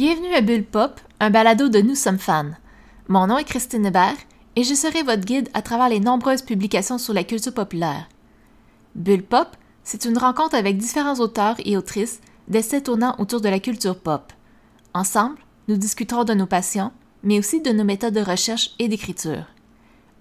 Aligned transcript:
Bienvenue 0.00 0.32
à 0.32 0.40
Bulle 0.40 0.64
Pop, 0.64 0.98
un 1.20 1.28
balado 1.28 1.68
de 1.68 1.82
Nous 1.82 1.94
sommes 1.94 2.18
fans. 2.18 2.52
Mon 3.08 3.26
nom 3.26 3.36
est 3.36 3.44
Christine 3.44 3.84
Hébert 3.84 4.16
et 4.56 4.64
je 4.64 4.72
serai 4.72 5.02
votre 5.02 5.26
guide 5.26 5.50
à 5.52 5.60
travers 5.60 5.90
les 5.90 6.00
nombreuses 6.00 6.40
publications 6.40 6.96
sur 6.96 7.12
la 7.12 7.22
culture 7.22 7.52
populaire. 7.52 8.08
Bulle 8.94 9.22
Pop, 9.22 9.48
c'est 9.84 10.06
une 10.06 10.16
rencontre 10.16 10.54
avec 10.54 10.78
différents 10.78 11.20
auteurs 11.20 11.56
et 11.66 11.76
autrices 11.76 12.22
d'essais 12.48 12.80
tournant 12.80 13.14
autour 13.18 13.42
de 13.42 13.50
la 13.50 13.60
culture 13.60 13.98
pop. 13.98 14.32
Ensemble, 14.94 15.36
nous 15.68 15.76
discuterons 15.76 16.24
de 16.24 16.32
nos 16.32 16.46
passions, 16.46 16.92
mais 17.22 17.38
aussi 17.38 17.60
de 17.60 17.70
nos 17.70 17.84
méthodes 17.84 18.14
de 18.14 18.22
recherche 18.22 18.70
et 18.78 18.88
d'écriture. 18.88 19.44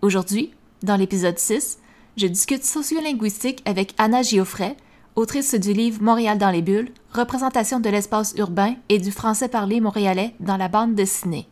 Aujourd'hui, 0.02 0.52
dans 0.84 0.98
l'épisode 0.98 1.40
6, 1.40 1.80
je 2.18 2.28
discute 2.28 2.66
sociolinguistique 2.66 3.62
avec 3.64 3.96
Anna 3.98 4.24
Giofray, 4.24 4.76
autrice 5.20 5.54
du 5.54 5.74
livre 5.74 6.02
Montréal 6.02 6.38
dans 6.38 6.50
les 6.50 6.62
bulles, 6.62 6.92
représentation 7.14 7.80
de 7.80 7.90
l'espace 7.90 8.34
urbain 8.38 8.76
et 8.88 9.00
du 9.00 9.12
français 9.12 9.50
parlé 9.50 9.82
montréalais 9.82 10.34
dans 10.40 10.56
la 10.56 10.70
bande 10.70 10.96
dessinée. 10.96 11.48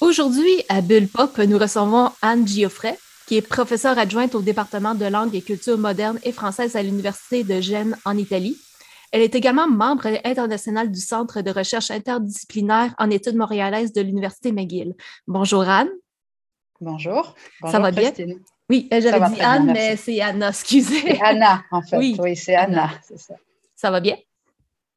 Aujourd'hui, 0.00 0.62
à 0.68 0.80
Bulle 0.80 1.08
Pop, 1.08 1.38
nous 1.38 1.56
recevons 1.56 2.10
Anne 2.20 2.46
Giofray, 2.46 2.98
qui 3.26 3.36
est 3.36 3.48
professeure 3.48 3.98
adjointe 3.98 4.34
au 4.34 4.42
département 4.42 4.94
de 4.94 5.06
langue 5.06 5.34
et 5.34 5.40
culture 5.40 5.78
moderne 5.78 6.18
et 6.24 6.32
française 6.32 6.76
à 6.76 6.82
l'Université 6.82 7.42
de 7.42 7.60
Gênes 7.60 7.96
en 8.04 8.18
Italie. 8.18 8.56
Elle 9.12 9.22
est 9.22 9.34
également 9.36 9.68
membre 9.68 10.08
internationale 10.24 10.90
du 10.90 11.00
Centre 11.00 11.40
de 11.40 11.50
recherche 11.50 11.92
interdisciplinaire 11.92 12.94
en 12.98 13.08
études 13.10 13.36
montréalaises 13.36 13.92
de 13.92 14.02
l'Université 14.02 14.50
McGill. 14.50 14.94
Bonjour 15.28 15.62
Anne. 15.62 15.88
Bonjour. 16.84 17.34
Ça 17.70 17.78
va 17.78 17.90
bien? 17.90 18.12
Oui, 18.68 18.88
j'avais 18.90 19.34
dit 19.34 19.40
Anne, 19.40 19.72
mais 19.72 19.96
c'est 19.96 20.20
Anna, 20.20 20.48
excusez. 20.50 21.18
Anna, 21.22 21.62
en 21.70 21.80
fait. 21.80 21.96
Oui, 21.96 22.36
c'est 22.36 22.54
Anna, 22.54 22.90
c'est 23.02 23.18
ça. 23.18 23.34
Ça 23.74 23.90
va 23.90 24.00
bien? 24.00 24.16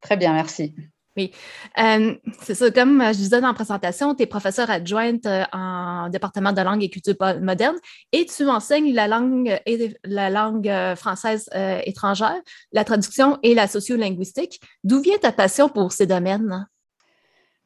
Très 0.00 0.16
bien, 0.16 0.34
merci. 0.34 0.74
Oui, 1.16 1.32
euh, 1.78 2.14
c'est 2.42 2.54
ça. 2.54 2.70
Comme 2.70 3.02
je 3.02 3.16
disais 3.16 3.40
dans 3.40 3.48
la 3.48 3.54
présentation, 3.54 4.14
tu 4.14 4.22
es 4.22 4.26
professeure 4.26 4.70
adjointe 4.70 5.26
euh, 5.26 5.44
en 5.52 6.08
département 6.10 6.52
de 6.52 6.60
langue 6.60 6.84
et 6.84 6.90
culture 6.90 7.14
moderne 7.40 7.76
et 8.12 8.24
tu 8.26 8.48
enseignes 8.48 8.94
la 8.94 9.08
langue, 9.08 9.58
la 10.04 10.30
langue 10.30 10.68
euh, 10.68 10.94
française 10.94 11.50
étrangère, 11.84 12.40
la 12.70 12.84
traduction 12.84 13.38
et 13.42 13.54
la 13.54 13.66
sociolinguistique. 13.66 14.60
D'où 14.84 15.00
vient 15.00 15.18
ta 15.18 15.32
passion 15.32 15.68
pour 15.68 15.90
ces 15.90 16.06
domaines? 16.06 16.68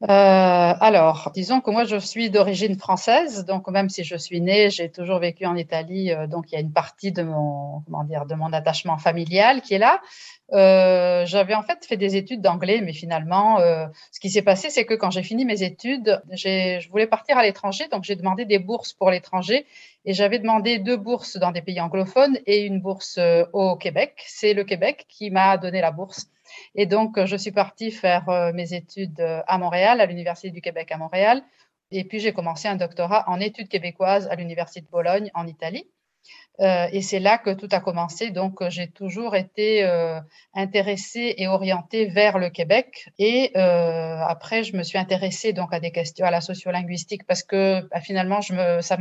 Alors, 0.08 1.30
disons 1.34 1.60
que 1.60 1.70
moi, 1.70 1.84
je 1.84 1.96
suis 1.96 2.30
d'origine 2.30 2.78
française, 2.78 3.44
donc 3.44 3.68
même 3.68 3.88
si 3.88 4.04
je 4.04 4.16
suis 4.16 4.40
née, 4.40 4.70
j'ai 4.70 4.90
toujours 4.90 5.18
vécu 5.18 5.46
en 5.46 5.56
Italie, 5.56 6.10
donc 6.28 6.50
il 6.50 6.54
y 6.54 6.58
a 6.58 6.60
une 6.60 6.72
partie 6.72 7.12
de 7.12 7.22
mon, 7.22 7.82
comment 7.86 8.04
dire, 8.04 8.26
de 8.26 8.34
mon 8.34 8.52
attachement 8.52 8.98
familial 8.98 9.62
qui 9.62 9.74
est 9.74 9.78
là. 9.78 10.00
Euh, 10.54 11.24
j'avais 11.24 11.54
en 11.54 11.62
fait 11.62 11.84
fait 11.86 11.96
des 11.96 12.16
études 12.16 12.42
d'anglais, 12.42 12.82
mais 12.82 12.92
finalement, 12.92 13.58
euh, 13.60 13.86
ce 14.10 14.20
qui 14.20 14.28
s'est 14.28 14.42
passé, 14.42 14.68
c'est 14.68 14.84
que 14.84 14.92
quand 14.94 15.10
j'ai 15.10 15.22
fini 15.22 15.44
mes 15.46 15.62
études, 15.62 16.22
je 16.30 16.88
voulais 16.90 17.06
partir 17.06 17.38
à 17.38 17.42
l'étranger, 17.42 17.88
donc 17.90 18.04
j'ai 18.04 18.16
demandé 18.16 18.44
des 18.44 18.58
bourses 18.58 18.92
pour 18.92 19.10
l'étranger, 19.10 19.64
et 20.04 20.12
j'avais 20.12 20.38
demandé 20.38 20.78
deux 20.78 20.96
bourses 20.96 21.36
dans 21.36 21.52
des 21.52 21.62
pays 21.62 21.80
anglophones 21.80 22.38
et 22.46 22.66
une 22.66 22.80
bourse 22.80 23.16
euh, 23.18 23.46
au 23.52 23.76
Québec. 23.76 24.22
C'est 24.26 24.52
le 24.52 24.64
Québec 24.64 25.06
qui 25.08 25.30
m'a 25.30 25.56
donné 25.56 25.80
la 25.80 25.90
bourse. 25.90 26.26
Et 26.74 26.86
donc, 26.86 27.24
je 27.24 27.36
suis 27.36 27.52
partie 27.52 27.90
faire 27.90 28.52
mes 28.54 28.74
études 28.74 29.20
à 29.46 29.58
Montréal, 29.58 30.00
à 30.00 30.06
l'Université 30.06 30.50
du 30.50 30.60
Québec 30.60 30.92
à 30.92 30.96
Montréal, 30.96 31.42
et 31.90 32.04
puis 32.04 32.20
j'ai 32.20 32.32
commencé 32.32 32.68
un 32.68 32.76
doctorat 32.76 33.24
en 33.28 33.38
études 33.38 33.68
québécoises 33.68 34.26
à 34.28 34.34
l'Université 34.34 34.80
de 34.80 34.90
Bologne 34.90 35.30
en 35.34 35.46
Italie. 35.46 35.86
Euh, 36.60 36.86
et 36.92 37.02
c'est 37.02 37.18
là 37.18 37.38
que 37.38 37.50
tout 37.50 37.68
a 37.72 37.80
commencé. 37.80 38.30
Donc, 38.30 38.60
euh, 38.60 38.70
j'ai 38.70 38.88
toujours 38.88 39.34
été 39.34 39.84
euh, 39.84 40.20
intéressée 40.54 41.34
et 41.38 41.48
orientée 41.48 42.06
vers 42.06 42.38
le 42.38 42.50
Québec. 42.50 43.08
Et 43.18 43.52
après, 43.54 44.64
je 44.64 44.76
me 44.76 44.82
suis 44.82 44.98
intéressée 44.98 45.52
donc 45.52 45.72
à 45.72 45.80
des 45.80 45.90
questions, 45.90 46.26
à 46.26 46.30
la 46.30 46.40
sociolinguistique, 46.40 47.26
parce 47.26 47.42
que 47.42 47.80
bah, 47.88 48.00
finalement, 48.00 48.40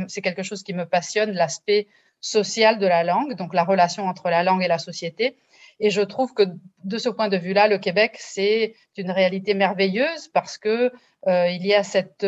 c'est 0.08 0.22
quelque 0.22 0.42
chose 0.42 0.62
qui 0.62 0.74
me 0.74 0.84
passionne, 0.84 1.32
l'aspect 1.32 1.88
social 2.20 2.78
de 2.78 2.86
la 2.86 3.04
langue, 3.04 3.34
donc 3.34 3.54
la 3.54 3.64
relation 3.64 4.06
entre 4.06 4.28
la 4.30 4.42
langue 4.42 4.62
et 4.62 4.68
la 4.68 4.78
société. 4.78 5.36
Et 5.82 5.90
je 5.90 6.00
trouve 6.00 6.32
que 6.32 6.44
de 6.84 6.96
ce 6.96 7.10
point 7.10 7.28
de 7.28 7.36
vue-là, 7.36 7.68
le 7.68 7.76
Québec, 7.76 8.16
c'est 8.18 8.74
une 8.96 9.10
réalité 9.10 9.52
merveilleuse 9.52 10.28
parce 10.32 10.56
que 10.56 10.90
il 11.26 11.66
y 11.66 11.74
a 11.74 11.82
cette 11.82 12.24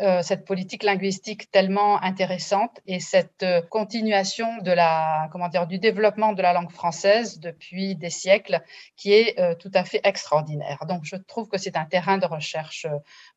euh, 0.00 0.22
cette 0.22 0.44
politique 0.44 0.84
linguistique 0.84 1.50
tellement 1.50 2.00
intéressante 2.00 2.78
et 2.86 3.00
cette 3.00 3.42
euh, 3.42 3.60
continuation 3.60 4.46
du 4.62 5.78
développement 5.78 6.32
de 6.32 6.40
la 6.40 6.52
langue 6.52 6.70
française 6.70 7.40
depuis 7.40 7.96
des 7.96 8.08
siècles 8.08 8.62
qui 8.96 9.12
est 9.12 9.38
euh, 9.40 9.56
tout 9.56 9.70
à 9.74 9.84
fait 9.84 10.00
extraordinaire. 10.04 10.86
Donc, 10.86 11.00
je 11.02 11.16
trouve 11.16 11.48
que 11.48 11.58
c'est 11.58 11.76
un 11.76 11.84
terrain 11.86 12.18
de 12.18 12.26
recherche 12.26 12.86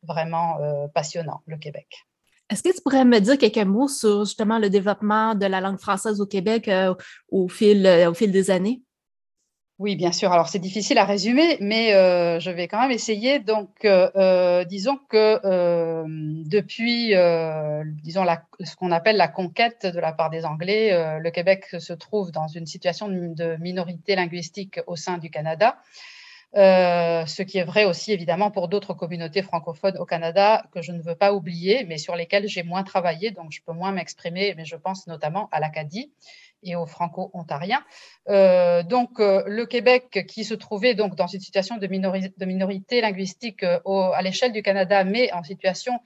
vraiment 0.04 0.58
passionnant, 0.94 1.42
le 1.46 1.56
Québec. 1.56 2.06
Est-ce 2.50 2.62
que 2.62 2.74
tu 2.74 2.80
pourrais 2.82 3.04
me 3.04 3.18
dire 3.18 3.36
quelques 3.36 3.58
mots 3.66 3.88
sur 3.88 4.24
justement 4.24 4.58
le 4.58 4.70
développement 4.70 5.34
de 5.34 5.46
la 5.46 5.60
langue 5.60 5.78
française 5.78 6.20
au 6.20 6.26
Québec 6.26 6.70
au 7.30 7.48
fil 7.48 7.82
des 7.82 8.50
années? 8.50 8.80
Oui, 9.80 9.96
bien 9.96 10.12
sûr. 10.12 10.30
Alors, 10.30 10.48
c'est 10.48 10.60
difficile 10.60 10.98
à 10.98 11.04
résumer, 11.04 11.56
mais 11.60 11.94
euh, 11.94 12.38
je 12.38 12.48
vais 12.52 12.68
quand 12.68 12.80
même 12.80 12.92
essayer. 12.92 13.40
Donc, 13.40 13.70
euh, 13.84 14.08
euh, 14.14 14.64
disons 14.64 14.98
que 15.08 15.40
depuis, 16.48 17.12
disons, 18.04 18.24
ce 18.60 18.76
qu'on 18.76 18.92
appelle 18.92 19.16
la 19.16 19.26
conquête 19.26 19.84
de 19.86 19.98
la 19.98 20.12
part 20.12 20.30
des 20.30 20.44
Anglais, 20.44 21.18
le 21.18 21.30
Québec 21.30 21.66
se 21.78 21.92
trouve 21.92 22.30
dans 22.30 22.46
une 22.46 22.66
situation 22.66 23.08
de 23.08 23.56
minorité 23.60 24.14
linguistique 24.14 24.78
au 24.86 24.94
sein 24.94 25.18
du 25.18 25.28
Canada. 25.28 25.76
ce 26.54 27.42
qui 27.42 27.58
est 27.58 27.64
vrai 27.64 27.84
aussi 27.84 28.12
évidemment 28.12 28.52
pour 28.52 28.68
d'autres 28.68 28.94
communautés 28.94 29.42
francophones 29.42 29.98
au 29.98 30.04
Canada 30.04 30.64
que 30.72 30.82
je 30.82 30.92
ne 30.92 31.02
veux 31.02 31.16
pas 31.16 31.32
oublier, 31.32 31.84
mais 31.84 31.98
sur 31.98 32.14
lesquelles 32.14 32.46
j'ai 32.46 32.62
moins 32.62 32.84
travaillé, 32.84 33.32
donc 33.32 33.50
je 33.50 33.60
peux 33.66 33.72
moins 33.72 33.90
m'exprimer, 33.90 34.54
mais 34.56 34.64
je 34.64 34.76
pense 34.76 35.08
notamment 35.08 35.48
à 35.50 35.58
l'Acadie 35.58 36.12
et 36.64 36.76
aux 36.76 36.86
franco-ontariens. 36.86 37.84
Euh, 38.28 38.82
donc, 38.82 39.20
euh, 39.20 39.42
le 39.46 39.66
Québec, 39.66 40.26
qui 40.28 40.44
se 40.44 40.54
trouvait 40.54 40.94
donc 40.94 41.14
dans 41.14 41.26
une 41.26 41.40
situation 41.40 41.76
de, 41.76 41.86
minorité 41.86 43.00
linguistique 43.00 43.62
euh, 43.62 43.78
à 43.84 44.22
l'échelle 44.22 44.52
du 44.52 44.62
Canada, 44.62 45.04
mais 45.04 45.32
en 45.32 45.42
situation 45.42 46.00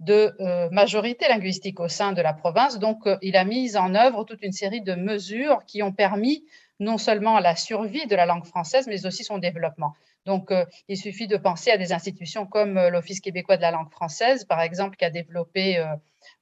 de 0.00 0.34
majorité 0.72 1.28
linguistique 1.28 1.78
au 1.78 1.86
sein 1.86 2.12
de 2.12 2.20
la 2.20 2.32
province, 2.32 2.80
donc 2.80 3.04
il 3.20 3.36
a 3.36 3.44
mis 3.44 3.76
en 3.76 3.94
œuvre 3.94 4.24
toute 4.24 4.42
une 4.42 4.50
série 4.50 4.80
de 4.80 4.96
mesures 4.96 5.64
qui 5.64 5.80
ont 5.84 5.92
permis 5.92 6.44
non 6.80 6.98
seulement 6.98 7.38
la 7.38 7.54
survie 7.54 8.08
de 8.08 8.16
la 8.16 8.26
langue 8.26 8.44
française, 8.44 8.88
mais 8.88 9.06
aussi 9.06 9.22
son 9.22 9.38
développement. 9.38 9.92
Donc, 10.24 10.52
il 10.88 10.96
suffit 10.96 11.26
de 11.26 11.36
penser 11.36 11.70
à 11.70 11.76
des 11.76 11.92
institutions 11.92 12.46
comme 12.46 12.74
l'Office 12.74 13.20
québécois 13.20 13.56
de 13.56 13.62
la 13.62 13.72
langue 13.72 13.90
française, 13.90 14.44
par 14.44 14.60
exemple, 14.60 14.96
qui 14.96 15.04
a 15.04 15.10
développé 15.10 15.82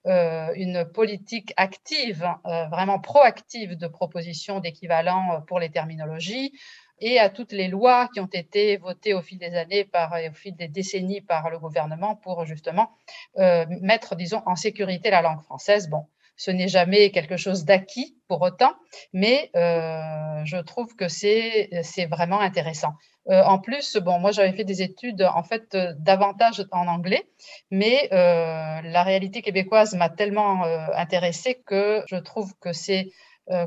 euh, 0.07 0.53
une 0.55 0.87
politique 0.87 1.53
active, 1.59 2.27
euh, 2.47 2.65
vraiment 2.69 2.99
proactive 2.99 3.77
de 3.77 3.87
proposition 3.87 4.59
d'équivalent 4.59 5.35
euh, 5.35 5.41
pour 5.41 5.61
les 5.61 5.69
terminologies 5.69 6.53
et 7.01 7.19
à 7.19 7.29
toutes 7.29 7.53
les 7.53 7.69
lois 7.69 8.09
qui 8.13 8.21
ont 8.21 8.29
été 8.33 8.79
votées 8.79 9.13
au 9.13 9.21
fil 9.21 9.37
des 9.37 9.55
années, 9.55 9.85
par, 9.85 10.13
au 10.13 10.33
fil 10.33 10.57
des 10.57 10.69
décennies 10.69 11.21
par 11.21 11.51
le 11.51 11.59
gouvernement 11.59 12.17
pour 12.17 12.45
justement 12.45 12.91
mettre, 13.37 14.17
disons, 14.17 14.43
en 14.45 14.55
sécurité 14.55 15.09
la 15.11 15.23
langue 15.23 15.41
française. 15.41 15.89
Bon, 15.89 16.05
ce 16.41 16.51
n'est 16.51 16.69
jamais 16.69 17.11
quelque 17.11 17.37
chose 17.37 17.67
d'acquis 17.67 18.17
pour 18.29 18.41
autant, 18.41 18.73
mais 19.13 19.51
je 19.55 20.57
trouve 20.63 20.97
que 20.97 21.09
c'est 21.09 21.69
vraiment 22.09 22.41
intéressant. 22.41 22.95
Euh, 23.29 23.43
en 23.45 23.59
plus, 23.59 23.97
bon, 23.97 24.19
moi 24.19 24.33
j'avais 24.33 24.53
fait 24.53 24.65
des 24.65 24.83
études 24.83 25.23
en 25.23 25.43
fait 25.43 25.75
euh, 25.75 25.93
davantage 25.99 26.65
en 26.73 26.89
anglais, 26.89 27.29
mais 27.71 28.09
euh, 28.13 28.81
la 28.83 29.03
réalité 29.03 29.43
québécoise 29.43 29.95
m'a 29.95 30.09
tellement 30.09 30.63
intéressée 30.95 31.63
que 31.67 32.03
je 32.09 32.17
trouve 32.17 32.53
que 32.61 32.73
c'est 32.73 33.11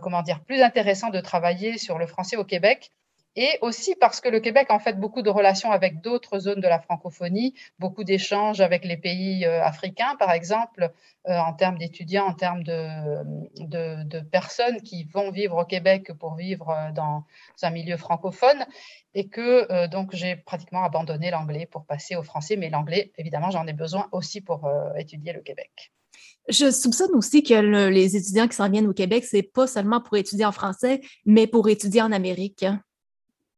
comment 0.02 0.22
dire 0.22 0.42
plus 0.46 0.62
intéressant 0.62 1.10
de 1.10 1.20
travailler 1.20 1.78
sur 1.78 1.98
le 1.98 2.08
français 2.08 2.38
au 2.38 2.46
Québec 2.46 2.90
et 3.36 3.58
aussi 3.62 3.96
parce 3.96 4.22
que 4.22 4.30
le 4.30 4.40
Québec 4.40 4.68
a 4.70 4.76
en 4.76 4.80
fait 4.80 5.00
beaucoup 5.00 5.22
de 5.22 5.30
relations 5.30 5.72
avec 5.72 6.02
d'autres 6.02 6.40
zones 6.40 6.62
de 6.62 6.68
la 6.68 6.80
francophonie, 6.80 7.56
beaucoup 7.80 8.04
d'échanges 8.04 8.62
avec 8.62 8.86
les 8.86 8.98
pays 8.98 9.46
euh, 9.46 9.64
africains, 9.64 10.16
par 10.20 10.32
exemple, 10.32 10.92
euh, 11.28 11.38
en 11.38 11.54
termes 11.54 11.78
d'étudiants, 11.78 12.28
en 12.28 12.34
termes 12.34 12.64
de, 12.64 14.20
personnes 14.32 14.82
qui 14.82 15.04
vont 15.06 15.32
vivre 15.32 15.62
au 15.62 15.66
Québec 15.66 16.12
pour 16.20 16.36
vivre 16.36 16.70
euh, 16.70 16.92
dans 16.92 17.26
un 17.62 17.70
milieu 17.72 17.98
francophone, 17.98 18.66
et 19.16 19.28
que 19.28 19.88
donc 19.88 20.16
j'ai 20.16 20.36
pratiquement 20.36 20.84
abandonné 20.84 21.30
l'anglais 21.30 21.68
pour 21.68 21.86
passer 21.86 22.16
au 22.16 22.24
français, 22.24 22.56
mais 22.56 22.70
l'anglais, 22.70 23.12
évidemment, 23.18 23.52
j'en 23.52 23.68
ai 23.68 23.74
besoin 23.74 24.08
aussi 24.12 24.42
pour 24.42 24.68
étudier 24.98 25.34
le 25.34 25.42
Québec. 25.42 25.92
Je 26.50 26.72
soupçonne 26.72 27.14
aussi 27.14 27.44
que 27.44 27.90
les 27.90 28.18
étudiants 28.18 28.48
qui 28.48 28.56
s'en 28.56 28.70
viennent 28.70 28.88
au 28.88 28.94
Québec, 28.94 29.24
c'est 29.24 29.44
pas 29.44 29.68
seulement 29.68 30.02
pour 30.02 30.18
étudier 30.18 30.46
en 30.46 30.52
français, 30.52 31.02
mais 31.26 31.46
pour 31.46 31.70
étudier 31.70 32.02
en 32.02 32.12
Amérique. 32.12 32.66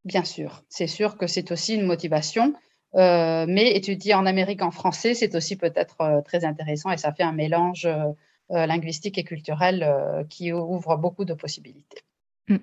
Bien 0.06 0.24
sûr, 0.24 0.64
c'est 0.70 0.88
sûr 0.88 1.18
que 1.18 1.26
c'est 1.26 1.52
aussi 1.52 1.74
une 1.74 1.86
motivation, 1.86 2.54
euh, 2.96 3.46
mais 3.48 3.76
étudier 3.76 4.14
en 4.14 4.28
Amérique 4.28 4.62
en 4.62 4.70
français, 4.70 5.16
c'est 5.16 5.36
aussi 5.36 5.56
peut-être 5.58 6.00
euh, 6.02 6.22
très 6.22 6.46
intéressant 6.46 6.92
et 6.92 6.98
ça 6.98 7.12
fait 7.12 7.24
un 7.24 7.32
mélange 7.32 7.86
euh, 7.86 8.66
linguistique 8.68 9.18
et 9.18 9.24
culturel 9.24 9.84
qui 10.30 10.54
ouvre 10.54 10.96
beaucoup 10.98 11.26
de 11.26 11.34
possibilités. 11.34 12.04
Hum. 12.48 12.60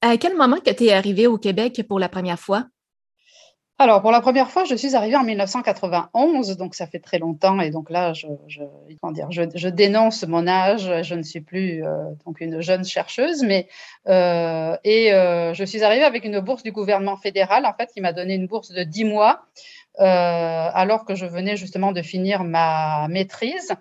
À 0.00 0.16
quel 0.16 0.36
moment 0.36 0.58
que 0.60 0.70
tu 0.70 0.84
es 0.84 0.92
arrivé 0.92 1.26
au 1.26 1.36
Québec 1.36 1.82
pour 1.88 1.98
la 1.98 2.08
première 2.08 2.38
fois? 2.38 2.68
Alors, 3.78 4.00
pour 4.00 4.10
la 4.10 4.22
première 4.22 4.50
fois, 4.50 4.64
je 4.64 4.74
suis 4.74 4.96
arrivée 4.96 5.16
en 5.16 5.22
1991, 5.22 6.56
donc 6.56 6.74
ça 6.74 6.86
fait 6.86 6.98
très 6.98 7.18
longtemps, 7.18 7.60
et 7.60 7.70
donc 7.70 7.90
là, 7.90 8.14
je, 8.14 9.68
dénonce 9.68 10.26
mon 10.26 10.46
âge, 10.46 11.02
je 11.02 11.14
ne 11.14 11.22
suis 11.22 11.42
plus 11.42 11.84
euh, 11.84 12.04
donc 12.24 12.40
une 12.40 12.62
jeune 12.62 12.86
chercheuse, 12.86 13.42
mais 13.42 13.68
euh, 14.08 14.78
et 14.82 15.12
euh, 15.12 15.52
je 15.52 15.62
suis 15.62 15.84
arrivée 15.84 16.04
avec 16.04 16.24
une 16.24 16.40
bourse 16.40 16.62
du 16.62 16.72
gouvernement 16.72 17.18
fédéral, 17.18 17.66
en 17.66 17.74
fait, 17.74 17.90
qui 17.92 18.00
m'a 18.00 18.14
donné 18.14 18.34
une 18.36 18.46
bourse 18.46 18.70
de 18.70 18.82
10 18.82 19.04
mois 19.04 19.42
alors 19.98 21.04
que 21.04 21.14
je 21.14 21.26
venais 21.26 21.56
justement 21.56 21.92
de 21.92 22.02
finir 22.02 22.44
ma 22.44 23.08
maîtrise. 23.08 23.74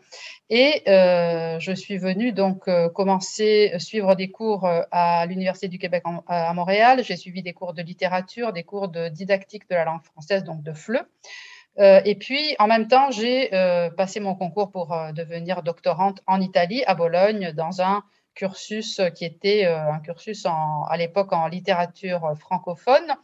Et 0.50 0.84
euh, 0.88 1.60
je 1.60 1.72
suis 1.72 1.98
venue 1.98 2.32
donc 2.32 2.68
euh, 2.68 2.88
commencer 2.88 3.74
suivre 3.80 4.14
des 4.14 4.30
cours 4.30 4.70
à 4.92 5.26
l'Université 5.26 5.68
du 5.68 5.80
Québec 5.80 6.04
à 6.28 6.54
Montréal. 6.54 7.04
J'ai 7.04 7.18
suivi 7.18 7.42
des 7.42 7.54
cours 7.54 7.74
de 7.74 7.82
littérature, 7.82 8.54
des 8.54 8.64
cours 8.64 8.90
de 8.90 9.08
didactique 9.10 9.68
de 9.70 9.76
la 9.76 9.86
langue 9.86 10.04
française, 10.04 10.44
donc 10.44 10.62
de 10.62 10.72
FLE. 10.72 11.04
et 11.80 12.16
puis, 12.16 12.56
en 12.60 12.68
même 12.68 12.88
temps, 12.88 13.10
j'ai 13.10 13.50
passé 13.98 14.20
mon 14.20 14.36
concours 14.36 14.72
pour 14.72 14.96
devenir 15.14 15.64
doctorante 15.64 16.22
en 16.28 16.40
Italie, 16.40 16.84
à 16.86 16.94
Bologne, 16.94 17.52
dans 17.54 17.82
un 17.82 18.04
cursus 18.36 19.02
qui 19.16 19.26
était 19.26 19.66
un 19.66 20.00
cursus 20.00 20.46
à 20.46 20.96
l'époque 20.98 21.34
en 21.34 21.48
littérature 21.48 22.34
francophone 22.38 23.16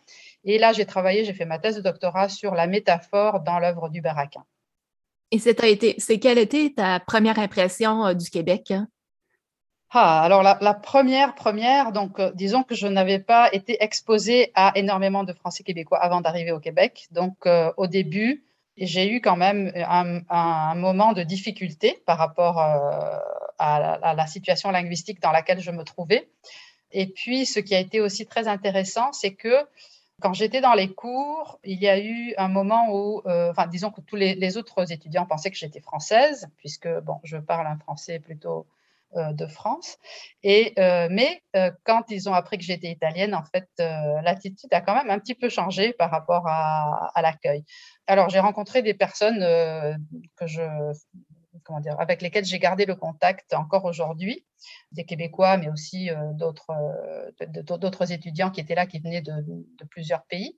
et 0.43 0.57
là, 0.57 0.73
j'ai 0.73 0.85
travaillé, 0.85 1.23
j'ai 1.23 1.33
fait 1.33 1.45
ma 1.45 1.59
thèse 1.59 1.75
de 1.75 1.81
doctorat 1.81 2.29
sur 2.29 2.55
la 2.55 2.67
métaphore 2.67 3.41
dans 3.41 3.59
l'œuvre 3.59 3.89
du 3.89 4.01
Baraquin. 4.01 4.43
Et 5.31 5.39
c'est 5.39 6.19
quelle 6.19 6.37
était 6.37 6.73
ta 6.75 6.99
première 6.99 7.39
impression 7.39 8.05
euh, 8.05 8.13
du 8.13 8.29
Québec? 8.29 8.71
Hein? 8.71 8.87
Ah, 9.91 10.21
alors 10.23 10.41
la, 10.41 10.73
première, 10.73 11.35
première, 11.35 11.91
donc 11.91 12.19
euh, 12.19 12.31
disons 12.33 12.63
que 12.63 12.75
je 12.75 12.87
n'avais 12.87 13.19
pas 13.19 13.49
été 13.53 13.81
exposée 13.83 14.51
à 14.55 14.71
énormément 14.75 15.23
de 15.23 15.33
Français 15.33 15.63
québécois 15.63 15.99
avant 15.99 16.21
d'arriver 16.21 16.51
au 16.51 16.59
Québec. 16.59 17.07
Donc 17.11 17.35
euh, 17.45 17.71
au 17.77 17.87
début, 17.87 18.45
j'ai 18.77 19.09
eu 19.11 19.21
quand 19.21 19.35
même 19.35 19.71
un, 19.75 20.75
moment 20.75 21.11
de 21.11 21.23
difficulté 21.23 22.01
par 22.05 22.17
rapport 22.17 22.57
à 22.57 24.13
la, 24.15 24.27
situation 24.27 24.71
linguistique 24.71 25.21
dans 25.21 25.31
laquelle 25.31 25.59
je 25.59 25.71
me 25.71 25.83
trouvais. 25.83 26.29
Et 26.91 27.07
puis, 27.07 27.45
ce 27.45 27.59
qui 27.59 27.75
a 27.75 27.79
été 27.79 27.99
aussi 27.99 28.25
très 28.25 28.47
intéressant, 28.47 29.11
c'est 29.11 29.33
que 29.33 29.55
quand 30.21 30.33
j'étais 30.33 30.61
dans 30.61 30.73
les 30.73 30.93
cours, 30.93 31.59
il 31.63 31.81
y 31.81 31.89
a 31.89 31.99
eu 31.99 32.33
un 32.37 32.47
moment 32.47 32.87
où, 32.89 33.21
euh, 33.25 33.51
enfin, 33.51 33.67
disons 33.67 33.91
que 33.91 34.01
tous 34.01 34.15
les, 34.15 34.57
autres 34.57 34.91
étudiants 34.91 35.25
pensaient 35.25 35.51
que 35.51 35.57
j'étais 35.57 35.81
française, 35.81 36.47
puisque, 36.57 36.87
bon, 37.01 37.19
je 37.23 37.37
parle 37.37 37.67
un 37.67 37.77
français 37.77 38.19
plutôt 38.19 38.67
euh, 39.15 39.33
de 39.33 39.47
France. 39.47 39.97
Et, 40.43 40.73
euh, 40.79 41.07
mais 41.11 41.41
quand 41.83 42.03
ils 42.09 42.29
ont 42.29 42.33
appris 42.33 42.57
que 42.57 42.63
j'étais 42.63 42.89
italienne, 42.89 43.35
en 43.35 43.43
fait, 43.43 43.67
l'attitude 44.23 44.73
a 44.73 44.81
quand 44.81 44.95
même 44.95 45.09
un 45.09 45.19
petit 45.19 45.35
peu 45.35 45.49
changé 45.49 45.93
par 45.93 46.11
rapport 46.11 46.47
à 46.47 47.21
l'accueil. 47.21 47.63
Alors, 48.07 48.29
j'ai 48.29 48.39
rencontré 48.39 48.81
des 48.81 48.93
personnes 48.93 49.39
que 50.35 50.47
je 50.47 50.61
avec 51.99 52.21
lesquels 52.21 52.45
j'ai 52.45 52.59
gardé 52.59 52.85
le 52.85 52.95
contact 52.95 53.53
encore 53.53 53.85
aujourd'hui, 53.85 54.45
des 54.91 55.05
Québécois, 55.05 55.57
mais 55.57 55.69
aussi 55.69 56.09
euh, 56.09 56.15
d'autres, 56.33 56.71
euh, 56.71 57.77
d'autres 57.77 58.11
étudiants 58.11 58.51
qui 58.51 58.59
étaient 58.61 58.75
là, 58.75 58.85
qui 58.85 58.99
venaient 58.99 59.21
de, 59.21 59.85
plusieurs 59.89 60.23
pays. 60.25 60.57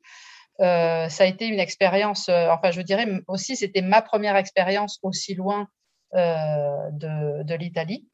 Euh, 0.59 1.09
ça 1.09 1.23
a 1.23 1.27
été 1.27 1.47
une 1.47 1.59
expérience, 1.59 2.29
enfin 2.29 2.71
je 2.71 2.81
dirais 2.81 3.07
aussi, 3.27 3.55
c'était 3.55 3.81
ma 3.81 4.01
première 4.01 4.35
expérience 4.35 4.99
aussi 5.01 5.33
loin 5.33 5.67
de, 6.13 7.55
l'Italie 7.55 8.07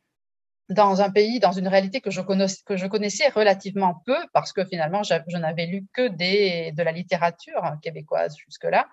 dans 0.70 1.02
un 1.02 1.10
pays, 1.10 1.40
dans 1.40 1.52
une 1.52 1.68
réalité 1.68 2.00
que 2.00 2.12
je, 2.12 2.22
connaissais, 2.22 3.30
relativement 3.30 4.02
peu, 4.06 4.18
parce 4.34 4.54
que 4.54 4.64
finalement, 4.64 5.02
je 5.04 5.38
n'avais 5.38 5.66
lu 5.66 5.88
que 5.94 6.08
de 6.08 6.84
la 6.84 6.92
littérature 6.92 7.76
québécoise 7.82 8.36
jusque-là 8.38 8.88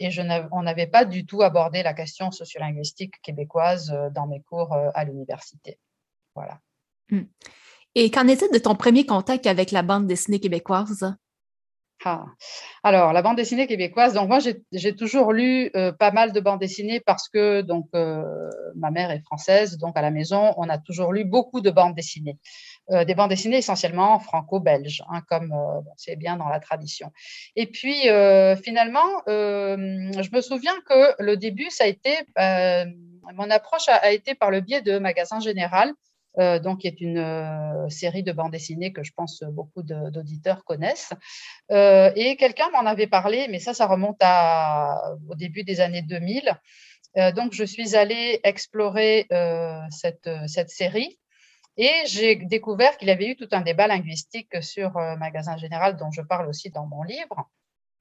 et 0.00 0.10
je 0.10 0.22
on 0.50 0.62
n'avait 0.62 0.86
pas 0.86 1.04
du 1.04 1.26
tout 1.26 1.42
abordé 1.42 1.82
la 1.82 1.92
question 1.92 2.30
sociolinguistique 2.30 3.20
québécoise 3.22 3.92
euh, 3.92 4.08
dans 4.10 4.26
mes 4.26 4.40
cours 4.40 4.72
euh, 4.72 4.88
à 4.94 5.04
l'université. 5.04 5.78
Voilà. 6.34 6.58
Hmm. 7.10 7.24
Et 7.94 8.10
qu'en 8.10 8.26
est-il 8.26 8.50
de 8.52 8.58
ton 8.58 8.74
premier 8.74 9.04
contact 9.04 9.46
avec 9.46 9.70
la 9.70 9.82
bande 9.82 10.06
dessinée 10.06 10.40
québécoise? 10.40 11.14
Ah. 12.02 12.24
Alors, 12.82 13.12
la 13.12 13.20
bande 13.20 13.36
dessinée 13.36 13.66
québécoise, 13.66 14.14
donc 14.14 14.28
moi 14.28 14.38
j'ai 14.72 14.96
toujours 14.96 15.34
lu 15.34 15.70
euh, 15.76 15.92
pas 15.92 16.12
mal 16.12 16.32
de 16.32 16.40
bandes 16.40 16.60
dessinées 16.60 17.00
parce 17.00 17.28
que 17.28 17.60
donc 17.60 17.90
ma 17.92 18.90
mère 18.90 19.10
est 19.10 19.20
française, 19.20 19.76
donc 19.76 19.98
à 19.98 20.00
la 20.00 20.10
maison 20.10 20.54
on 20.56 20.70
a 20.70 20.78
toujours 20.78 21.12
lu 21.12 21.24
beaucoup 21.24 21.60
de 21.60 21.70
bandes 21.70 21.94
dessinées. 21.94 22.38
Euh, 22.92 23.04
des 23.04 23.14
bandes 23.14 23.30
dessinées 23.30 23.58
essentiellement 23.58 24.18
franco-belges, 24.18 25.04
hein, 25.10 25.22
comme 25.28 25.52
euh, 25.52 25.80
c'est 25.96 26.16
bien 26.16 26.36
dans 26.36 26.48
la 26.48 26.58
tradition. 26.58 27.12
Et 27.54 27.66
puis 27.66 28.08
euh, 28.08 28.56
finalement, 28.56 29.22
je 29.28 30.34
me 30.34 30.40
souviens 30.40 30.74
que 30.88 31.22
le 31.22 31.36
début, 31.36 31.70
ça 31.70 31.84
a 31.84 31.86
été, 31.86 32.10
mon 32.36 33.50
approche 33.50 33.88
a, 33.88 34.10
été 34.10 34.34
par 34.34 34.50
le 34.50 34.60
biais 34.60 34.82
de 34.82 34.98
Magasin 34.98 35.38
Général, 35.38 35.92
donc 36.36 36.80
qui 36.80 36.88
est 36.88 37.00
une 37.00 37.86
série 37.88 38.22
de 38.22 38.32
bandes 38.32 38.52
dessinées 38.52 38.92
que 38.92 39.04
je 39.04 39.12
pense 39.14 39.42
beaucoup 39.44 39.82
d'auditeurs 39.82 40.64
connaissent. 40.64 41.12
et 41.70 42.36
quelqu'un 42.38 42.70
m'en 42.72 42.86
avait 42.86 43.06
parlé, 43.06 43.46
mais 43.50 43.60
ça, 43.60 43.74
ça 43.74 43.86
remonte 43.86 44.20
au 45.28 45.34
début 45.36 45.62
des 45.62 45.80
années 45.80 46.02
2000. 46.02 46.58
donc, 47.34 47.52
je 47.52 47.64
suis 47.64 47.94
allée 47.94 48.40
explorer 48.42 49.26
cette, 49.90 50.28
cette 50.46 50.70
série 50.70 51.20
et 51.80 52.04
j'ai 52.04 52.36
découvert 52.36 52.98
qu'il 52.98 53.08
avait 53.08 53.26
eu 53.26 53.36
tout 53.36 53.48
un 53.52 53.62
débat 53.62 53.86
linguistique 53.86 54.62
sur 54.62 54.98
euh, 54.98 55.16
Magasin 55.16 55.56
Général, 55.56 55.96
dont 55.96 56.10
je 56.10 56.20
parle 56.20 56.46
aussi 56.46 56.68
dans 56.68 56.86
mon 56.86 57.02
livre, 57.02 57.48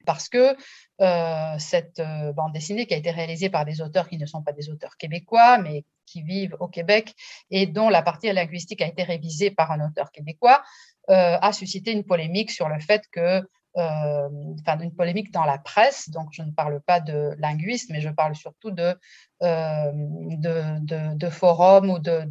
parce 0.06 0.28
que 0.28 0.54
euh, 1.00 1.60
cette 1.60 2.02
euh, 2.02 2.34
bande 2.34 2.52
dessinée 2.52 2.88
qui 2.88 2.94
a 2.94 2.98
été 2.98 3.10
réalisée 3.10 3.50
par 3.50 3.64
des 3.64 3.80
auteurs 3.80 4.10
qui 4.10 4.18
ne 4.18 4.26
sont 4.26 4.44
pas 4.44 4.52
des 4.52 4.70
auteurs 4.70 4.98
québécois, 4.98 5.60
mais 5.60 5.86
qui 6.06 6.24
vivent 6.24 6.58
au 6.60 6.68
Québec, 6.68 7.16
et 7.52 7.68
dont 7.68 7.88
la 7.88 8.02
partie 8.02 8.30
linguistique 8.34 8.82
a 8.82 8.88
été 8.88 9.04
révisée 9.04 9.50
par 9.50 9.72
un 9.72 9.88
auteur 9.88 10.12
québécois, 10.12 10.62
a 11.08 11.52
suscité 11.54 11.92
une 11.92 12.04
polémique 12.04 12.52
sur 12.52 12.70
le 12.70 12.80
fait 12.80 13.02
que 13.12 13.42
enfin, 13.80 14.80
une 14.80 14.94
polémique 14.94 15.32
dans 15.32 15.46
la 15.46 15.58
presse. 15.58 16.10
Donc, 16.10 16.30
je 16.32 16.42
ne 16.42 16.52
parle 16.52 16.82
pas 16.82 17.00
de 17.00 17.36
linguistes, 17.38 17.90
mais 17.92 18.02
je 18.02 18.10
parle 18.10 18.36
surtout 18.36 18.72
de, 18.72 18.98
euh, 19.44 19.92
de, 19.94 21.30
forums 21.30 21.90
ou 21.90 22.00
de, 22.00 22.24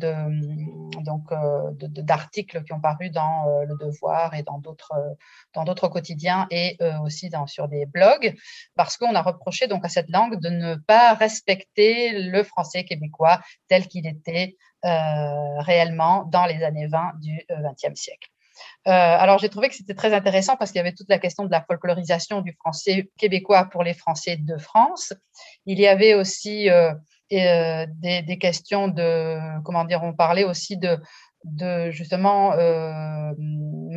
donc 1.02 1.32
euh, 1.32 1.70
d'articles 1.72 2.64
qui 2.64 2.72
ont 2.72 2.80
paru 2.80 3.10
dans 3.10 3.62
Le 3.66 3.76
Devoir 3.78 4.34
et 4.34 4.42
dans 4.42 4.58
d'autres 4.58 4.92
dans 5.54 5.64
d'autres 5.64 5.88
quotidiens 5.88 6.46
et 6.50 6.76
aussi 7.02 7.30
sur 7.46 7.68
des 7.68 7.86
blogs, 7.86 8.34
parce 8.74 8.96
qu'on 8.96 9.14
a 9.14 9.22
reproché 9.22 9.66
donc 9.68 9.84
à 9.84 9.88
cette 9.88 10.10
langue 10.10 10.40
de 10.40 10.48
ne 10.48 10.74
pas 10.74 11.14
respecter 11.14 12.12
le 12.30 12.42
français 12.42 12.84
québécois 12.84 13.40
tel 13.68 13.86
qu'il 13.88 14.06
était 14.06 14.56
réellement 14.82 16.24
dans 16.24 16.46
les 16.46 16.62
années 16.62 16.88
20 16.88 17.12
du 17.20 17.44
XXe 17.50 17.98
siècle. 17.98 18.28
Euh, 18.86 18.90
alors, 18.90 19.38
j'ai 19.38 19.48
trouvé 19.48 19.68
que 19.68 19.74
c'était 19.74 19.94
très 19.94 20.14
intéressant 20.14 20.56
parce 20.56 20.70
qu'il 20.70 20.78
y 20.78 20.80
avait 20.80 20.94
toute 20.94 21.08
la 21.08 21.18
question 21.18 21.44
de 21.44 21.50
la 21.50 21.62
folklorisation 21.62 22.40
du 22.40 22.52
français 22.54 23.10
québécois 23.18 23.64
pour 23.64 23.82
les 23.82 23.94
Français 23.94 24.36
de 24.36 24.56
France. 24.56 25.12
Il 25.66 25.78
y 25.78 25.86
avait 25.86 26.14
aussi 26.14 26.70
euh, 26.70 26.92
euh, 27.32 27.86
des, 27.88 28.38
questions 28.38 28.88
de, 28.88 29.38
comment 29.62 29.84
dire, 29.84 30.02
on 30.02 30.14
parlait 30.14 30.44
aussi 30.44 30.76
de, 30.76 30.98
de 31.44 31.90
justement 31.90 32.52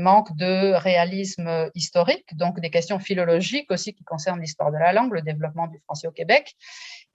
manque 0.01 0.36
de 0.36 0.74
réalisme 0.74 1.70
historique, 1.75 2.36
donc 2.36 2.60
des 2.60 2.70
questions 2.70 3.00
philologiques 3.00 3.72
aussi 3.72 3.93
qui 3.93 4.03
concernent 4.03 4.41
l'histoire 4.41 4.72
de 4.72 4.77
la 4.77 4.91
langue, 4.93 5.13
le 5.13 5.22
développement 5.22 5.67
du 5.67 5.79
français 5.79 6.08
au 6.08 6.12
Québec. 6.12 6.55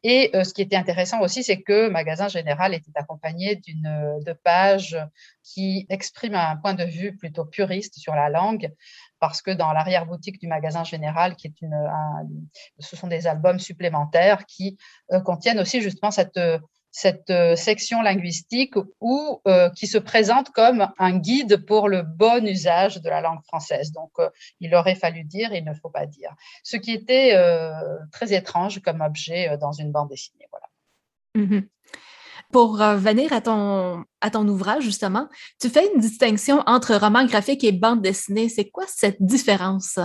Et 0.03 0.31
euh, 0.35 0.45
ce 0.45 0.55
qui 0.55 0.63
était 0.63 0.77
intéressant 0.77 1.21
aussi, 1.21 1.43
c'est 1.43 1.63
que 1.63 1.89
Magasin 1.89 2.29
Général 2.29 2.75
était 2.75 2.93
accompagné 2.95 3.57
d'une 3.57 4.21
de 4.25 4.33
pages 4.33 4.97
qui 5.43 5.87
expriment 5.89 6.37
un 6.37 6.57
point 6.57 6.75
de 6.75 6.85
vue 6.85 7.17
plutôt 7.17 7.45
puriste 7.45 7.99
sur 7.99 8.15
la 8.15 8.29
langue, 8.29 8.73
parce 9.19 9.43
que 9.43 9.51
dans 9.51 9.73
l'arrière-boutique 9.73 10.41
du 10.41 10.47
Magasin 10.47 10.85
Général, 10.85 11.35
qui 11.37 11.49
est 11.49 11.61
une, 11.61 11.77
ce 12.79 12.97
sont 12.97 13.09
des 13.09 13.27
albums 13.27 13.59
supplémentaires 13.59 14.47
qui 14.47 14.77
euh, 15.13 15.21
contiennent 15.21 15.59
aussi 15.59 15.81
justement 15.81 16.11
cette 16.11 16.39
cette 16.97 17.29
euh, 17.29 17.57
section 17.57 18.01
linguistique 18.01 18.73
ou 19.03 19.43
euh, 19.47 19.69
qui 19.69 19.87
se 19.87 19.99
présente 19.99 20.49
comme 20.53 20.89
un 20.99 21.19
guide 21.19 21.67
pour 21.67 21.91
le 21.91 22.01
bon 22.01 22.43
usage 22.47 23.03
de 23.03 23.11
la 23.11 23.21
langue 23.21 23.43
française. 23.45 23.93
Donc, 23.93 24.13
euh, 24.19 24.31
il 24.61 24.75
aurait 24.75 24.95
fallu 24.95 25.23
dire, 25.23 25.53
il 25.53 25.63
ne 25.63 25.75
faut 25.75 25.91
pas 25.91 26.07
dire. 26.07 26.35
Ce 26.63 26.79
qui 26.79 26.93
était 26.93 27.37
très 28.13 28.33
étrange 28.33 28.81
comme 28.81 29.03
objet 29.03 29.59
dans 29.59 29.73
une 29.73 29.93
bande 29.93 30.09
dessinée. 30.09 30.49
Voilà. 30.51 31.47
Mm-hmm. 31.47 31.69
Pour 32.51 32.79
revenir 32.79 33.31
à 33.35 33.43
ton, 33.43 34.05
à 34.23 34.31
ton 34.31 34.49
ouvrage, 34.49 34.85
justement, 34.85 35.29
tu 35.61 35.69
fais 35.69 35.87
une 35.93 36.01
distinction 36.01 36.63
entre 36.65 36.95
roman 36.95 37.27
graphique 37.27 37.63
et 37.63 37.73
bande 37.73 38.01
dessinée. 38.01 38.49
C'est 38.49 38.71
quoi 38.71 38.85
cette 38.89 39.21
différence? 39.21 39.99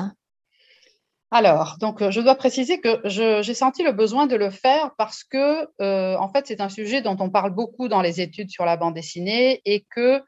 Alors, 1.33 1.77
donc, 1.79 2.01
euh, 2.01 2.11
je 2.11 2.19
dois 2.19 2.35
préciser 2.35 2.81
que 2.81 2.99
j'ai 3.05 3.53
senti 3.53 3.83
le 3.83 3.93
besoin 3.93 4.27
de 4.27 4.35
le 4.35 4.49
faire 4.49 4.91
parce 4.97 5.23
que, 5.23 5.65
euh, 5.81 6.17
en 6.17 6.27
fait, 6.27 6.45
c'est 6.45 6.59
un 6.59 6.67
sujet 6.67 7.01
dont 7.01 7.15
on 7.21 7.29
parle 7.29 7.51
beaucoup 7.51 7.87
dans 7.87 8.01
les 8.01 8.19
études 8.19 8.49
sur 8.49 8.65
la 8.65 8.75
bande 8.75 8.95
dessinée 8.95 9.61
et 9.65 9.85
que 9.89 10.21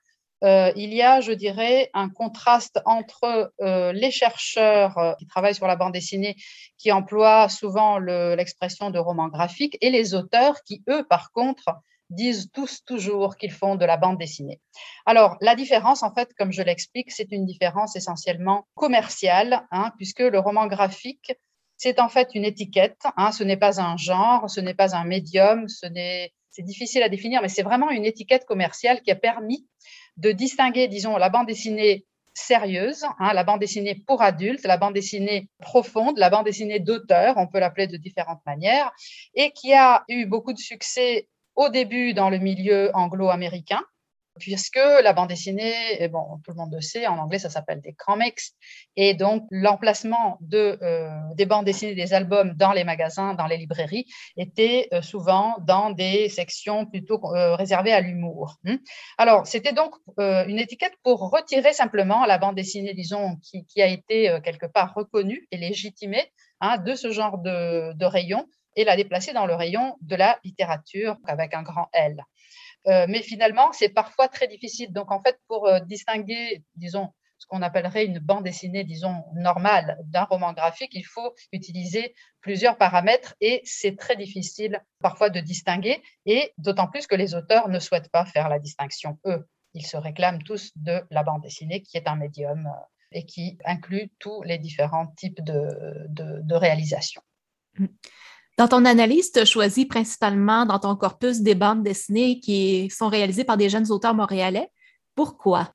il 0.76 0.94
y 0.94 1.02
a, 1.02 1.22
je 1.22 1.32
dirais, 1.32 1.90
un 1.94 2.10
contraste 2.10 2.82
entre 2.84 3.54
les 3.62 4.12
chercheurs 4.12 5.16
qui 5.18 5.26
travaillent 5.26 5.56
sur 5.56 5.68
la 5.68 5.78
bande 5.78 5.94
dessinée, 5.94 6.36
qui 6.78 6.92
emploient 6.92 7.48
souvent 7.48 7.98
l'expression 7.98 8.90
de 8.90 9.00
roman 9.00 9.30
graphique, 9.30 9.78
et 9.80 9.90
les 9.90 10.16
auteurs 10.16 10.56
qui, 10.66 10.84
eux, 10.90 11.06
par 11.10 11.32
contre, 11.32 11.70
disent 12.10 12.50
tous 12.54 12.84
toujours 12.86 13.38
qu'ils 13.38 13.52
font 13.52 13.76
de 13.76 13.86
la 13.86 13.98
bande 13.98 14.18
dessinée. 14.18 14.60
Alors, 15.06 15.38
la 15.42 15.56
différence, 15.56 16.04
en 16.04 16.14
fait, 16.14 16.34
comme 16.38 16.52
je 16.52 16.62
l'explique, 16.62 17.12
c'est 17.12 17.32
une 17.32 17.46
différence 17.46 17.96
essentiellement 17.96 18.68
commerciale, 18.76 19.66
hein, 19.72 19.92
puisque 19.98 20.20
le 20.20 20.40
roman 20.40 20.68
graphique, 20.68 21.34
c'est 21.78 22.00
en 22.00 22.10
fait 22.10 22.30
une 22.36 22.46
étiquette, 22.46 23.02
hein, 23.18 23.32
ce 23.32 23.44
n'est 23.44 23.58
pas 23.58 23.82
un 23.82 23.98
genre, 23.98 24.50
ce 24.50 24.62
n'est 24.62 24.74
pas 24.74 24.96
un 24.96 25.04
médium, 25.04 25.68
ce 25.68 25.88
c'est 26.50 26.62
difficile 26.62 27.02
à 27.02 27.10
définir, 27.10 27.42
mais 27.42 27.50
c'est 27.50 27.64
vraiment 27.64 27.90
une 27.90 28.06
étiquette 28.06 28.46
commerciale 28.46 29.02
qui 29.02 29.10
a 29.10 29.16
permis 29.16 29.68
de 30.18 30.32
distinguer, 30.32 30.88
disons, 30.88 31.18
la 31.18 31.30
bande 31.30 31.48
dessinée 31.48 32.06
sérieuse, 32.36 33.04
hein, 33.20 33.34
la 33.34 33.44
bande 33.44 33.60
dessinée 33.60 33.96
pour 34.08 34.22
adultes, 34.22 34.64
la 34.64 34.78
bande 34.78 34.94
dessinée 34.94 35.50
profonde, 35.60 36.18
la 36.18 36.30
bande 36.30 36.46
dessinée 36.46 36.80
d'auteur, 36.80 37.38
on 37.38 37.48
peut 37.48 37.60
l'appeler 37.60 37.88
de 37.88 37.98
différentes 37.98 38.46
manières, 38.46 38.92
et 39.34 39.52
qui 39.52 39.74
a 39.74 40.04
eu 40.08 40.26
beaucoup 40.26 40.54
de 40.54 40.60
succès 40.60 41.28
au 41.56 41.70
début 41.70 42.14
dans 42.14 42.30
le 42.30 42.40
milieu 42.40 42.92
anglo-américain, 42.94 43.82
puisque 44.40 44.80
la 45.04 45.14
bande 45.14 45.30
dessinée, 45.30 46.02
et 46.02 46.08
bon, 46.08 46.40
tout 46.44 46.52
le 46.52 46.58
monde 46.58 46.74
le 46.74 46.82
sait, 46.82 47.08
en 47.08 47.18
anglais 47.18 47.40
ça 47.40 47.50
s'appelle 47.50 47.82
des 47.82 47.94
comics, 47.94 48.40
et 48.96 49.14
donc 49.14 49.46
l'emplacement 49.52 50.38
de, 50.42 50.78
euh, 50.82 51.10
des 51.36 51.46
bandes 51.46 51.66
dessinées, 51.66 51.96
des 51.96 52.14
albums 52.14 52.54
dans 52.56 52.72
les 52.72 52.84
magasins, 52.84 53.34
dans 53.36 53.46
les 53.46 53.58
librairies, 53.58 54.06
était 54.38 54.88
euh, 54.94 55.02
souvent 55.02 55.56
dans 55.62 55.92
des 55.92 56.30
sections 56.30 56.86
plutôt 56.86 57.20
euh, 57.36 57.56
réservées 57.56 57.94
à 57.94 58.02
l'humour. 58.02 58.58
Hmm. 58.64 58.78
Alors, 59.18 59.46
c'était 59.46 59.74
donc 59.74 59.96
une 60.18 60.60
étiquette 60.60 60.94
pour 61.04 61.30
retirer 61.32 61.74
simplement 61.74 62.26
la 62.26 62.38
bande 62.38 62.56
dessinée, 62.56 62.94
disons, 62.94 63.38
qui, 63.38 63.66
qui 63.66 63.82
a 63.82 63.88
été 63.88 64.38
quelque 64.44 64.66
part 64.66 64.94
reconnue 64.96 65.48
et 65.52 65.58
légitimée 65.58 66.32
hein, 66.60 66.78
de 66.78 66.96
ce 66.96 67.12
genre 67.12 67.38
de, 67.40 67.94
de 67.94 68.06
rayon 68.06 68.48
et 68.76 68.84
la 68.84 68.96
déplacer 68.96 69.34
dans 69.34 69.46
le 69.46 69.56
rayon 69.56 69.98
de 70.02 70.16
la 70.16 70.40
littérature 70.44 71.18
avec 71.26 71.54
un 71.54 71.64
grand 71.64 71.90
L. 71.94 72.24
Euh, 72.88 73.06
mais 73.08 73.22
finalement, 73.22 73.72
c'est 73.72 73.90
parfois 73.90 74.28
très 74.28 74.48
difficile. 74.48 74.92
Donc, 74.92 75.12
en 75.12 75.22
fait, 75.22 75.40
pour 75.48 75.68
euh, 75.68 75.80
distinguer, 75.80 76.64
disons, 76.76 77.14
ce 77.38 77.48
qu'on 77.48 77.62
appellerait 77.62 78.06
une 78.06 78.20
bande 78.20 78.46
dessinée, 78.46 78.84
disons, 78.84 79.24
normale 79.36 79.98
d'un 80.06 80.24
roman 80.24 80.54
graphique, 80.54 80.92
il 80.94 81.06
faut 81.06 81.34
utiliser 81.52 82.16
plusieurs 82.42 82.78
paramètres 82.78 83.36
et 83.42 83.62
c'est 83.66 83.98
très 83.98 84.16
difficile 84.16 84.82
parfois 85.02 85.30
de 85.30 85.40
distinguer 85.42 86.02
et 86.26 86.54
d'autant 86.58 86.88
plus 86.88 87.06
que 87.06 87.16
les 87.16 87.36
auteurs 87.36 87.68
ne 87.68 87.80
souhaitent 87.80 88.12
pas 88.12 88.26
faire 88.26 88.48
la 88.48 88.60
distinction, 88.60 89.20
eux. 89.26 89.46
Ils 89.74 89.86
se 89.86 89.98
réclament 89.98 90.44
tous 90.44 90.72
de 90.76 91.02
la 91.10 91.24
bande 91.24 91.42
dessinée 91.42 91.82
qui 91.82 91.98
est 91.98 92.08
un 92.08 92.16
médium 92.16 92.68
euh, 92.68 92.86
et 93.12 93.26
qui 93.26 93.58
inclut 93.66 94.10
tous 94.20 94.42
les 94.44 94.58
différents 94.58 95.08
types 95.08 95.44
de, 95.44 96.08
de, 96.10 96.42
de 96.42 96.56
réalisations. 96.56 97.22
Dans 98.58 98.68
ton 98.68 98.86
analyse, 98.86 99.32
tu 99.32 99.40
as 99.40 99.46
choisi 99.46 99.86
principalement 99.86 100.66
dans 100.66 100.80
ton 100.80 100.96
corpus 100.96 101.42
des 101.42 101.56
bandes 101.56 101.84
dessinées 101.84 102.40
qui 102.40 102.90
sont 102.92 103.08
réalisées 103.08 103.44
par 103.44 103.58
des 103.58 103.70
jeunes 103.70 103.92
auteurs 103.92 104.14
montréalais. 104.14 104.70
Pourquoi? 105.16 105.72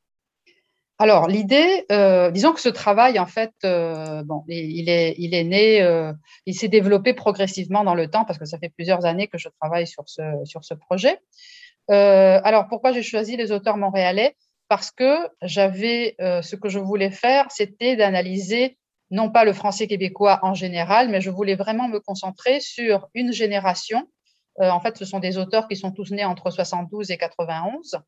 Alors, 1.00 1.28
l'idée, 1.28 1.86
euh, 1.92 2.32
disons 2.32 2.52
que 2.52 2.60
ce 2.60 2.68
travail, 2.68 3.20
en 3.20 3.26
fait, 3.26 3.52
euh, 3.64 4.22
bon, 4.24 4.42
il 4.48 4.88
est, 4.88 5.14
il 5.18 5.32
est 5.32 5.44
né, 5.44 5.80
euh, 5.80 6.12
il 6.44 6.54
s'est 6.54 6.68
développé 6.68 7.14
progressivement 7.14 7.84
dans 7.84 7.94
le 7.94 8.08
temps 8.08 8.24
parce 8.24 8.38
que 8.38 8.44
ça 8.44 8.58
fait 8.58 8.68
plusieurs 8.68 9.04
années 9.04 9.28
que 9.28 9.38
je 9.38 9.48
travaille 9.60 9.86
sur 9.86 10.08
ce, 10.08 10.22
sur 10.44 10.64
ce 10.64 10.74
projet. 10.74 11.18
alors, 11.88 12.66
pourquoi 12.68 12.92
j'ai 12.92 13.02
choisi 13.02 13.36
les 13.36 13.52
auteurs 13.52 13.76
montréalais? 13.76 14.36
Parce 14.68 14.90
que 14.90 15.16
j'avais, 15.42 16.16
ce 16.18 16.56
que 16.56 16.68
je 16.68 16.78
voulais 16.78 17.10
faire, 17.10 17.46
c'était 17.50 17.96
d'analyser 17.96 18.76
non 19.10 19.30
pas 19.30 19.44
le 19.44 19.52
français 19.52 19.86
québécois 19.86 20.40
en 20.42 20.54
général, 20.54 21.08
mais 21.08 21.20
je 21.20 21.30
voulais 21.30 21.54
vraiment 21.54 21.88
me 21.88 22.00
concentrer 22.00 22.60
sur 22.60 23.08
une 23.14 23.32
génération. 23.32 24.08
Euh, 24.60 24.70
en 24.70 24.80
fait, 24.80 24.96
ce 24.96 25.04
sont 25.04 25.20
des 25.20 25.38
auteurs 25.38 25.68
qui 25.68 25.76
sont 25.76 25.92
tous 25.92 26.10
nés 26.10 26.24
entre 26.24 26.50
72 26.50 27.10
et 27.10 27.16
91, 27.16 27.98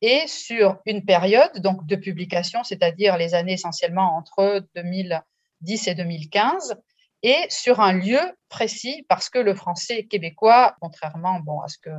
et 0.00 0.26
sur 0.26 0.78
une 0.84 1.04
période 1.04 1.58
donc 1.58 1.86
de 1.86 1.96
publication, 1.96 2.64
c'est-à-dire 2.64 3.16
les 3.16 3.34
années 3.34 3.52
essentiellement 3.52 4.16
entre 4.16 4.66
2010 4.74 5.88
et 5.88 5.94
2015, 5.94 6.76
et 7.22 7.36
sur 7.48 7.80
un 7.80 7.92
lieu 7.92 8.18
précis 8.48 9.06
parce 9.08 9.30
que 9.30 9.38
le 9.38 9.54
français 9.54 10.04
québécois, 10.04 10.74
contrairement 10.80 11.38
bon, 11.38 11.60
à 11.60 11.68
ce 11.68 11.78
que 11.78 11.90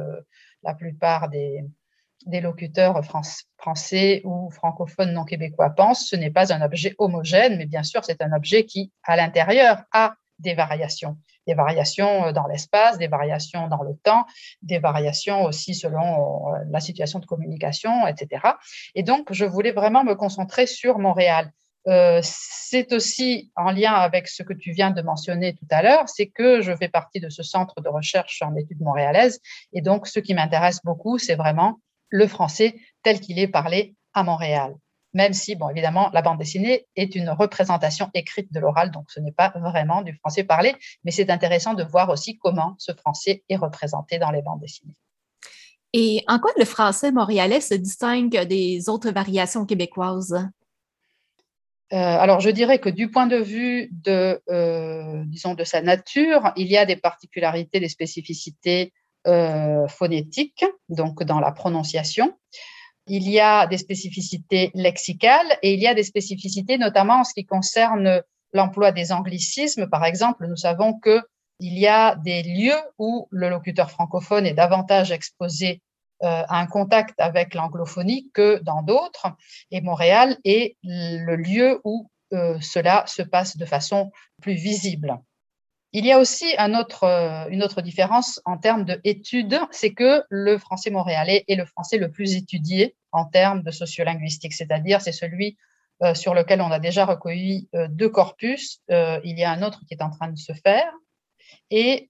la 0.63 0.73
plupart 0.73 1.29
des, 1.29 1.63
des 2.25 2.41
locuteurs 2.41 3.01
français 3.57 4.21
ou 4.23 4.49
francophones 4.51 5.13
non 5.13 5.25
québécois 5.25 5.69
pensent, 5.71 6.07
ce 6.07 6.15
n'est 6.15 6.31
pas 6.31 6.53
un 6.53 6.61
objet 6.61 6.95
homogène, 6.97 7.57
mais 7.57 7.65
bien 7.65 7.83
sûr, 7.83 8.03
c'est 8.03 8.21
un 8.21 8.31
objet 8.33 8.65
qui, 8.65 8.91
à 9.03 9.15
l'intérieur, 9.15 9.83
a 9.91 10.15
des 10.39 10.53
variations. 10.53 11.17
Des 11.47 11.53
variations 11.53 12.25
euh, 12.25 12.31
dans 12.31 12.47
l'espace, 12.47 12.97
des 12.97 13.07
variations 13.07 13.67
dans 13.67 13.83
le 13.83 13.95
temps, 14.03 14.25
des 14.61 14.79
variations 14.79 15.43
aussi 15.43 15.73
selon 15.75 16.53
euh, 16.53 16.59
la 16.69 16.79
situation 16.79 17.19
de 17.19 17.25
communication, 17.25 18.07
etc. 18.07 18.41
Et 18.95 19.03
donc, 19.03 19.31
je 19.31 19.45
voulais 19.45 19.71
vraiment 19.71 20.03
me 20.03 20.15
concentrer 20.15 20.67
sur 20.67 20.99
Montréal. 20.99 21.51
Euh, 21.87 22.21
c'est 22.23 22.93
aussi 22.93 23.51
en 23.57 23.71
lien 23.71 23.91
avec 23.91 24.29
ce 24.29 24.41
que 24.41 24.53
tu 24.53 24.71
viens 24.71 24.91
de 24.91 25.01
mentionner 25.01 25.53
tout 25.53 25.67
à 25.69 25.81
l'heure, 25.81 26.07
c'est 26.07 26.27
que 26.27 26.61
je 26.61 26.73
fais 26.75 26.87
partie 26.87 27.19
de 27.19 27.29
ce 27.29 27.43
centre 27.43 27.81
de 27.81 27.89
recherche 27.89 28.41
en 28.41 28.55
études 28.55 28.79
montréalaises. 28.79 29.41
Et 29.73 29.81
donc, 29.81 30.07
ce 30.07 30.19
qui 30.19 30.33
m'intéresse 30.33 30.79
beaucoup, 30.83 31.17
c'est 31.17 31.35
vraiment 31.35 31.79
le 32.13 32.27
français 32.27 32.75
tel 33.01 33.19
qu'il 33.19 33.39
est 33.39 33.47
parlé 33.47 33.95
à 34.13 34.23
Montréal. 34.23 34.75
Même 35.13 35.33
si, 35.33 35.55
bon, 35.55 35.69
évidemment, 35.69 36.11
la 36.13 36.21
bande 36.21 36.37
dessinée 36.37 36.85
est 36.95 37.15
une 37.15 37.29
représentation 37.31 38.11
écrite 38.13 38.53
de 38.53 38.59
l'oral, 38.59 38.91
donc 38.91 39.05
ce 39.09 39.19
n'est 39.19 39.31
pas 39.31 39.51
vraiment 39.55 40.03
du 40.03 40.13
français 40.13 40.43
parlé, 40.43 40.75
mais 41.03 41.11
c'est 41.11 41.31
intéressant 41.31 41.73
de 41.73 41.83
voir 41.83 42.09
aussi 42.09 42.37
comment 42.37 42.75
ce 42.77 42.91
français 42.93 43.43
est 43.49 43.55
représenté 43.55 44.19
dans 44.19 44.29
les 44.29 44.43
bandes 44.43 44.61
dessinées. 44.61 44.95
Et 45.91 46.23
en 46.27 46.37
quoi 46.37 46.51
le 46.57 46.65
français 46.65 47.11
montréalais 47.11 47.61
se 47.61 47.73
distingue 47.73 48.45
des 48.45 48.89
autres 48.89 49.11
variations 49.11 49.65
québécoises? 49.65 50.33
Euh, 51.93 51.95
alors, 51.95 52.39
je 52.39 52.49
dirais 52.51 52.79
que 52.79 52.89
du 52.89 53.09
point 53.09 53.27
de 53.27 53.37
vue 53.37 53.89
de, 53.91 54.39
euh, 54.49 55.23
disons, 55.25 55.55
de 55.55 55.63
sa 55.63 55.81
nature, 55.81 56.51
il 56.55 56.67
y 56.67 56.77
a 56.77 56.85
des 56.85 56.95
particularités, 56.95 57.79
des 57.79 57.89
spécificités 57.89 58.93
euh, 59.27 59.87
phonétique, 59.87 60.65
donc 60.89 61.23
dans 61.23 61.39
la 61.39 61.51
prononciation. 61.51 62.33
Il 63.07 63.29
y 63.29 63.39
a 63.39 63.67
des 63.67 63.77
spécificités 63.77 64.71
lexicales 64.73 65.57
et 65.61 65.73
il 65.73 65.79
y 65.81 65.87
a 65.87 65.93
des 65.93 66.03
spécificités 66.03 66.77
notamment 66.77 67.21
en 67.21 67.23
ce 67.23 67.33
qui 67.33 67.45
concerne 67.45 68.21
l'emploi 68.53 68.91
des 68.91 69.11
anglicismes. 69.11 69.89
Par 69.89 70.05
exemple, 70.05 70.47
nous 70.47 70.55
savons 70.55 70.99
que 70.99 71.21
il 71.59 71.77
y 71.77 71.87
a 71.87 72.15
des 72.15 72.43
lieux 72.43 72.79
où 72.97 73.27
le 73.31 73.49
locuteur 73.49 73.91
francophone 73.91 74.45
est 74.45 74.53
davantage 74.53 75.11
exposé 75.11 75.81
euh, 76.23 76.43
à 76.47 76.59
un 76.59 76.67
contact 76.67 77.19
avec 77.19 77.53
l'anglophonie 77.53 78.29
que 78.33 78.59
dans 78.63 78.81
d'autres. 78.81 79.27
Et 79.71 79.81
Montréal 79.81 80.37
est 80.43 80.77
le 80.83 81.35
lieu 81.35 81.81
où 81.83 82.09
euh, 82.33 82.57
cela 82.61 83.03
se 83.07 83.21
passe 83.21 83.57
de 83.57 83.65
façon 83.65 84.11
plus 84.41 84.55
visible. 84.55 85.17
Il 85.95 86.07
y 86.07 86.11
a 86.11 86.17
aussi 86.17 86.55
euh, 86.59 87.49
une 87.49 87.61
autre 87.61 87.81
différence 87.83 88.41
en 88.45 88.57
termes 88.57 88.83
d'études, 88.83 89.59
c'est 89.69 89.93
que 89.93 90.23
le 90.29 90.57
français 90.57 90.89
montréalais 90.89 91.45
est 91.47 91.55
le 91.55 91.65
français 91.65 91.99
le 91.99 92.09
plus 92.09 92.35
étudié 92.35 92.95
en 93.11 93.25
termes 93.25 93.61
de 93.61 93.69
sociolinguistique, 93.69 94.53
c'est-à-dire 94.53 95.01
c'est 95.01 95.11
celui 95.11 95.55
euh, 96.01 96.15
sur 96.15 96.33
lequel 96.33 96.61
on 96.61 96.71
a 96.71 96.79
déjà 96.79 97.05
recueilli 97.05 97.69
euh, 97.75 97.87
deux 97.87 98.09
corpus. 98.09 98.81
il 98.89 99.37
y 99.39 99.43
a 99.43 99.51
un 99.51 99.61
autre 99.61 99.81
qui 99.87 99.93
est 99.93 100.01
en 100.01 100.09
train 100.09 100.29
de 100.29 100.37
se 100.37 100.53
faire. 100.53 100.91
Et 101.69 102.07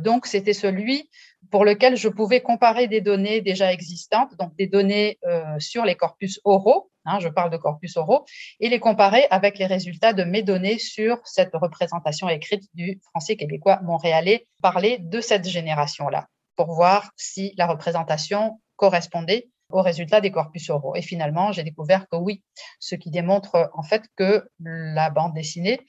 donc, 0.00 0.26
c'était 0.26 0.52
celui 0.52 1.08
pour 1.50 1.64
lequel 1.64 1.96
je 1.96 2.08
pouvais 2.08 2.40
comparer 2.40 2.88
des 2.88 3.00
données 3.00 3.40
déjà 3.40 3.72
existantes, 3.72 4.36
donc 4.38 4.54
des 4.56 4.66
données 4.66 5.18
sur 5.58 5.84
les 5.84 5.94
corpus 5.94 6.40
oraux, 6.44 6.90
Hein, 7.08 7.20
je 7.20 7.28
parle 7.28 7.48
de 7.50 7.56
corpus 7.56 7.96
oraux, 7.96 8.26
et 8.60 8.68
les 8.68 8.80
comparer 8.80 9.26
avec 9.30 9.58
les 9.58 9.64
résultats 9.64 10.12
de 10.12 10.24
mes 10.24 10.42
données 10.42 10.78
sur 10.78 11.18
cette 11.24 11.54
représentation 11.54 12.28
écrite 12.28 12.64
du 12.74 13.00
français 13.02 13.36
québécois 13.36 13.80
montréalais 13.82 14.46
parlé 14.62 14.98
de 14.98 15.22
cette 15.22 15.48
génération-là, 15.48 16.26
pour 16.54 16.74
voir 16.74 17.10
si 17.16 17.54
la 17.56 17.66
représentation 17.66 18.60
correspondait 18.76 19.48
aux 19.70 19.80
résultats 19.80 20.20
des 20.20 20.30
corpus 20.30 20.68
oraux. 20.68 20.94
Et 20.96 21.02
finalement, 21.02 21.50
j'ai 21.52 21.62
découvert 21.62 22.06
que 22.08 22.16
oui, 22.16 22.42
ce 22.78 22.94
qui 22.94 23.10
démontre 23.10 23.70
en 23.72 23.82
fait 23.82 24.02
que 24.16 24.46
la 24.60 25.08
bande 25.08 25.32
dessinée, 25.32 25.80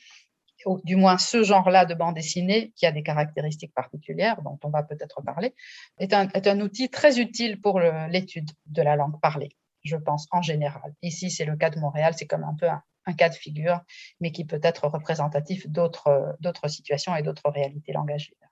ou 0.65 0.79
du 0.83 0.95
moins 0.95 1.17
ce 1.17 1.43
genre-là 1.43 1.85
de 1.85 1.93
bande 1.93 2.15
dessinée, 2.15 2.73
qui 2.75 2.85
a 2.85 2.91
des 2.91 3.03
caractéristiques 3.03 3.73
particulières, 3.73 4.41
dont 4.41 4.59
on 4.63 4.69
va 4.69 4.83
peut-être 4.83 5.21
parler, 5.21 5.53
est 5.99 6.13
un, 6.13 6.59
outil 6.59 6.89
très 6.89 7.19
utile 7.19 7.61
pour 7.61 7.79
l'étude 7.79 8.49
de 8.67 8.81
la 8.81 8.95
langue 8.95 9.19
parlée 9.19 9.55
je 9.83 9.95
pense, 9.95 10.27
en 10.31 10.41
général. 10.41 10.93
Ici, 11.01 11.31
c'est 11.31 11.45
le 11.45 11.55
cas 11.55 11.69
de 11.69 11.79
Montréal, 11.79 12.13
c'est 12.15 12.27
comme 12.27 12.43
un 12.43 12.53
peu 12.53 12.67
un, 12.67 13.13
cas 13.13 13.29
de 13.29 13.35
figure, 13.35 13.81
mais 14.19 14.31
qui 14.31 14.45
peut 14.45 14.59
être 14.61 14.87
représentatif 14.87 15.67
d'autres 15.67 16.37
situations 16.67 17.15
et 17.15 17.23
d'autres 17.23 17.49
réalités 17.49 17.91
langagières. 17.91 18.48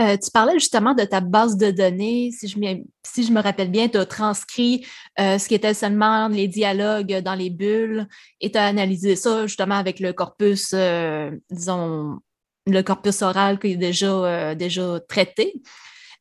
Euh, 0.00 0.16
tu 0.18 0.30
parlais 0.30 0.54
justement 0.54 0.92
de 0.92 1.04
ta 1.04 1.20
base 1.20 1.56
de 1.56 1.70
données. 1.70 2.30
Si 2.30 2.48
je, 2.48 2.58
me 2.58 3.40
rappelle 3.40 3.70
bien, 3.70 3.88
tu 3.88 3.96
as 3.96 4.04
transcrit 4.04 4.86
euh, 5.18 5.38
ce 5.38 5.48
qui 5.48 5.54
était 5.54 5.72
seulement 5.72 6.28
les 6.28 6.48
dialogues 6.48 7.20
dans 7.22 7.34
les 7.34 7.48
bulles 7.48 8.06
et 8.40 8.50
tu 8.50 8.58
as 8.58 8.66
analysé 8.66 9.16
ça 9.16 9.46
justement 9.46 9.76
avec 9.76 10.00
le 10.00 10.12
corpus, 10.12 10.72
euh, 10.74 11.30
disons, 11.50 12.18
le 12.66 12.82
corpus 12.82 13.22
oral 13.22 13.58
qui 13.58 13.68
est 13.68 13.76
déjà, 13.76 14.54
déjà 14.54 15.00
traité. 15.08 15.54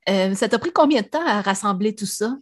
ça 0.08 0.48
t'a 0.48 0.60
pris 0.60 0.72
combien 0.72 1.02
de 1.02 1.08
temps 1.08 1.26
à 1.26 1.42
rassembler 1.42 1.96
tout 1.96 2.06
ça? 2.06 2.38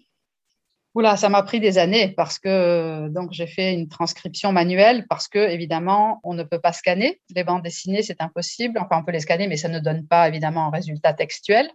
Oula, 0.96 1.18
ça 1.18 1.28
m'a 1.28 1.42
pris 1.42 1.60
des 1.60 1.80
années 1.80 2.10
parce 2.10 2.38
que 2.38 3.08
donc 3.10 3.32
j'ai 3.32 3.48
fait 3.48 3.74
une 3.74 3.88
transcription 3.88 4.52
manuelle 4.52 5.08
parce 5.08 5.28
que 5.28 5.40
évidemment 5.40 6.20
on 6.24 6.36
ne 6.36 6.44
peut 6.44 6.60
pas 6.60 6.72
scanner 6.72 7.20
les 7.36 7.44
bandes 7.44 7.64
dessinées, 7.64 8.04
c'est 8.04 8.22
impossible. 8.22 8.78
Enfin, 8.80 9.00
on 9.00 9.04
peut 9.04 9.12
les 9.12 9.22
scanner, 9.22 9.48
mais 9.48 9.58
ça 9.58 9.70
ne 9.70 9.80
donne 9.80 10.06
pas 10.06 10.28
évidemment 10.28 10.68
un 10.68 10.70
résultat 10.70 11.14
textuel. 11.14 11.68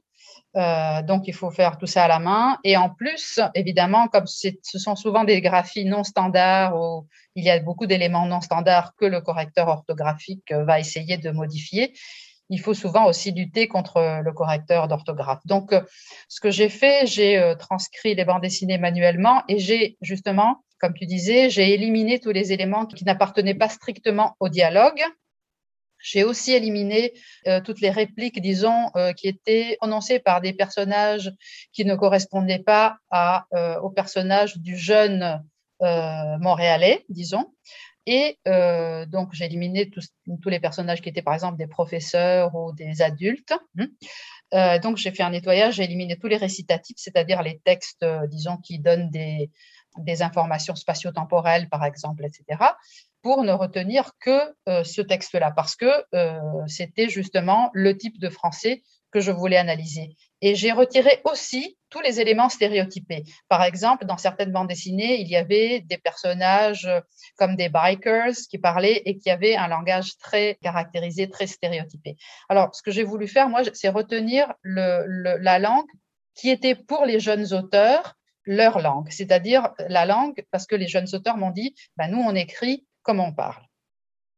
Euh, 0.57 1.03
donc 1.03 1.27
il 1.27 1.35
faut 1.35 1.51
faire 1.51 1.79
tout 1.79 1.87
ça 1.87 2.05
à 2.05 2.09
la 2.09 2.21
main. 2.21 2.59
Et 2.63 2.77
en 2.77 2.91
plus, 2.91 3.41
évidemment, 3.55 4.07
comme 4.07 4.27
ce 4.27 4.79
sont 4.79 4.95
souvent 4.95 5.25
des 5.25 5.41
graphies 5.41 5.85
non 5.85 6.05
standards 6.05 6.77
où 6.77 7.07
il 7.35 7.45
y 7.45 7.51
a 7.51 7.59
beaucoup 7.59 7.87
d'éléments 7.87 8.27
non 8.27 8.41
standards 8.41 8.95
que 8.97 9.05
le 9.05 9.21
correcteur 9.21 9.67
orthographique 9.67 10.53
va 10.53 10.79
essayer 10.79 11.19
de 11.19 11.31
modifier, 11.31 11.93
il 12.49 12.61
faut 12.61 12.75
souvent 12.75 13.07
aussi 13.07 13.33
lutter 13.33 13.69
contre 13.69 14.23
le 14.25 14.33
correcteur 14.33 14.89
d'orthographe. 14.89 15.41
Donc, 15.45 15.73
euh, 15.73 15.83
ce 16.29 16.41
que 16.41 16.51
j'ai 16.51 16.69
fait, 16.69 17.07
j'ai 17.07 17.37
euh, 17.39 17.55
transcrit 17.55 18.15
les 18.15 18.25
bandes 18.25 18.43
dessinées 18.43 18.79
manuellement 18.79 19.43
et 19.49 19.59
j'ai 19.59 19.97
justement, 20.01 20.65
comme 20.81 20.95
tu 20.95 21.07
disais, 21.07 21.51
j'ai 21.51 21.75
éliminé 21.75 22.19
tous 22.19 22.31
les 22.31 22.53
éléments 22.53 22.87
qui 22.87 23.05
n'appartenaient 23.05 23.55
pas 23.55 23.69
strictement 23.69 24.37
au 24.41 24.49
dialogue. 24.49 25.03
J'ai 26.01 26.23
aussi 26.23 26.53
éliminé 26.53 27.13
euh, 27.49 27.61
toutes 27.61 27.81
les 27.81 27.91
répliques, 27.91 28.41
disons, 28.41 28.91
qui 29.17 29.27
étaient 29.27 29.77
prononcées 29.81 30.21
par 30.21 30.41
des 30.41 30.53
personnages 30.53 31.33
qui 31.73 31.85
ne 31.85 31.97
correspondaient 31.97 32.63
pas 32.63 32.99
au 33.83 33.91
personnage 33.91 34.59
du 34.59 34.77
jeune 34.77 35.43
montréalais, 35.81 37.05
disons. 37.09 37.53
Et 38.11 38.39
euh, 38.49 39.05
donc, 39.05 39.35
j'ai 39.35 39.45
éliminé 39.45 39.91
tous, 39.91 40.09
les 40.49 40.61
personnages 40.61 41.03
qui 41.03 41.11
étaient, 41.11 41.21
par 41.21 41.35
exemple, 41.35 41.59
des 41.59 41.67
professeurs 41.67 42.55
ou 42.55 42.73
des 42.73 43.03
adultes. 43.03 43.53
Hein. 43.79 43.89
Euh, 44.55 44.79
donc, 44.79 44.97
j'ai 44.97 45.11
fait 45.11 45.23
un 45.23 45.29
nettoyage, 45.29 45.75
j'ai 45.75 45.85
éliminé 45.85 46.17
tous 46.19 46.27
les 46.27 46.39
récitatifs, 46.39 46.97
c'est-à-dire 46.97 47.43
les 47.43 47.61
textes, 47.67 48.03
euh, 48.03 48.27
disons, 48.27 48.57
qui 48.57 48.79
donnent 48.79 49.11
des, 49.11 49.51
des 49.99 50.23
informations 50.23 50.75
spatio-temporelles, 50.75 51.69
par 51.69 51.85
exemple, 51.85 52.25
etc., 52.25 52.65
pour 53.21 53.45
ne 53.45 53.53
retenir 53.53 54.13
que 54.21 54.39
ce 54.85 55.03
texte-là, 55.03 55.51
parce 55.51 55.75
que 55.75 55.91
c'était 56.69 57.09
justement 57.09 57.69
le 57.75 57.99
type 57.99 58.21
de 58.21 58.29
français 58.29 58.85
que 59.11 59.21
je 59.21 59.31
voulais 59.31 59.57
analyser. 59.57 60.17
Et 60.41 60.55
j'ai 60.55 60.73
retiré 60.73 61.21
aussi 61.25 61.77
tous 61.91 62.01
les 62.01 62.21
éléments 62.21 62.49
stéréotypés. 62.49 63.25
Par 63.49 63.63
exemple, 63.65 64.05
dans 64.05 64.19
certaines 64.19 64.53
bandes 64.53 64.69
dessinées, 64.69 65.21
il 65.21 65.29
y 65.29 65.37
avait 65.37 65.81
des 65.81 65.99
personnages 65.99 66.87
euh, 66.87 67.01
comme 67.37 67.57
des 67.57 67.69
bikers 67.69 68.37
qui 68.51 68.59
parlaient 68.59 69.03
et 69.05 69.19
qui 69.19 69.31
avaient 69.31 69.57
un 69.57 69.69
langage 69.69 70.17
très 70.19 70.57
caractérisé, 70.63 71.29
très 71.29 71.47
stéréotypé. 71.47 72.17
Alors, 72.49 72.75
ce 72.75 72.83
que 72.83 72.91
j'ai 72.91 73.05
voulu 73.05 73.27
faire, 73.27 73.49
moi, 73.49 73.63
c'est 73.73 73.89
retenir 73.89 74.53
la 74.65 75.59
langue 75.59 75.89
qui 76.35 76.51
était 76.51 76.75
pour 76.75 77.05
les 77.05 77.21
jeunes 77.21 77.53
auteurs 77.53 78.15
leur 78.49 78.81
langue, 78.81 79.11
c'est-à-dire 79.11 79.75
la 79.89 80.07
langue, 80.07 80.43
parce 80.51 80.67
que 80.67 80.75
les 80.75 80.89
jeunes 80.89 81.09
auteurs 81.13 81.37
m'ont 81.37 81.51
dit, 81.51 81.75
ben, 81.97 82.09
nous, 82.09 82.21
on 82.21 82.35
écrit 82.35 82.87
comme 83.03 83.21
on 83.21 83.33
parle. 83.33 83.68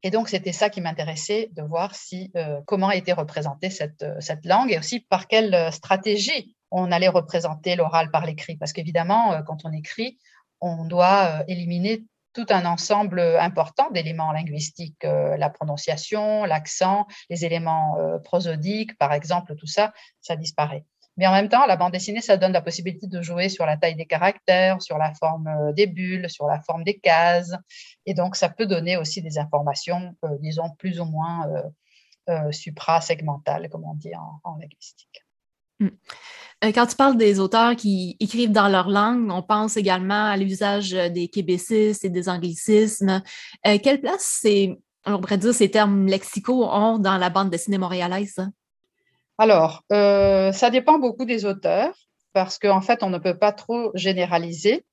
Et 0.03 0.11
donc, 0.11 0.29
c'était 0.29 0.53
ça 0.53 0.71
qui 0.71 0.81
m'intéressait, 0.81 1.51
de 1.53 1.63
voir 1.63 1.95
si, 1.95 2.31
euh, 2.37 2.61
comment 2.67 2.91
était 2.91 3.13
représentée 3.13 3.69
cette, 3.69 4.03
euh, 4.03 4.17
cette 4.21 4.47
langue 4.47 4.73
et 4.73 4.79
aussi 4.79 5.01
par 5.01 5.29
quelle 5.29 5.55
euh, 5.55 5.71
stratégie 5.71 6.57
on 6.71 6.91
allait 6.91 7.09
représenter 7.09 7.77
l'oral 7.77 8.11
par 8.11 8.25
l'écrit. 8.25 8.57
Parce 8.57 8.73
qu'évidemment, 8.73 9.43
quand 9.45 9.65
on 9.65 9.73
écrit, 9.73 10.19
on 10.61 10.85
doit 10.85 11.43
éliminer 11.49 12.05
tout 12.33 12.47
un 12.49 12.65
ensemble 12.65 13.19
important 13.21 13.91
d'éléments 13.91 14.31
linguistiques, 14.31 15.03
la 15.03 15.51
prononciation, 15.51 16.45
l'accent, 16.45 17.09
les 17.29 17.45
éléments 17.45 17.97
prosodiques, 18.23 18.97
par 18.99 19.13
exemple, 19.13 19.57
tout 19.57 19.67
ça, 19.67 19.93
ça 20.21 20.37
disparaît. 20.37 20.85
Mais 21.21 21.27
en 21.27 21.33
même 21.33 21.51
temps, 21.51 21.67
la 21.67 21.77
bande 21.77 21.93
dessinée, 21.93 22.23
ça 22.23 22.39
donne 22.39 22.53
la 22.53 22.63
possibilité 22.63 23.07
de 23.07 23.21
jouer 23.21 23.51
sur 23.51 23.67
la 23.67 23.77
taille 23.77 23.95
des 23.95 24.07
caractères, 24.07 24.81
sur 24.81 24.97
la 24.97 25.13
forme 25.13 25.49
euh, 25.49 25.73
des 25.75 25.87
bulles, 25.87 26.31
sur 26.31 26.47
la 26.47 26.63
forme 26.63 26.83
des 26.83 26.99
cases. 26.99 27.53
Et 28.07 28.15
donc, 28.15 28.37
ça 28.37 28.49
peut 28.49 28.65
donner 28.65 28.97
aussi 28.97 29.21
des 29.21 29.39
informations, 29.39 30.17
euh, 30.25 30.39
disons, 30.41 30.71
plus 30.79 30.99
ou 30.99 31.05
moins 31.05 31.47
euh, 32.31 32.51
supra-segmentales, 32.53 33.69
comme 33.69 33.85
on 33.85 33.93
dit 33.93 34.13
en, 34.17 34.57
linguistique. 34.59 35.23
Hmm. 35.79 35.91
Quand 36.63 36.87
tu 36.87 36.97
parles 36.97 37.19
des 37.19 37.39
auteurs 37.39 37.77
qui 37.77 38.17
écrivent 38.19 38.53
dans 38.53 38.69
leur 38.69 38.89
langue, 38.89 39.31
on 39.31 39.43
pense 39.43 39.77
également 39.77 40.25
à 40.25 40.39
l'usage 40.39 40.93
des 40.93 41.29
québécistes 41.29 42.03
et 42.03 42.11
des 42.11 42.31
anglicismes. 42.31 43.23
quelle 43.63 44.01
place 44.01 44.47
on 45.07 45.21
pourrait 45.21 45.39
dire, 45.39 45.55
ces 45.55 45.71
termes 45.71 46.07
lexicaux 46.07 46.65
ont 46.65 46.99
dans 46.99 47.17
la 47.17 47.31
bande 47.31 47.51
dessinée 47.51 47.79
montréalaise? 47.79 48.37
Alors, 49.41 49.85
euh, 49.91 50.53
ça 50.53 50.69
dépend 50.69 50.99
beaucoup 50.99 51.25
des 51.25 51.47
auteurs 51.47 51.95
parce 52.35 52.59
qu'en 52.59 52.83
fait, 52.83 53.03
on 53.03 53.09
ne 53.09 53.17
peut 53.17 53.39
pas 53.39 53.53
trop 53.53 53.91
généraliser. 53.95 54.85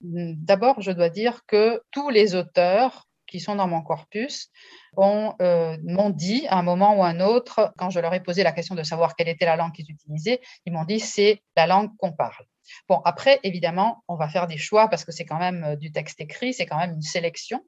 D'abord, 0.00 0.80
je 0.80 0.92
dois 0.92 1.08
dire 1.08 1.40
que 1.48 1.82
tous 1.90 2.08
les 2.08 2.36
auteurs 2.36 3.08
qui 3.26 3.40
sont 3.40 3.56
dans 3.56 3.66
mon 3.66 3.82
corpus 3.82 4.48
euh, 4.96 5.76
m'ont 5.82 6.10
dit 6.10 6.46
à 6.46 6.58
un 6.58 6.62
moment 6.62 6.96
ou 6.96 7.02
à 7.02 7.08
un 7.08 7.18
autre, 7.18 7.72
quand 7.78 7.90
je 7.90 7.98
leur 7.98 8.14
ai 8.14 8.20
posé 8.20 8.44
la 8.44 8.52
question 8.52 8.76
de 8.76 8.84
savoir 8.84 9.16
quelle 9.16 9.26
était 9.26 9.44
la 9.44 9.56
langue 9.56 9.72
qu'ils 9.72 9.90
utilisaient, 9.90 10.40
ils 10.66 10.72
m'ont 10.72 10.84
dit 10.84 11.00
c'est 11.00 11.42
la 11.56 11.66
langue 11.66 11.90
qu'on 11.98 12.12
parle. 12.12 12.46
Bon, 12.88 13.00
après, 13.04 13.40
évidemment, 13.42 14.04
on 14.06 14.14
va 14.14 14.28
faire 14.28 14.46
des 14.46 14.56
choix 14.56 14.86
parce 14.86 15.04
que 15.04 15.10
c'est 15.10 15.24
quand 15.24 15.40
même 15.40 15.64
euh, 15.64 15.74
du 15.74 15.90
texte 15.90 16.20
écrit, 16.20 16.54
c'est 16.54 16.66
quand 16.66 16.78
même 16.78 16.92
une 16.92 17.02
sélection. 17.02 17.60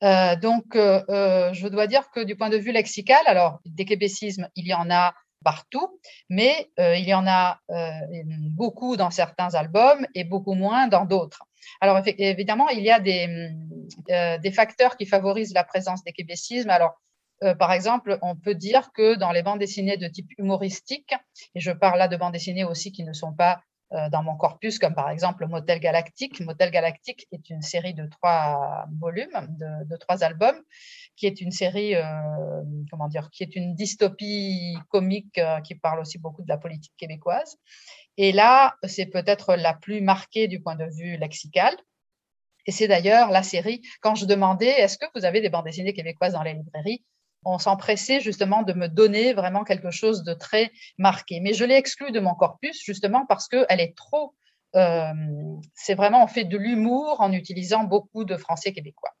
donc, 0.00 0.64
je 0.72 1.68
dois 1.68 1.86
dire 1.86 2.08
que 2.10 2.20
du 2.24 2.36
point 2.36 2.48
de 2.48 2.56
vue 2.56 2.72
lexical, 2.72 3.20
alors 3.26 3.60
des 3.66 3.84
québécismes, 3.84 4.48
il 4.54 4.66
y 4.66 4.72
en 4.72 4.90
a 4.90 5.12
partout, 5.46 6.00
mais 6.28 6.72
euh, 6.80 6.96
il 6.96 7.04
y 7.04 7.14
en 7.14 7.24
a 7.24 7.60
euh, 7.70 7.90
beaucoup 8.50 8.96
dans 8.96 9.12
certains 9.12 9.54
albums 9.54 10.04
et 10.16 10.24
beaucoup 10.24 10.54
moins 10.54 10.88
dans 10.88 11.04
d'autres. 11.04 11.44
Alors 11.80 12.02
évidemment, 12.04 12.68
il 12.70 12.82
y 12.82 12.90
a 12.90 12.98
des, 12.98 13.52
euh, 14.10 14.38
des, 14.38 14.50
facteurs 14.50 14.96
qui 14.96 15.06
favorisent 15.06 15.54
la 15.54 15.62
présence 15.62 16.02
des 16.02 16.10
québécismes. 16.10 16.70
Alors, 16.70 16.94
par 17.60 17.70
exemple, 17.70 18.18
on 18.22 18.34
peut 18.34 18.56
dire 18.56 18.90
que 18.92 19.14
dans 19.14 19.30
les 19.30 19.44
bandes 19.44 19.60
dessinées 19.60 19.98
de 19.98 20.08
type 20.08 20.30
humoristique, 20.36 21.14
et 21.54 21.60
je 21.60 21.70
parle 21.70 21.98
là 21.98 22.08
de 22.08 22.16
bandes 22.16 22.32
dessinées 22.32 22.64
aussi 22.64 22.90
qui 22.90 23.04
ne 23.04 23.12
sont 23.12 23.32
pas 23.32 23.60
dans 23.90 24.22
mon 24.22 24.36
corpus, 24.36 24.78
comme 24.78 24.94
par 24.94 25.10
exemple 25.10 25.46
Motel 25.46 25.78
Galactique. 25.78 26.40
Motel 26.40 26.70
Galactique 26.70 27.26
est 27.32 27.50
une 27.50 27.62
série 27.62 27.94
de 27.94 28.06
trois 28.06 28.86
volumes, 28.98 29.56
de, 29.58 29.96
trois 29.96 30.24
albums, 30.24 30.60
qui 31.16 31.26
est 31.26 31.40
une 31.40 31.52
série, 31.52 31.94
euh, 31.94 32.02
comment 32.90 33.08
dire, 33.08 33.30
qui 33.30 33.42
est 33.42 33.54
une 33.56 33.74
dystopie 33.74 34.76
comique 34.88 35.38
euh, 35.38 35.60
qui 35.60 35.74
parle 35.74 36.00
aussi 36.00 36.18
beaucoup 36.18 36.42
de 36.42 36.48
la 36.48 36.58
politique 36.58 36.94
québécoise. 36.96 37.56
Et 38.16 38.32
là, 38.32 38.76
c'est 38.82 39.06
peut-être 39.06 39.54
la 39.54 39.74
plus 39.74 40.00
marquée 40.00 40.48
du 40.48 40.60
point 40.60 40.76
de 40.76 40.86
vue 40.86 41.16
lexical. 41.16 41.74
Et 42.66 42.72
c'est 42.72 42.88
d'ailleurs 42.88 43.30
la 43.30 43.42
série, 43.42 43.80
quand 44.00 44.16
je 44.16 44.26
demandais, 44.26 44.66
est-ce 44.80 44.98
que 44.98 45.06
vous 45.14 45.24
avez 45.24 45.40
des 45.40 45.50
bandes 45.50 45.66
dessinées 45.66 45.94
québécoises 45.94 46.32
dans 46.32 46.42
les 46.42 46.54
librairies? 46.54 47.04
On 47.44 47.58
s'empressait 47.58 48.20
justement 48.20 48.62
de 48.62 48.72
me 48.72 48.88
donner 48.88 49.32
vraiment 49.32 49.64
quelque 49.64 49.90
chose 49.90 50.22
de 50.24 50.34
très 50.34 50.72
marqué. 50.98 51.40
Mais 51.40 51.52
je 51.52 51.64
l'ai 51.64 51.76
exclue 51.76 52.10
de 52.10 52.20
mon 52.20 52.34
corpus 52.34 52.82
justement 52.84 53.26
parce 53.26 53.48
qu'elle 53.48 53.80
est 53.80 53.96
trop... 53.96 54.34
Euh, 54.74 55.12
c'est 55.74 55.94
vraiment, 55.94 56.22
on 56.22 56.26
fait 56.26 56.44
de 56.44 56.58
l'humour 56.58 57.20
en 57.20 57.32
utilisant 57.32 57.84
beaucoup 57.84 58.24
de 58.24 58.36
français 58.36 58.72
québécois. 58.72 59.15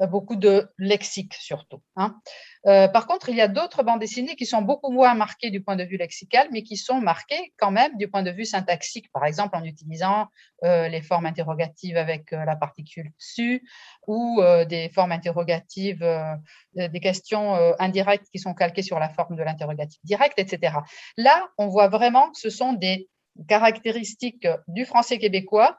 Euh, 0.00 0.08
beaucoup 0.08 0.34
de 0.34 0.68
lexique 0.76 1.34
surtout. 1.34 1.80
Hein. 1.94 2.16
Euh, 2.66 2.88
par 2.88 3.06
contre, 3.06 3.28
il 3.28 3.36
y 3.36 3.40
a 3.40 3.46
d'autres 3.46 3.84
bandes 3.84 4.00
dessinées 4.00 4.34
qui 4.34 4.44
sont 4.44 4.60
beaucoup 4.60 4.90
moins 4.90 5.14
marquées 5.14 5.50
du 5.50 5.62
point 5.62 5.76
de 5.76 5.84
vue 5.84 5.96
lexical, 5.96 6.48
mais 6.50 6.64
qui 6.64 6.76
sont 6.76 7.00
marquées 7.00 7.52
quand 7.58 7.70
même 7.70 7.96
du 7.96 8.08
point 8.08 8.24
de 8.24 8.32
vue 8.32 8.44
syntaxique, 8.44 9.12
par 9.12 9.24
exemple 9.24 9.56
en 9.56 9.62
utilisant 9.62 10.26
euh, 10.64 10.88
les 10.88 11.00
formes 11.00 11.26
interrogatives 11.26 11.96
avec 11.96 12.32
la 12.32 12.56
particule 12.56 13.12
su 13.18 13.62
ou 14.08 14.42
des 14.68 14.88
formes 14.88 15.12
interrogatives, 15.12 16.04
des 16.74 17.00
questions 17.00 17.54
indirectes 17.78 18.26
qui 18.32 18.38
sont 18.38 18.54
calquées 18.54 18.82
sur 18.82 18.98
la 18.98 19.08
forme 19.08 19.36
de 19.36 19.42
l'interrogatif 19.42 20.00
direct, 20.04 20.38
etc. 20.38 20.78
Là, 21.16 21.48
on 21.56 21.68
voit 21.68 21.88
vraiment 21.88 22.30
que 22.30 22.38
ce 22.38 22.50
sont 22.50 22.72
des 22.72 23.08
caractéristiques 23.48 24.46
du 24.68 24.84
français 24.84 25.18
québécois 25.18 25.78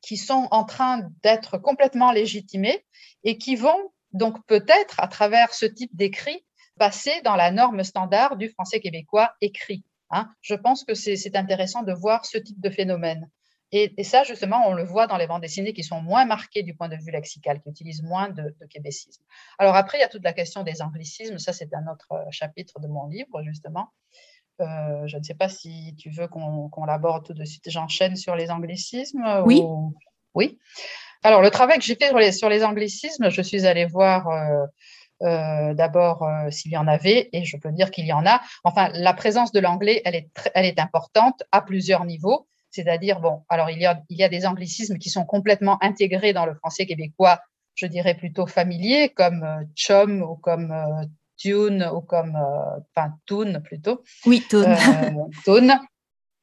qui 0.00 0.16
sont 0.16 0.48
en 0.50 0.64
train 0.64 1.08
d'être 1.22 1.58
complètement 1.58 2.12
légitimés 2.12 2.84
et 3.24 3.38
qui 3.38 3.56
vont 3.56 3.90
donc 4.12 4.44
peut-être, 4.46 5.00
à 5.00 5.08
travers 5.08 5.52
ce 5.52 5.66
type 5.66 5.94
d'écrit, 5.94 6.44
passer 6.78 7.20
dans 7.22 7.36
la 7.36 7.50
norme 7.50 7.82
standard 7.84 8.36
du 8.36 8.48
français 8.48 8.80
québécois 8.80 9.34
écrit. 9.40 9.84
Hein. 10.10 10.30
Je 10.40 10.54
pense 10.54 10.84
que 10.84 10.94
c'est 10.94 11.36
intéressant 11.36 11.82
de 11.82 11.92
voir 11.92 12.24
ce 12.24 12.38
type 12.38 12.60
de 12.60 12.70
phénomène. 12.70 13.28
Et, 13.70 14.02
ça, 14.02 14.24
justement, 14.24 14.66
on 14.66 14.72
le 14.72 14.82
voit 14.82 15.06
dans 15.06 15.18
les 15.18 15.26
bandes 15.26 15.42
dessinées 15.42 15.74
qui 15.74 15.84
sont 15.84 16.00
moins 16.00 16.24
marquées 16.24 16.62
du 16.62 16.74
point 16.74 16.88
de 16.88 16.96
vue 16.96 17.10
lexical, 17.10 17.60
qui 17.60 17.68
utilisent 17.68 18.02
moins 18.02 18.30
de, 18.30 18.56
de 18.58 18.66
québécisme. 18.66 19.22
Alors 19.58 19.76
après, 19.76 19.98
il 19.98 20.00
y 20.00 20.04
a 20.04 20.08
toute 20.08 20.24
la 20.24 20.32
question 20.32 20.62
des 20.62 20.80
anglicismes. 20.80 21.38
Ça, 21.38 21.52
c'est 21.52 21.74
un 21.74 21.86
autre 21.92 22.08
chapitre 22.30 22.80
de 22.80 22.88
mon 22.88 23.08
livre, 23.08 23.42
justement. 23.42 23.92
Je 24.60 25.16
ne 25.16 25.22
sais 25.22 25.34
pas 25.34 25.48
si 25.48 25.94
tu 25.98 26.10
veux 26.10 26.28
qu'on 26.28 26.84
l'aborde 26.86 27.24
tout 27.24 27.34
de 27.34 27.44
suite. 27.44 27.68
J'enchaîne 27.68 28.16
sur 28.16 28.36
les 28.36 28.50
anglicismes. 28.50 29.42
Oui. 29.44 29.62
Oui. 30.34 30.58
Alors, 31.22 31.42
le 31.42 31.50
travail 31.50 31.78
que 31.78 31.84
j'ai 31.84 31.96
fait 31.96 32.08
sur 32.08 32.18
les, 32.18 32.32
sur 32.32 32.48
les, 32.48 32.64
anglicismes, 32.64 33.30
je 33.30 33.42
suis 33.42 33.66
allée 33.66 33.86
voir 33.86 34.28
euh, 35.22 35.74
d'abord 35.74 36.22
euh, 36.22 36.48
s'il 36.50 36.70
y 36.70 36.76
en 36.76 36.86
avait, 36.86 37.28
et 37.32 37.44
je 37.44 37.56
peux 37.56 37.72
dire 37.72 37.90
qu'il 37.90 38.06
y 38.06 38.12
en 38.12 38.24
a. 38.24 38.40
Enfin, 38.62 38.88
la 38.94 39.12
présence 39.14 39.50
de 39.50 39.58
l'anglais, 39.58 40.00
elle 40.04 40.14
est, 40.14 40.28
elle 40.54 40.64
est 40.64 40.78
importante 40.78 41.42
à 41.50 41.60
plusieurs 41.60 42.04
niveaux. 42.04 42.46
C'est-à-dire, 42.70 43.18
bon, 43.18 43.42
alors 43.48 43.68
il 43.70 43.80
y, 43.80 43.86
a, 43.86 44.00
il 44.10 44.16
y 44.16 44.22
a 44.22 44.28
des 44.28 44.46
anglicismes 44.46 44.98
qui 44.98 45.10
sont 45.10 45.24
complètement 45.24 45.82
intégrés 45.82 46.32
dans 46.32 46.46
le 46.46 46.54
français 46.54 46.86
québécois, 46.86 47.40
je 47.74 47.86
dirais 47.86 48.14
plutôt 48.14 48.46
familier, 48.46 49.08
comme 49.08 49.42
euh, 49.42 49.64
chum 49.74 50.22
ou 50.22 50.36
comme 50.36 50.72
tune 51.38 51.88
ou 51.94 52.00
comme, 52.00 52.36
enfin, 52.94 53.14
tune 53.26 53.62
plutôt. 53.62 54.02
Oui, 54.26 54.44
tune. 54.48 54.76
tune. 55.44 55.78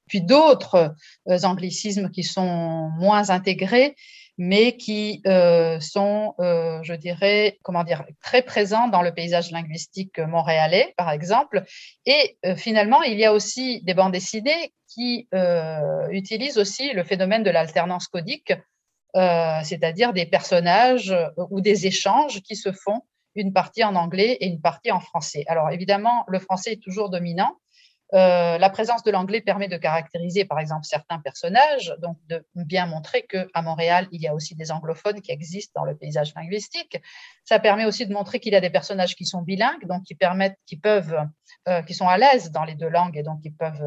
Puis 0.07 0.21
d'autres 0.21 0.95
anglicismes 1.25 2.09
qui 2.09 2.23
sont 2.23 2.89
moins 2.97 3.29
intégrés 3.29 3.95
mais 4.37 4.75
qui 4.75 5.21
euh, 5.27 5.79
sont, 5.79 6.35
euh, 6.39 6.79
je 6.83 6.93
dirais, 6.93 7.57
comment 7.63 7.83
dire, 7.83 8.03
très 8.21 8.41
présents 8.41 8.87
dans 8.87 9.01
le 9.01 9.13
paysage 9.13 9.51
linguistique 9.51 10.19
montréalais, 10.19 10.93
par 10.97 11.11
exemple. 11.11 11.63
Et 12.05 12.37
euh, 12.45 12.55
finalement, 12.55 13.01
il 13.03 13.17
y 13.17 13.25
a 13.25 13.33
aussi 13.33 13.81
des 13.83 13.93
bandes 13.93 14.11
dessinées 14.11 14.73
qui 14.87 15.27
utilisent 16.09 16.57
aussi 16.57 16.93
le 16.93 17.03
phénomène 17.03 17.43
de 17.43 17.49
l'alternance 17.49 18.07
codique, 18.07 18.53
c'est-à-dire 19.13 20.13
des 20.13 20.25
personnages 20.25 21.13
ou 21.49 21.59
des 21.59 21.85
échanges 21.85 22.41
qui 22.43 22.55
se 22.55 22.71
font 22.71 23.01
une 23.35 23.53
partie 23.53 23.83
en 23.83 23.95
anglais 23.95 24.37
et 24.39 24.47
une 24.47 24.61
partie 24.61 24.91
en 24.91 24.99
français. 24.99 25.43
Alors 25.47 25.69
évidemment, 25.69 26.23
le 26.27 26.39
français 26.39 26.73
est 26.73 26.81
toujours 26.81 27.09
dominant, 27.09 27.57
euh, 28.13 28.57
la 28.59 28.69
présence 28.69 29.03
de 29.03 29.11
l'anglais 29.11 29.41
permet 29.41 29.67
de 29.67 29.77
caractériser, 29.77 30.45
par 30.45 30.59
exemple, 30.59 30.85
certains 30.85 31.19
personnages, 31.19 31.93
donc 32.01 32.17
de 32.27 32.45
bien 32.55 32.85
montrer 32.85 33.23
qu'à 33.23 33.61
Montréal, 33.61 34.07
il 34.11 34.21
y 34.21 34.27
a 34.27 34.33
aussi 34.33 34.55
des 34.55 34.71
anglophones 34.71 35.21
qui 35.21 35.31
existent 35.31 35.81
dans 35.81 35.85
le 35.85 35.97
paysage 35.97 36.33
linguistique. 36.35 36.97
Ça 37.43 37.59
permet 37.59 37.85
aussi 37.85 38.05
de 38.05 38.13
montrer 38.13 38.39
qu'il 38.39 38.53
y 38.53 38.55
a 38.55 38.61
des 38.61 38.69
personnages 38.69 39.15
qui 39.15 39.25
sont 39.25 39.41
bilingues, 39.41 39.87
donc 39.87 40.03
qui 40.03 40.13
permettent, 40.13 40.57
qui 40.67 40.77
peuvent, 40.77 41.17
euh, 41.67 41.81
qui 41.81 41.93
sont 41.95 42.07
à 42.07 42.17
l'aise 42.17 42.51
dans 42.51 42.63
les 42.63 42.75
deux 42.75 42.89
langues 42.89 43.17
et 43.17 43.23
donc 43.23 43.41
qui 43.41 43.49
peuvent 43.49 43.83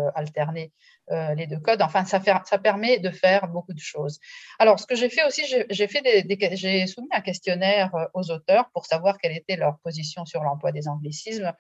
euh, 1.11 1.35
les 1.35 1.47
deux 1.47 1.61
codes. 1.61 1.83
Enfin, 1.83 2.05
ça, 2.05 2.21
permet 2.59 2.99
de 2.99 3.11
faire 3.11 3.49
beaucoup 3.49 3.73
de 3.73 3.81
choses. 3.81 4.19
Alors, 4.59 4.79
ce 4.79 4.87
que 4.87 4.95
j'ai 4.95 5.09
fait 5.09 5.25
aussi, 5.25 5.43
j'ai 5.71 5.89
fait 5.89 6.03
des, 6.03 6.57
j'ai 6.57 6.87
soumis 6.87 7.09
un 7.13 7.21
questionnaire 7.21 7.91
aux 8.15 8.31
auteurs 8.31 8.71
pour 8.73 8.87
savoir 8.87 9.19
quelle 9.19 9.37
était 9.37 9.57
leur 9.57 9.79
position 9.79 10.25
sur 10.25 10.43
l'emploi 10.43 10.73
des 10.73 10.89
anglicismes 10.89 11.53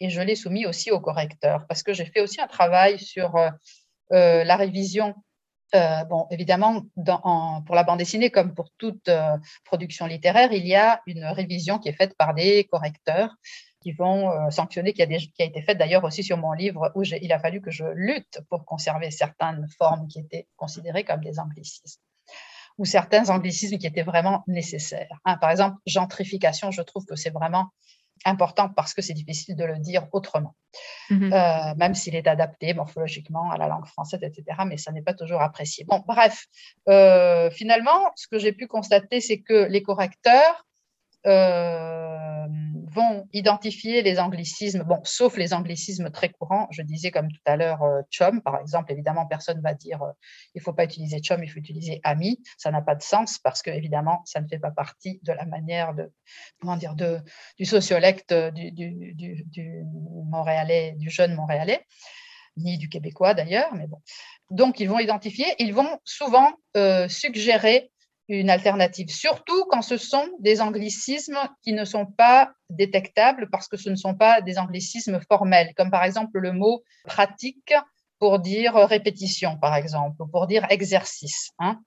et 0.00 0.08
je 0.08 0.20
l'ai 0.20 0.34
soumis 0.34 0.66
aussi 0.66 0.90
au 0.90 1.00
correcteur 1.00 1.66
parce 1.66 1.82
que 1.82 1.92
j'ai 1.92 2.06
fait 2.06 2.20
aussi 2.20 2.40
un 2.40 2.46
travail 2.46 2.98
sur 2.98 3.36
euh, 3.36 3.50
euh, 4.12 4.44
la 4.44 4.56
révision. 4.56 5.14
Euh, 5.74 6.02
bon, 6.04 6.26
évidemment, 6.30 6.82
pour 7.64 7.76
la 7.76 7.84
bande 7.84 7.98
dessinée, 7.98 8.30
comme 8.30 8.54
pour 8.54 8.70
toute 8.76 9.08
production 9.64 10.06
littéraire, 10.06 10.52
il 10.52 10.66
y 10.66 10.74
a 10.74 11.00
une 11.06 11.24
révision 11.26 11.78
qui 11.78 11.90
est 11.90 11.92
faite 11.92 12.16
par 12.16 12.34
des 12.34 12.64
correcteurs 12.64 13.36
qui 13.80 13.92
vont 13.92 14.50
sanctionner, 14.50 14.92
qui 14.92 15.02
a, 15.02 15.06
qui 15.06 15.32
a, 15.40 15.44
été 15.44 15.62
faite 15.62 15.78
d'ailleurs 15.78 16.04
aussi 16.04 16.22
sur 16.22 16.36
mon 16.36 16.52
livre, 16.52 16.92
où 16.94 17.02
il 17.02 17.32
a 17.32 17.38
fallu 17.38 17.60
que 17.60 17.70
je 17.70 17.84
lutte 17.94 18.40
pour 18.50 18.64
conserver 18.64 19.10
certaines 19.10 19.66
formes 19.78 20.06
qui 20.06 20.20
étaient 20.20 20.46
considérées 20.56 21.04
comme 21.04 21.20
des 21.20 21.38
anglicismes 21.38 22.00
ou 22.80 22.86
certains 22.86 23.28
anglicismes 23.28 23.76
qui 23.76 23.86
étaient 23.86 24.02
vraiment 24.02 24.42
nécessaires. 24.46 25.20
Hein, 25.26 25.36
par 25.36 25.50
exemple, 25.50 25.76
gentrification, 25.86 26.70
je 26.70 26.80
trouve 26.80 27.04
que 27.04 27.14
c'est 27.14 27.30
vraiment 27.30 27.68
importante 28.24 28.72
parce 28.74 28.94
que 28.94 29.02
c'est 29.02 29.12
difficile 29.12 29.54
de 29.56 29.64
le 29.64 29.78
dire 29.78 30.06
autrement, 30.12 30.54
mhm. 31.10 31.32
euh, 31.32 31.74
même 31.76 31.94
s'il 31.94 32.14
est 32.14 32.26
adapté 32.26 32.72
morphologiquement 32.74 33.50
à 33.50 33.58
la 33.58 33.68
langue 33.68 33.86
française, 33.86 34.20
etc. 34.22 34.44
Mais 34.66 34.76
ça 34.78 34.92
n'est 34.92 35.02
pas 35.02 35.14
toujours 35.14 35.42
apprécié. 35.42 35.84
Bon, 35.84 36.02
bref, 36.06 36.46
euh, 36.88 37.50
finalement, 37.50 38.10
ce 38.16 38.28
que 38.28 38.38
j'ai 38.38 38.52
pu 38.52 38.66
constater, 38.66 39.20
c'est 39.20 39.40
que 39.40 39.66
les 39.68 39.82
correcteurs 39.82 40.66
euh, 41.26 42.19
vont 42.92 43.28
identifier 43.32 44.02
les 44.02 44.18
anglicismes, 44.18 44.82
bon, 44.82 45.00
sauf 45.04 45.36
les 45.36 45.54
anglicismes 45.54 46.10
très 46.10 46.28
courants. 46.28 46.66
Je 46.70 46.82
disais 46.82 47.10
comme 47.10 47.28
tout 47.28 47.40
à 47.44 47.56
l'heure 47.56 47.82
euh, 47.82 48.02
chum, 48.10 48.42
par 48.42 48.58
exemple. 48.60 48.92
Évidemment, 48.92 49.26
personne 49.26 49.58
ne 49.58 49.62
va 49.62 49.74
dire 49.74 50.02
euh, 50.02 50.12
il 50.54 50.58
ne 50.58 50.62
faut 50.62 50.72
pas 50.72 50.84
utiliser 50.84 51.20
chum, 51.20 51.42
il 51.42 51.48
faut 51.48 51.58
utiliser 51.58 52.00
ami. 52.04 52.40
Ça 52.58 52.70
n'a 52.70 52.82
pas 52.82 52.94
de 52.94 53.02
sens 53.02 53.38
parce 53.38 53.62
que 53.62 53.70
évidemment, 53.70 54.22
ça 54.24 54.40
ne 54.40 54.48
fait 54.48 54.58
pas 54.58 54.70
partie 54.70 55.20
de 55.22 55.32
la 55.32 55.46
manière 55.46 55.94
de 55.94 56.10
comment 56.60 56.76
dire 56.76 56.94
de, 56.94 57.20
du 57.58 57.64
sociolecte 57.64 58.32
du, 58.32 58.72
du, 58.72 59.14
du, 59.14 59.44
du 59.46 59.84
Montréalais, 60.26 60.94
du 60.96 61.10
jeune 61.10 61.34
Montréalais 61.34 61.86
ni 62.56 62.76
du 62.78 62.88
québécois 62.88 63.32
d'ailleurs, 63.32 63.74
mais 63.74 63.86
bon. 63.86 64.02
Donc, 64.50 64.80
ils 64.80 64.88
vont 64.88 64.98
identifier, 64.98 65.46
ils 65.60 65.72
vont 65.72 65.98
souvent 66.04 66.52
suggérer 67.08 67.90
une 68.38 68.50
alternative, 68.50 69.08
surtout 69.08 69.64
quand 69.70 69.82
ce 69.82 69.96
sont 69.96 70.28
des 70.38 70.60
anglicismes 70.60 71.38
qui 71.62 71.72
ne 71.72 71.84
sont 71.84 72.06
pas 72.06 72.52
détectables 72.68 73.48
parce 73.50 73.66
que 73.66 73.76
ce 73.76 73.90
ne 73.90 73.96
sont 73.96 74.14
pas 74.14 74.40
des 74.40 74.58
anglicismes 74.58 75.20
formels, 75.28 75.74
comme 75.76 75.90
par 75.90 76.04
exemple 76.04 76.38
le 76.38 76.52
mot 76.52 76.84
pratique 77.04 77.74
pour 78.20 78.38
dire 78.38 78.74
répétition, 78.74 79.58
par 79.58 79.74
exemple, 79.74 80.22
ou 80.22 80.26
pour 80.26 80.46
dire 80.46 80.66
exercice. 80.70 81.50
Hein. 81.58 81.80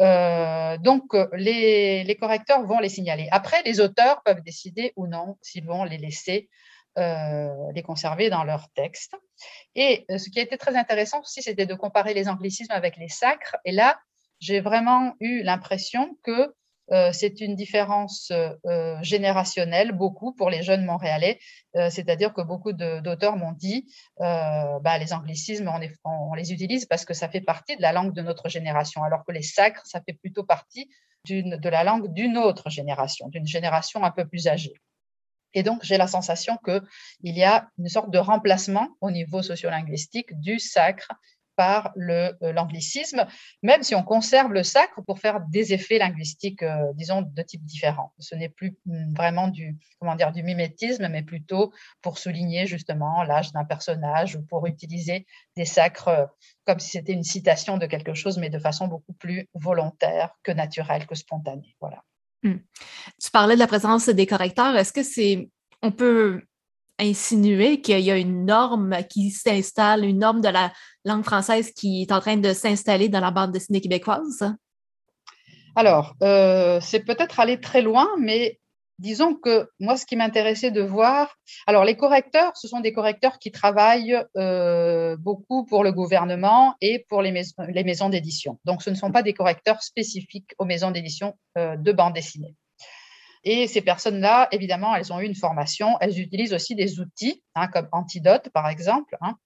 Euh, 0.00 0.76
donc, 0.78 1.14
les, 1.32 2.16
correcteurs 2.20 2.66
vont 2.66 2.80
les 2.80 2.88
signaler. 2.88 3.28
Après, 3.30 3.62
les 3.62 3.80
auteurs 3.80 4.22
peuvent 4.24 4.42
décider 4.42 4.92
ou 4.96 5.06
non 5.06 5.38
s'ils 5.40 5.64
vont 5.64 5.84
les 5.84 5.98
laisser 5.98 6.50
euh, 6.98 7.48
les 7.74 7.82
conserver 7.82 8.28
dans 8.28 8.44
leur 8.44 8.68
texte. 8.70 9.14
Et 9.74 10.04
euh, 10.10 10.18
ce 10.18 10.28
qui 10.28 10.40
a 10.40 10.42
été 10.42 10.58
très 10.58 10.76
intéressant 10.76 11.20
aussi, 11.20 11.42
c'était 11.42 11.66
de 11.66 11.74
comparer 11.74 12.12
les 12.12 12.28
anglicismes 12.28 12.72
avec 12.72 12.96
les 12.96 13.08
sacres. 13.08 13.56
Et 13.64 13.72
là, 13.72 13.98
j'ai 14.44 14.60
vraiment 14.60 15.14
eu 15.20 15.42
l'impression 15.42 16.18
que 16.22 16.52
euh, 16.92 17.12
c'est 17.12 17.40
une 17.40 17.56
différence 17.56 18.30
euh, 18.30 18.98
générationnelle, 19.00 19.92
beaucoup 19.92 20.34
pour 20.34 20.50
les 20.50 20.62
jeunes 20.62 20.84
Montréalais. 20.84 21.38
Euh, 21.76 21.88
c'est-à-dire 21.88 22.34
que 22.34 22.42
beaucoup 22.42 22.74
d'auteurs 22.74 23.36
m'ont 23.36 23.52
dit 23.52 23.86
bah, 24.18 24.98
les 24.98 25.14
anglicismes, 25.14 25.70
on, 26.04 26.34
les 26.34 26.52
utilise 26.52 26.84
parce 26.84 27.06
que 27.06 27.14
ça 27.14 27.28
fait 27.28 27.40
partie 27.40 27.76
de 27.76 27.82
la 27.82 27.92
langue 27.92 28.12
de 28.12 28.20
notre 28.20 28.50
génération, 28.50 29.02
alors 29.02 29.24
que 29.24 29.32
les 29.32 29.42
sacres, 29.42 29.86
ça 29.86 30.02
fait 30.06 30.12
plutôt 30.12 30.44
partie 30.44 30.90
de 31.26 31.68
la 31.70 31.84
langue 31.84 32.12
d'une 32.12 32.36
autre 32.36 32.68
génération, 32.68 33.28
d'une 33.28 33.46
génération 33.46 34.04
un 34.04 34.10
peu 34.10 34.26
plus 34.26 34.46
âgée. 34.46 34.74
Et 35.54 35.62
donc, 35.62 35.84
j'ai 35.84 35.96
la 35.96 36.08
sensation 36.08 36.58
qu'il 36.64 36.82
y 37.38 37.44
a 37.44 37.68
une 37.78 37.88
sorte 37.88 38.10
de 38.10 38.18
remplacement 38.18 38.88
au 39.00 39.10
niveau 39.10 39.40
sociolinguistique 39.40 40.38
du 40.40 40.58
sacre 40.58 41.12
par 41.56 41.92
euh, 41.96 42.32
l'anglicisme, 42.40 43.26
même 43.62 43.82
si 43.82 43.94
on 43.94 44.02
conserve 44.02 44.52
le 44.52 44.62
sacre 44.62 45.00
pour 45.06 45.18
faire 45.18 45.40
des 45.48 45.72
effets 45.72 45.98
linguistiques, 45.98 46.62
euh, 46.62 46.92
disons, 46.94 47.22
de 47.22 47.42
type 47.42 47.64
différent. 47.64 48.12
Ce 48.18 48.34
n'est 48.34 48.48
plus 48.48 48.76
mm, 48.86 49.14
vraiment 49.14 49.48
du, 49.48 49.76
comment 49.98 50.16
dire, 50.16 50.32
du 50.32 50.42
mimétisme, 50.42 51.08
mais 51.08 51.22
plutôt 51.22 51.72
pour 52.02 52.18
souligner 52.18 52.66
justement 52.66 53.22
l'âge 53.22 53.52
d'un 53.52 53.64
personnage 53.64 54.36
ou 54.36 54.42
pour 54.42 54.66
utiliser 54.66 55.26
des 55.56 55.64
sacres 55.64 56.08
euh, 56.08 56.26
comme 56.64 56.80
si 56.80 56.90
c'était 56.90 57.12
une 57.12 57.24
citation 57.24 57.78
de 57.78 57.86
quelque 57.86 58.14
chose, 58.14 58.38
mais 58.38 58.50
de 58.50 58.58
façon 58.58 58.88
beaucoup 58.88 59.12
plus 59.14 59.48
volontaire 59.54 60.30
que 60.42 60.52
naturelle, 60.52 61.06
que 61.06 61.14
spontanée. 61.14 61.76
Voilà. 61.80 62.02
Hmm. 62.42 62.58
Tu 63.22 63.30
parlais 63.30 63.54
de 63.54 63.60
la 63.60 63.66
présence 63.66 64.08
des 64.08 64.26
correcteurs. 64.26 64.76
Est-ce 64.76 64.92
que 64.92 65.02
c'est, 65.02 65.48
on 65.82 65.92
peut 65.92 66.42
insinuer 66.98 67.80
qu'il 67.80 68.00
y 68.00 68.10
a 68.10 68.16
une 68.16 68.44
norme 68.44 68.98
qui 69.10 69.30
s'installe, 69.30 70.04
une 70.04 70.18
norme 70.18 70.40
de 70.40 70.48
la 70.48 70.72
langue 71.04 71.24
française 71.24 71.70
qui 71.72 72.02
est 72.02 72.12
en 72.12 72.20
train 72.20 72.36
de 72.36 72.52
s'installer 72.52 73.08
dans 73.08 73.20
la 73.20 73.30
bande 73.30 73.52
dessinée 73.52 73.80
québécoise? 73.80 74.54
Alors, 75.76 76.14
euh, 76.22 76.80
c'est 76.80 77.00
peut-être 77.00 77.40
aller 77.40 77.60
très 77.60 77.82
loin, 77.82 78.08
mais 78.18 78.60
disons 78.98 79.34
que 79.34 79.68
moi, 79.80 79.96
ce 79.96 80.06
qui 80.06 80.16
m'intéressait 80.16 80.70
de 80.70 80.80
voir, 80.80 81.36
alors 81.66 81.84
les 81.84 81.96
correcteurs, 81.96 82.56
ce 82.56 82.68
sont 82.68 82.80
des 82.80 82.92
correcteurs 82.92 83.38
qui 83.38 83.50
travaillent 83.50 84.22
euh, 84.36 85.16
beaucoup 85.18 85.64
pour 85.64 85.82
le 85.82 85.92
gouvernement 85.92 86.74
et 86.80 87.04
pour 87.08 87.22
les 87.22 87.32
maisons, 87.32 88.08
d'édition. 88.08 88.58
Donc, 88.64 88.82
ce 88.82 88.90
ne 88.90 88.94
sont 88.94 89.10
pas 89.10 89.22
des 89.22 89.34
correcteurs 89.34 89.82
spécifiques 89.82 90.54
aux 90.58 90.64
maisons 90.64 90.92
d'édition 90.92 91.34
euh, 91.58 91.76
de 91.76 91.92
bande 91.92 92.14
dessinée. 92.14 92.54
Et 93.42 93.66
ces 93.66 93.82
personnes-là, 93.82 94.48
évidemment, 94.52 94.94
elles 94.96 95.12
ont 95.12 95.20
eu 95.20 95.26
une 95.26 95.34
formation. 95.34 95.96
Elles 96.00 96.18
utilisent 96.18 96.54
aussi 96.54 96.74
des 96.74 96.98
outils, 96.98 97.42
hein, 97.54 97.68
comme 97.68 97.88
Antidote, 97.92 98.48
par 98.54 98.68
exemple, 98.68 99.16
hein, 99.20 99.36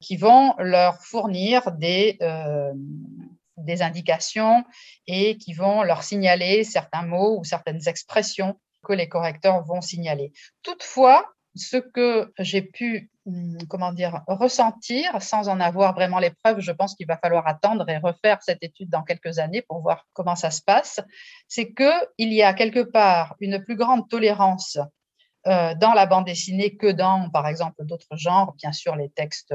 qui 0.00 0.16
vont 0.16 0.54
leur 0.58 1.02
fournir 1.02 1.72
des, 1.72 2.16
euh, 2.22 2.72
des 3.58 3.82
indications 3.82 4.64
et 5.06 5.36
qui 5.36 5.52
vont 5.52 5.82
leur 5.82 6.02
signaler 6.02 6.64
certains 6.64 7.02
mots 7.02 7.38
ou 7.38 7.44
certaines 7.44 7.86
expressions 7.86 8.58
que 8.82 8.94
les 8.94 9.08
correcteurs 9.08 9.62
vont 9.64 9.82
signaler. 9.82 10.32
Toutefois, 10.62 11.26
ce 11.54 11.76
que 11.76 12.32
j'ai 12.38 12.62
pu, 12.62 13.10
hum, 13.26 13.58
comment 13.68 13.92
dire, 13.92 14.22
ressentir 14.26 15.20
sans 15.20 15.48
en 15.48 15.60
avoir 15.60 15.94
vraiment 15.94 16.18
les 16.18 16.30
preuves, 16.30 16.60
je 16.60 16.72
pense 16.72 16.94
qu'il 16.94 17.06
va 17.06 17.18
falloir 17.18 17.46
attendre 17.46 17.86
et 17.88 17.98
refaire 17.98 18.42
cette 18.42 18.62
étude 18.62 18.88
dans 18.88 19.02
quelques 19.02 19.38
années 19.38 19.62
pour 19.62 19.82
voir 19.82 20.06
comment 20.14 20.36
ça 20.36 20.50
se 20.50 20.62
passe, 20.62 21.00
c'est 21.48 21.74
qu'il 21.74 22.32
y 22.32 22.42
a 22.42 22.54
quelque 22.54 22.80
part 22.80 23.34
une 23.40 23.62
plus 23.62 23.76
grande 23.76 24.08
tolérance 24.08 24.78
dans 25.46 25.94
la 25.94 26.04
bande 26.04 26.26
dessinée 26.26 26.76
que 26.76 26.92
dans, 26.92 27.30
par 27.30 27.46
exemple, 27.46 27.86
d'autres 27.86 28.14
genres, 28.14 28.52
bien 28.58 28.72
sûr, 28.72 28.94
les 28.94 29.08
textes, 29.08 29.54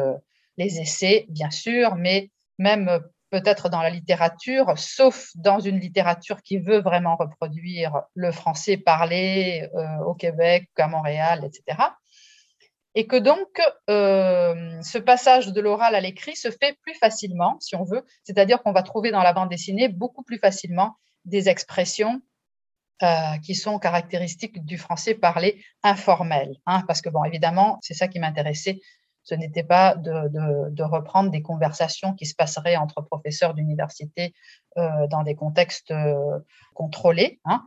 les 0.57 0.79
essais, 0.79 1.25
bien 1.29 1.51
sûr, 1.51 1.95
mais 1.95 2.31
même 2.57 2.99
peut-être 3.29 3.69
dans 3.69 3.81
la 3.81 3.89
littérature, 3.89 4.73
sauf 4.77 5.29
dans 5.35 5.59
une 5.59 5.79
littérature 5.79 6.41
qui 6.41 6.57
veut 6.59 6.79
vraiment 6.79 7.15
reproduire 7.15 8.03
le 8.13 8.31
français 8.31 8.77
parlé 8.77 9.67
au 10.05 10.13
Québec, 10.13 10.69
à 10.77 10.87
Montréal, 10.87 11.43
etc 11.43 11.77
et 12.95 13.07
que 13.07 13.17
donc 13.17 13.61
euh, 13.89 14.81
ce 14.81 14.97
passage 14.97 15.47
de 15.51 15.61
l'oral 15.61 15.95
à 15.95 16.01
l'écrit 16.01 16.35
se 16.35 16.49
fait 16.49 16.77
plus 16.81 16.95
facilement, 16.95 17.57
si 17.59 17.75
on 17.75 17.83
veut, 17.83 18.05
c'est-à-dire 18.23 18.63
qu'on 18.63 18.71
va 18.71 18.83
trouver 18.83 19.11
dans 19.11 19.21
la 19.21 19.33
bande 19.33 19.49
dessinée 19.49 19.89
beaucoup 19.89 20.23
plus 20.23 20.39
facilement 20.39 20.95
des 21.25 21.49
expressions 21.49 22.21
euh, 23.03 23.37
qui 23.43 23.53
sont 23.53 23.77
caractéristiques 23.79 24.63
du 24.63 24.77
français 24.77 25.13
parlé 25.13 25.61
informel. 25.83 26.55
Hein, 26.65 26.83
parce 26.87 27.01
que, 27.01 27.09
bon, 27.09 27.25
évidemment, 27.25 27.77
c'est 27.81 27.93
ça 27.93 28.07
qui 28.07 28.19
m'intéressait 28.19 28.79
ce 29.25 29.35
n'était 29.35 29.63
pas 29.63 29.95
de, 29.95 30.83
reprendre 30.83 31.31
des 31.31 31.41
conversations 31.41 32.13
qui 32.13 32.25
se 32.25 32.35
passeraient 32.35 32.77
entre 32.77 33.01
professeurs 33.01 33.55
d'université 33.55 34.33
euh, 34.77 35.07
dans 35.07 35.23
des 35.23 35.35
contextes 35.35 35.91
euh, 35.91 36.39
contrôlés, 36.75 37.41
hein, 37.43 37.65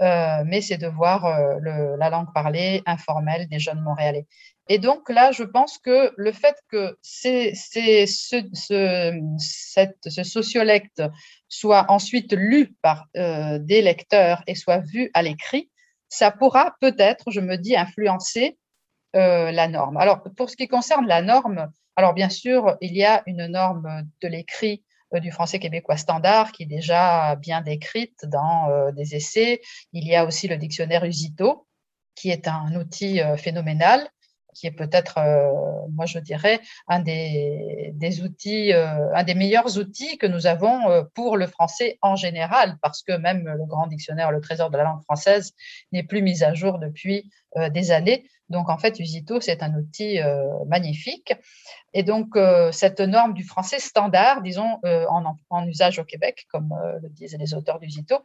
euh, 0.00 0.44
mais 0.46 0.60
c'est 0.60 0.78
de 0.78 0.86
voir 0.86 1.26
la 1.60 2.10
langue 2.10 2.32
parlée 2.32 2.82
informelle 2.86 3.48
des 3.48 3.58
jeunes 3.58 3.80
montréalais. 3.80 4.26
Et 4.68 4.78
donc 4.78 5.10
là, 5.10 5.32
je 5.32 5.42
pense 5.42 5.78
que 5.78 6.12
le 6.16 6.30
fait 6.30 6.54
que 6.70 6.96
ce, 7.02 7.50
ce, 7.56 10.22
sociolecte 10.22 11.02
soit 11.48 11.90
ensuite 11.90 12.32
lu 12.32 12.76
par 12.82 13.08
des 13.14 13.82
lecteurs 13.82 14.44
et 14.46 14.54
soit 14.54 14.78
vu 14.78 15.10
à 15.12 15.22
l'écrit, 15.22 15.68
ça 16.08 16.30
pourra 16.30 16.76
peut-être, 16.80 17.32
je 17.32 17.40
me 17.40 17.56
dis, 17.56 17.76
influencer 17.76 18.59
euh, 19.16 19.50
la 19.50 19.68
norme. 19.68 19.96
Alors, 19.96 20.22
pour 20.36 20.50
ce 20.50 20.56
qui 20.56 20.68
concerne 20.68 21.06
la 21.06 21.22
norme, 21.22 21.70
alors 21.96 22.14
bien 22.14 22.28
sûr, 22.28 22.76
il 22.80 22.96
y 22.96 23.04
a 23.04 23.22
une 23.26 23.46
norme 23.46 24.04
de 24.22 24.28
l'écrit 24.28 24.84
euh, 25.14 25.20
du 25.20 25.32
français 25.32 25.58
québécois 25.58 25.96
standard 25.96 26.52
qui 26.52 26.62
est 26.62 26.66
déjà 26.66 27.34
bien 27.36 27.60
décrite 27.60 28.24
dans 28.26 28.68
euh, 28.70 28.92
des 28.92 29.16
essais. 29.16 29.60
Il 29.92 30.06
y 30.06 30.14
a 30.14 30.24
aussi 30.24 30.46
le 30.46 30.56
dictionnaire 30.56 31.04
Usito, 31.04 31.66
qui 32.14 32.30
est 32.30 32.46
un 32.46 32.74
outil 32.76 33.20
phénoménal 33.38 34.08
qui 34.54 34.66
est 34.66 34.72
peut-être, 34.72 35.18
moi 35.92 36.06
je 36.06 36.18
dirais, 36.18 36.60
un 36.88 37.00
des, 37.00 38.20
outils, 38.22 38.72
un 38.72 39.24
des 39.24 39.34
meilleurs 39.34 39.78
outils 39.78 40.18
que 40.18 40.26
nous 40.26 40.46
avons 40.46 41.06
pour 41.14 41.36
le 41.36 41.46
français 41.46 41.98
en 42.02 42.16
général, 42.16 42.76
parce 42.82 43.02
que 43.02 43.12
même 43.12 43.44
le 43.46 43.66
grand 43.66 43.86
dictionnaire, 43.86 44.30
le 44.30 44.40
trésor 44.40 44.70
de 44.70 44.76
la 44.76 44.84
langue 44.84 45.02
française, 45.02 45.52
n'est 45.92 46.02
plus 46.02 46.22
mis 46.22 46.42
à 46.42 46.54
jour 46.54 46.78
depuis 46.78 47.30
des 47.72 47.90
années. 47.90 48.24
Donc, 48.50 48.68
en 48.68 48.78
fait, 48.78 48.98
Usito, 48.98 49.40
c'est 49.40 49.62
un 49.62 49.74
outil 49.74 50.20
euh, 50.20 50.44
magnifique. 50.66 51.32
Et 51.94 52.02
donc, 52.02 52.36
euh, 52.36 52.72
cette 52.72 53.00
norme 53.00 53.32
du 53.32 53.44
français 53.44 53.78
standard, 53.78 54.42
disons, 54.42 54.80
euh, 54.84 55.06
en, 55.08 55.66
usage 55.66 56.00
au 56.00 56.04
Québec, 56.04 56.46
comme 56.50 56.74
le 57.00 57.08
disent 57.08 57.36
les 57.38 57.54
auteurs 57.54 57.78
d'Usito, 57.78 58.16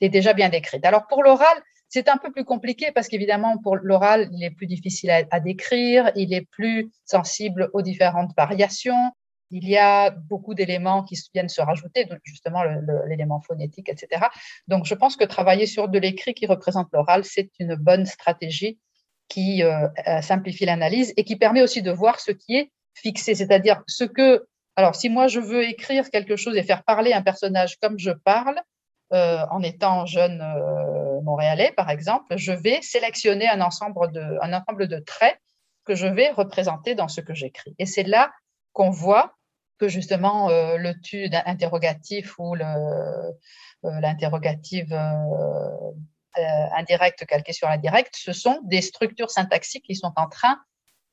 est 0.00 0.08
déjà 0.08 0.32
bien 0.32 0.48
décrite. 0.48 0.84
Alors, 0.84 1.06
pour 1.06 1.22
l'oral, 1.22 1.56
c'est 1.88 2.08
un 2.08 2.16
peu 2.18 2.30
plus 2.30 2.44
compliqué 2.44 2.92
parce 2.94 3.08
qu'évidemment, 3.08 3.58
pour 3.58 3.76
l'oral, 3.76 4.28
il 4.32 4.44
est 4.44 4.50
plus 4.50 4.66
difficile 4.66 5.10
à, 5.10 5.40
décrire, 5.40 6.10
il 6.14 6.34
est 6.34 6.46
plus 6.50 6.90
sensible 7.04 7.70
aux 7.72 7.82
différentes 7.82 8.32
variations. 8.36 9.12
Il 9.50 9.66
y 9.66 9.78
a 9.78 10.10
beaucoup 10.10 10.54
d'éléments 10.54 11.02
qui 11.02 11.18
viennent 11.32 11.48
se 11.48 11.62
rajouter, 11.62 12.06
justement 12.24 12.62
l'élément 13.06 13.40
phonétique, 13.40 13.88
etc. 13.88 14.26
Donc, 14.66 14.84
je 14.84 14.94
pense 14.94 15.16
que 15.16 15.24
travailler 15.24 15.64
sur 15.64 15.88
de 15.88 15.98
l'écrit 15.98 16.34
qui 16.34 16.46
représente 16.46 16.88
l'oral, 16.92 17.24
c'est 17.24 17.50
une 17.58 17.74
bonne 17.74 18.04
stratégie 18.04 18.78
qui 19.28 19.62
euh, 19.62 19.88
euh, 20.06 20.20
simplifie 20.20 20.66
l'analyse 20.66 21.14
et 21.16 21.24
qui 21.24 21.36
permet 21.36 21.62
aussi 21.62 21.82
de 21.82 21.90
voir 21.90 22.20
ce 22.20 22.32
qui 22.32 22.56
est 22.56 22.70
fixé, 22.94 23.34
c'est-à-dire 23.34 23.82
ce 23.86 24.04
que, 24.04 24.46
alors 24.76 24.94
si 24.94 25.08
moi 25.08 25.28
je 25.28 25.40
veux 25.40 25.64
écrire 25.64 26.10
quelque 26.10 26.36
chose 26.36 26.56
et 26.56 26.62
faire 26.62 26.82
parler 26.82 27.12
un 27.12 27.22
personnage 27.22 27.76
comme 27.78 27.98
je 27.98 28.10
parle, 28.10 28.60
euh, 29.12 29.44
en 29.50 29.62
étant 29.62 30.06
jeune 30.06 30.42
montréalais 31.22 31.72
par 31.76 31.90
exemple, 31.90 32.36
je 32.36 32.52
vais 32.52 32.80
sélectionner 32.82 33.48
un 33.48 33.60
ensemble, 33.60 34.12
de, 34.12 34.98
traits 35.00 35.38
que 35.84 35.94
je 35.94 36.06
vais 36.06 36.30
représenter 36.30 36.94
dans 36.94 37.08
ce 37.08 37.20
que 37.20 37.34
j'écris. 37.34 37.74
Et 37.78 37.86
c'est 37.86 38.02
là 38.02 38.30
qu'on 38.72 38.90
voit 38.90 39.34
que 39.78 39.88
justement 39.88 40.48
le 40.48 40.92
tu 41.00 41.30
interrogatif 41.46 42.38
ou 42.38 42.54
l'interrogative 43.82 44.92
euh, 46.38 46.66
indirect 46.76 47.26
calqué 47.26 47.52
sur 47.52 47.68
l'indirect, 47.68 48.14
ce 48.16 48.32
sont 48.32 48.60
des 48.64 48.80
structures 48.80 49.30
syntaxiques 49.30 49.84
qui 49.84 49.96
sont 49.96 50.12
en 50.14 50.28
train 50.28 50.60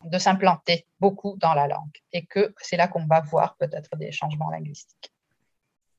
de 0.04 0.20
s'implanter 0.20 0.86
beaucoup 1.00 1.36
dans 1.38 1.54
la 1.54 1.68
langue 1.68 1.98
et 2.12 2.26
que 2.26 2.54
c'est 2.62 2.78
là 2.78 2.88
qu'on 2.88 3.08
va 3.08 3.22
voir 3.22 3.56
peut-être 3.58 3.96
des 3.96 4.12
changements 4.12 4.52
linguistiques. 4.52 5.12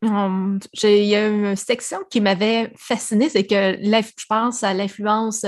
Hum, 0.03 0.61
il 0.83 1.05
y 1.05 1.15
a 1.15 1.27
une 1.27 1.57
section 1.57 1.99
qui 2.11 2.21
m'avait 2.21 2.73
fascinée, 2.77 3.29
c'est 3.29 3.47
que 3.47 3.79
je 3.83 4.27
pense 4.29 4.63
à 4.63 4.75
l'influence 4.75 5.45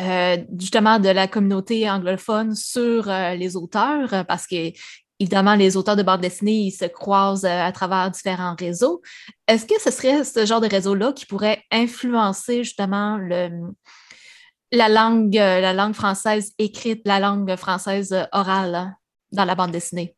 euh, 0.00 0.36
justement 0.58 0.98
de 0.98 1.08
la 1.10 1.28
communauté 1.28 1.88
anglophone 1.88 2.54
sur 2.54 3.08
euh, 3.08 3.34
les 3.34 3.56
auteurs, 3.56 4.24
parce 4.26 4.46
que 4.46 4.72
évidemment, 5.18 5.54
les 5.54 5.76
auteurs 5.76 5.96
de 5.96 6.02
bande 6.02 6.20
dessinée, 6.20 6.66
ils 6.66 6.72
se 6.72 6.84
croisent 6.84 7.44
euh, 7.44 7.62
à 7.62 7.72
travers 7.72 8.10
différents 8.10 8.54
réseaux. 8.58 9.02
Est-ce 9.48 9.66
que 9.66 9.80
ce 9.80 9.90
serait 9.90 10.24
ce 10.24 10.44
genre 10.46 10.60
de 10.60 10.68
réseau-là 10.68 11.12
qui 11.12 11.26
pourrait 11.26 11.62
influencer 11.70 12.64
justement 12.64 13.18
la, 13.18 14.88
langue, 14.88 15.36
euh, 15.38 15.60
la 15.60 15.72
langue 15.72 15.94
française 15.94 16.52
écrite, 16.58 17.02
la 17.04 17.20
langue 17.20 17.56
française 17.56 18.14
orale 18.32 18.74
hein, 18.74 18.94
dans 19.32 19.44
la 19.44 19.54
bande 19.54 19.72
dessinée? 19.72 20.15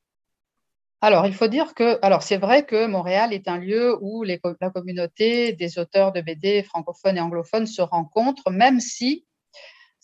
Alors, 1.01 1.27
il 1.27 1.35
faut 1.35 1.47
dire 1.47 1.75
que, 1.75 1.99
alors 2.03 2.25
c'est 2.25 2.39
vrai 2.39 2.67
que 2.67 2.87
Montréal 2.87 3.33
est 3.33 3.47
un 3.47 3.59
lieu 3.59 3.97
où 4.01 4.25
la 4.25 4.39
communauté 4.71 5.53
des 5.53 5.79
auteurs 5.79 6.11
de 6.11 6.21
BD 6.21 6.65
francophones 6.65 7.17
et 7.17 7.21
anglophones 7.21 7.67
se 7.67 7.83
rencontrent, 7.83 8.51
même 8.51 8.81
si 8.81 9.25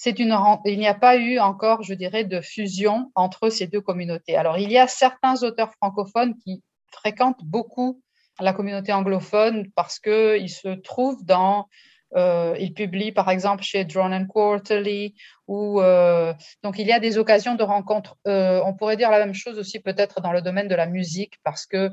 il 0.06 0.78
n'y 0.78 0.86
a 0.86 0.94
pas 0.94 1.16
eu 1.16 1.38
encore, 1.38 1.82
je 1.82 1.94
dirais, 1.94 2.24
de 2.24 2.40
fusion 2.40 3.10
entre 3.14 3.48
ces 3.48 3.66
deux 3.66 3.80
communautés. 3.80 4.36
Alors, 4.36 4.58
il 4.58 4.70
y 4.70 4.78
a 4.78 4.86
certains 4.86 5.42
auteurs 5.42 5.72
francophones 5.74 6.36
qui 6.44 6.62
fréquentent 6.92 7.44
beaucoup 7.44 8.00
la 8.40 8.52
communauté 8.52 8.92
anglophone 8.92 9.70
parce 9.74 9.98
qu'ils 9.98 10.50
se 10.50 10.74
trouvent 10.80 11.24
dans, 11.24 11.68
euh, 12.16 12.56
ils 12.60 12.74
publient 12.74 13.12
par 13.12 13.30
exemple 13.30 13.62
chez 13.62 13.84
Drone 13.84 14.26
Quarterly, 14.26 15.14
ou 15.48 15.80
euh, 15.80 16.32
donc 16.62 16.78
il 16.78 16.86
y 16.86 16.92
a 16.92 17.00
des 17.00 17.18
occasions 17.18 17.54
de 17.54 17.62
rencontres. 17.62 18.16
Euh, 18.26 18.60
on 18.64 18.74
pourrait 18.74 18.96
dire 18.96 19.10
la 19.10 19.18
même 19.18 19.34
chose 19.34 19.58
aussi 19.58 19.80
peut-être 19.80 20.20
dans 20.20 20.32
le 20.32 20.42
domaine 20.42 20.68
de 20.68 20.74
la 20.74 20.86
musique 20.86 21.34
parce 21.42 21.66
que 21.66 21.90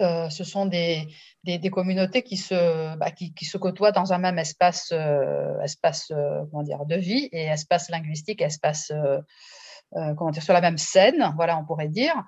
euh, 0.00 0.28
ce 0.28 0.42
sont 0.42 0.66
des, 0.66 1.06
des, 1.44 1.70
communautés 1.70 2.22
qui 2.22 2.36
se, 2.36 2.96
bah, 2.96 3.12
qui, 3.12 3.44
se 3.44 3.56
côtoient 3.58 3.92
dans 3.92 4.12
un 4.12 4.18
même 4.18 4.40
espace, 4.40 4.90
euh, 4.92 5.60
espace 5.60 6.10
euh, 6.10 6.42
comment 6.50 6.64
dire, 6.64 6.84
de 6.84 6.96
vie 6.96 7.28
et 7.30 7.44
espace 7.44 7.90
linguistique, 7.90 8.42
espace 8.42 8.92
comment 9.92 10.30
dire, 10.30 10.42
sur 10.42 10.52
la 10.52 10.60
même 10.60 10.78
scène, 10.78 11.32
voilà, 11.36 11.56
on 11.56 11.64
pourrait 11.64 11.88
dire. 11.88 12.24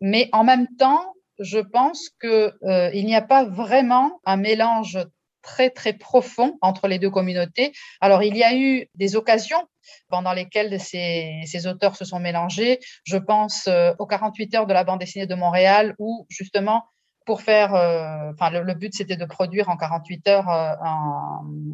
Mais 0.00 0.28
en 0.32 0.44
même 0.44 0.68
temps, 0.78 1.14
je 1.40 1.58
pense 1.58 2.10
qu'il 2.20 3.04
n'y 3.04 3.16
a 3.16 3.22
pas 3.22 3.44
vraiment 3.44 4.20
un 4.24 4.36
mélange 4.36 4.98
très, 5.42 5.70
très 5.70 5.92
profond 5.92 6.58
entre 6.60 6.88
les 6.88 6.98
deux 6.98 7.10
communautés. 7.10 7.72
Alors, 8.00 8.22
il 8.22 8.36
y 8.36 8.42
a 8.42 8.54
eu 8.54 8.88
des 8.94 9.16
occasions 9.16 9.68
pendant 10.08 10.32
lesquelles 10.32 10.78
ces, 10.80 11.66
auteurs 11.66 11.96
se 11.96 12.04
sont 12.04 12.20
mélangés. 12.20 12.78
Je 13.04 13.16
pense 13.16 13.68
aux 13.98 14.06
48 14.06 14.54
heures 14.54 14.66
de 14.66 14.74
la 14.74 14.84
bande 14.84 15.00
dessinée 15.00 15.26
de 15.26 15.34
Montréal, 15.34 15.94
où 15.98 16.26
justement 16.28 16.84
pour 17.30 17.42
faire, 17.42 17.74
euh, 17.74 18.32
le, 18.50 18.74
but 18.74 18.92
c'était 18.94 19.16
de 19.16 19.24
produire 19.24 19.68
en 19.68 19.76
48 19.76 20.28
heures 20.28 20.48
euh, 20.48 20.74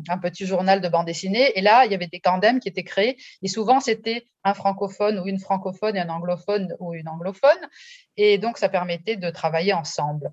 un, 0.09 0.19
petit 0.19 0.45
journal 0.45 0.83
de 0.83 0.89
bande 0.91 1.07
dessinée. 1.07 1.59
Et 1.59 1.63
là, 1.63 1.87
il 1.87 1.93
y 1.93 1.95
avait 1.95 2.09
des 2.09 2.21
tandems 2.21 2.61
qui 2.61 2.69
étaient 2.69 2.85
créés. 2.85 3.17
Et 3.43 3.49
souvent, 3.49 3.81
c'était 3.81 4.27
un 4.45 4.53
francophone 4.53 5.19
ou 5.19 5.27
une 5.27 5.39
francophone 5.39 5.97
et 5.97 6.01
un 6.01 6.11
anglophone 6.11 6.75
ou 6.79 6.93
une 6.93 7.09
anglophone. 7.09 7.59
Et 8.19 8.37
donc, 8.37 8.59
ça 8.59 8.69
permettait 8.69 9.17
de 9.17 9.31
travailler 9.31 9.73
ensemble. 9.73 10.31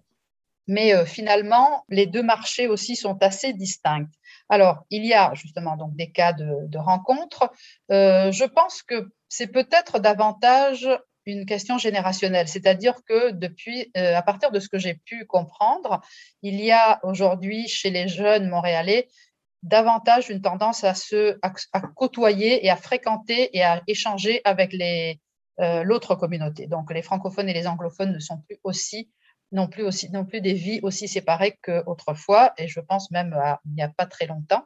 Mais 0.68 0.94
euh, 0.94 1.06
finalement, 1.06 1.84
les 1.90 2.06
deux 2.06 2.24
marchés 2.24 2.68
aussi 2.68 2.96
sont 2.96 3.22
assez 3.22 3.54
distincts. 3.54 4.08
Alors, 4.50 4.86
il 4.90 5.06
y 5.06 5.14
a 5.14 5.34
justement 5.34 5.78
donc 5.78 5.96
des 5.96 6.12
cas 6.12 6.34
de, 6.34 6.68
de 6.68 6.78
rencontres. 6.78 7.50
je 7.90 8.46
pense 8.46 8.84
que 8.84 9.10
c'est 9.30 9.48
peut-être 9.48 10.00
davantage 10.00 10.88
une 11.26 11.46
question 11.46 11.78
générationnelle, 11.78 12.48
c'est-à-dire 12.48 12.96
que 13.08 13.32
depuis, 13.32 13.92
euh, 13.98 14.16
à 14.16 14.22
partir 14.22 14.52
de 14.52 14.60
ce 14.60 14.70
que 14.70 14.78
j'ai 14.78 14.96
pu 14.96 15.26
comprendre, 15.26 16.02
il 16.42 16.60
y 16.62 16.72
a 16.72 17.00
aujourd'hui 17.04 17.68
chez 17.68 17.90
les 17.90 18.08
jeunes 18.08 18.50
montréalais 18.50 19.08
davantage 19.62 20.30
une 20.30 20.42
tendance 20.42 20.84
à 20.84 20.94
se 20.94 21.40
à, 21.42 21.82
côtoyer 21.96 22.66
et 22.66 22.70
à 22.70 22.76
fréquenter 22.76 23.56
et 23.56 23.64
à 23.64 23.82
échanger 23.88 24.42
avec 24.44 24.74
les 24.74 25.22
euh, 25.62 25.84
l'autre 25.84 26.16
communauté. 26.16 26.68
Donc 26.68 26.92
les 26.94 27.02
francophones 27.02 27.48
et 27.48 27.54
les 27.54 27.68
anglophones 27.68 28.12
ne 28.12 28.20
sont 28.20 28.40
plus 28.40 28.60
aussi 28.64 29.10
non 29.54 29.68
plus 29.68 29.84
aussi 29.84 30.12
non 30.12 30.26
plus 30.26 30.42
des 30.42 30.54
vies 30.54 30.80
aussi 30.84 31.08
séparées 31.08 31.58
qu'autrefois 31.62 32.54
et 32.58 32.68
je 32.68 32.80
pense 32.80 33.12
même 33.12 33.34
à, 33.34 33.62
il 33.66 33.74
n'y 33.74 33.84
a 33.84 33.90
pas 33.90 34.06
très 34.06 34.28
longtemps. 34.28 34.66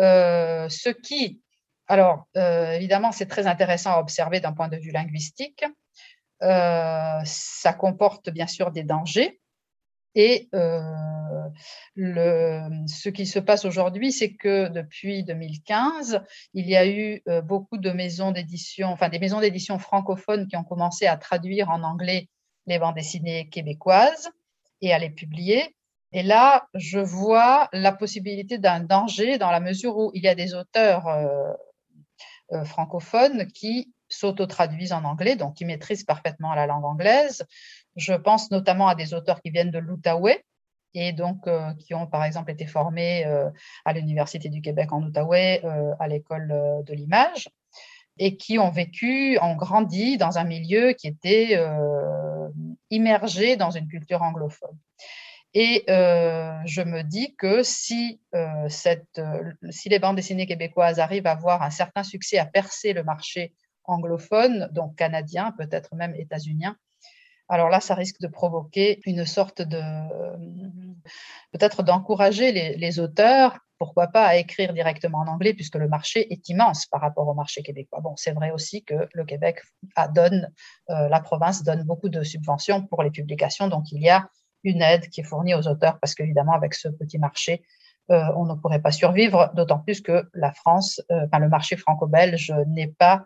Euh, 0.00 0.68
ce 0.68 0.88
qui 0.88 1.42
Alors, 1.88 2.26
évidemment, 2.34 3.12
c'est 3.12 3.26
très 3.26 3.46
intéressant 3.46 3.92
à 3.92 3.98
observer 3.98 4.40
d'un 4.40 4.52
point 4.52 4.68
de 4.68 4.76
vue 4.76 4.92
linguistique. 4.92 5.64
ça 6.40 7.72
comporte 7.78 8.30
bien 8.30 8.46
sûr 8.46 8.70
des 8.70 8.84
dangers. 8.84 9.40
Et 10.14 10.48
ce 11.96 13.08
qui 13.08 13.26
se 13.26 13.38
passe 13.38 13.64
aujourd'hui, 13.64 14.12
c'est 14.12 14.34
que 14.34 14.68
depuis 14.68 15.24
2015, 15.24 16.22
il 16.54 16.68
y 16.68 16.76
a 16.76 16.86
eu 16.86 17.22
beaucoup 17.44 17.78
de 17.78 17.90
maisons 17.90 18.30
d'édition, 18.30 18.88
enfin 18.88 19.08
des 19.08 19.18
maisons 19.18 19.40
d'édition 19.40 19.78
francophones 19.78 20.46
qui 20.48 20.56
ont 20.56 20.64
commencé 20.64 21.06
à 21.06 21.16
traduire 21.16 21.70
en 21.70 21.82
anglais 21.82 22.28
les 22.66 22.78
bandes 22.78 22.94
dessinées 22.94 23.48
québécoises 23.48 24.30
et 24.80 24.92
à 24.92 24.98
les 24.98 25.10
publier. 25.10 25.76
Et 26.12 26.22
là, 26.22 26.66
je 26.74 26.98
vois 26.98 27.68
la 27.72 27.92
possibilité 27.92 28.58
d'un 28.58 28.80
danger 28.80 29.38
dans 29.38 29.50
la 29.50 29.60
mesure 29.60 29.96
où 29.96 30.10
il 30.14 30.22
y 30.22 30.28
a 30.28 30.34
des 30.34 30.54
auteurs 30.54 31.06
francophones 32.64 33.46
qui 33.46 33.92
s'auto-traduisent 34.10 34.92
en 34.92 35.04
anglais, 35.04 35.36
donc 35.36 35.54
qui 35.54 35.64
maîtrisent 35.64 36.04
parfaitement 36.04 36.54
la 36.54 36.66
langue 36.66 36.84
anglaise. 36.84 37.46
Je 37.96 38.12
pense 38.12 38.50
notamment 38.50 38.88
à 38.88 38.94
des 38.94 39.14
auteurs 39.14 39.40
qui 39.40 39.50
viennent 39.50 39.70
de 39.70 39.78
l'Outaouais 39.78 40.44
et 40.94 41.12
donc 41.12 41.46
euh, 41.46 41.72
qui 41.74 41.94
ont 41.94 42.06
par 42.06 42.24
exemple 42.24 42.50
été 42.50 42.66
formés 42.66 43.24
euh, 43.26 43.50
à 43.84 43.92
l'Université 43.92 44.48
du 44.48 44.60
Québec 44.60 44.92
en 44.92 45.02
Outaouais, 45.02 45.62
euh, 45.64 45.94
à 45.98 46.08
l'école 46.08 46.48
de 46.84 46.92
l'image, 46.92 47.48
et 48.18 48.36
qui 48.36 48.58
ont 48.58 48.70
vécu, 48.70 49.38
ont 49.40 49.56
grandi 49.56 50.16
dans 50.16 50.38
un 50.38 50.44
milieu 50.44 50.92
qui 50.92 51.08
était 51.08 51.58
immergé 52.90 53.56
dans 53.56 53.70
une 53.70 53.88
culture 53.88 54.22
anglophone. 54.22 54.76
Et 55.54 55.84
je 55.88 56.82
me 56.82 57.02
dis 57.02 57.34
que 57.36 57.62
si, 57.62 58.20
cette, 58.68 59.20
si 59.70 59.88
les 59.88 59.98
bandes 59.98 60.16
dessinées 60.16 60.46
québécoises 60.46 61.00
arrivent 61.00 61.26
à 61.26 61.32
avoir 61.32 61.62
un 61.62 61.70
certain 61.70 62.02
succès 62.02 62.38
à 62.38 62.46
percer 62.46 62.92
le 62.92 63.02
marché 63.02 63.54
anglophone, 63.84 64.68
donc 64.72 64.94
canadien, 64.96 65.52
peut-être 65.58 65.94
même 65.94 66.14
états-unien, 66.14 66.76
alors 67.48 67.68
là, 67.68 67.80
ça 67.80 67.94
risque 67.94 68.20
de 68.20 68.28
provoquer 68.28 69.00
une 69.04 69.26
sorte 69.26 69.60
de, 69.60 69.82
peut-être 71.52 71.82
d'encourager 71.82 72.52
les, 72.52 73.00
auteurs, 73.00 73.58
pourquoi 73.82 74.06
pas, 74.06 74.26
à 74.26 74.36
écrire 74.36 74.72
directement 74.72 75.18
en 75.18 75.26
anglais, 75.26 75.54
puisque 75.54 75.74
le 75.74 75.88
marché 75.88 76.32
est 76.32 76.48
immense 76.48 76.86
par 76.86 77.00
rapport 77.00 77.26
au 77.26 77.34
marché 77.34 77.64
québécois. 77.64 78.00
Bon, 78.00 78.14
c'est 78.14 78.30
vrai 78.30 78.52
aussi 78.52 78.84
que 78.84 79.08
le 79.12 79.24
Québec 79.24 79.60
donne, 80.14 80.52
euh, 80.90 81.08
la 81.08 81.20
province 81.20 81.64
donne 81.64 81.82
beaucoup 81.82 82.08
de 82.08 82.22
subventions 82.22 82.86
pour 82.86 83.02
les 83.02 83.10
publications, 83.10 83.66
donc 83.66 83.90
il 83.90 84.00
y 84.00 84.08
a 84.08 84.28
une 84.62 84.82
aide 84.82 85.08
qui 85.08 85.22
est 85.22 85.24
fournie 85.24 85.56
aux 85.56 85.66
auteurs, 85.66 85.98
parce 85.98 86.14
qu'évidemment, 86.14 86.52
avec 86.52 86.74
ce 86.74 86.86
petit 86.88 87.18
marché, 87.18 87.64
euh, 88.12 88.22
on 88.36 88.44
ne 88.44 88.54
pourrait 88.54 88.82
pas 88.82 88.92
survivre, 88.92 89.50
d'autant 89.54 89.80
plus 89.80 90.00
que 90.00 90.28
la 90.32 90.52
France, 90.52 91.00
euh, 91.10 91.26
enfin, 91.26 91.40
le 91.40 91.48
marché 91.48 91.76
franco-belge 91.76 92.54
n'est 92.68 92.92
pas 92.92 93.24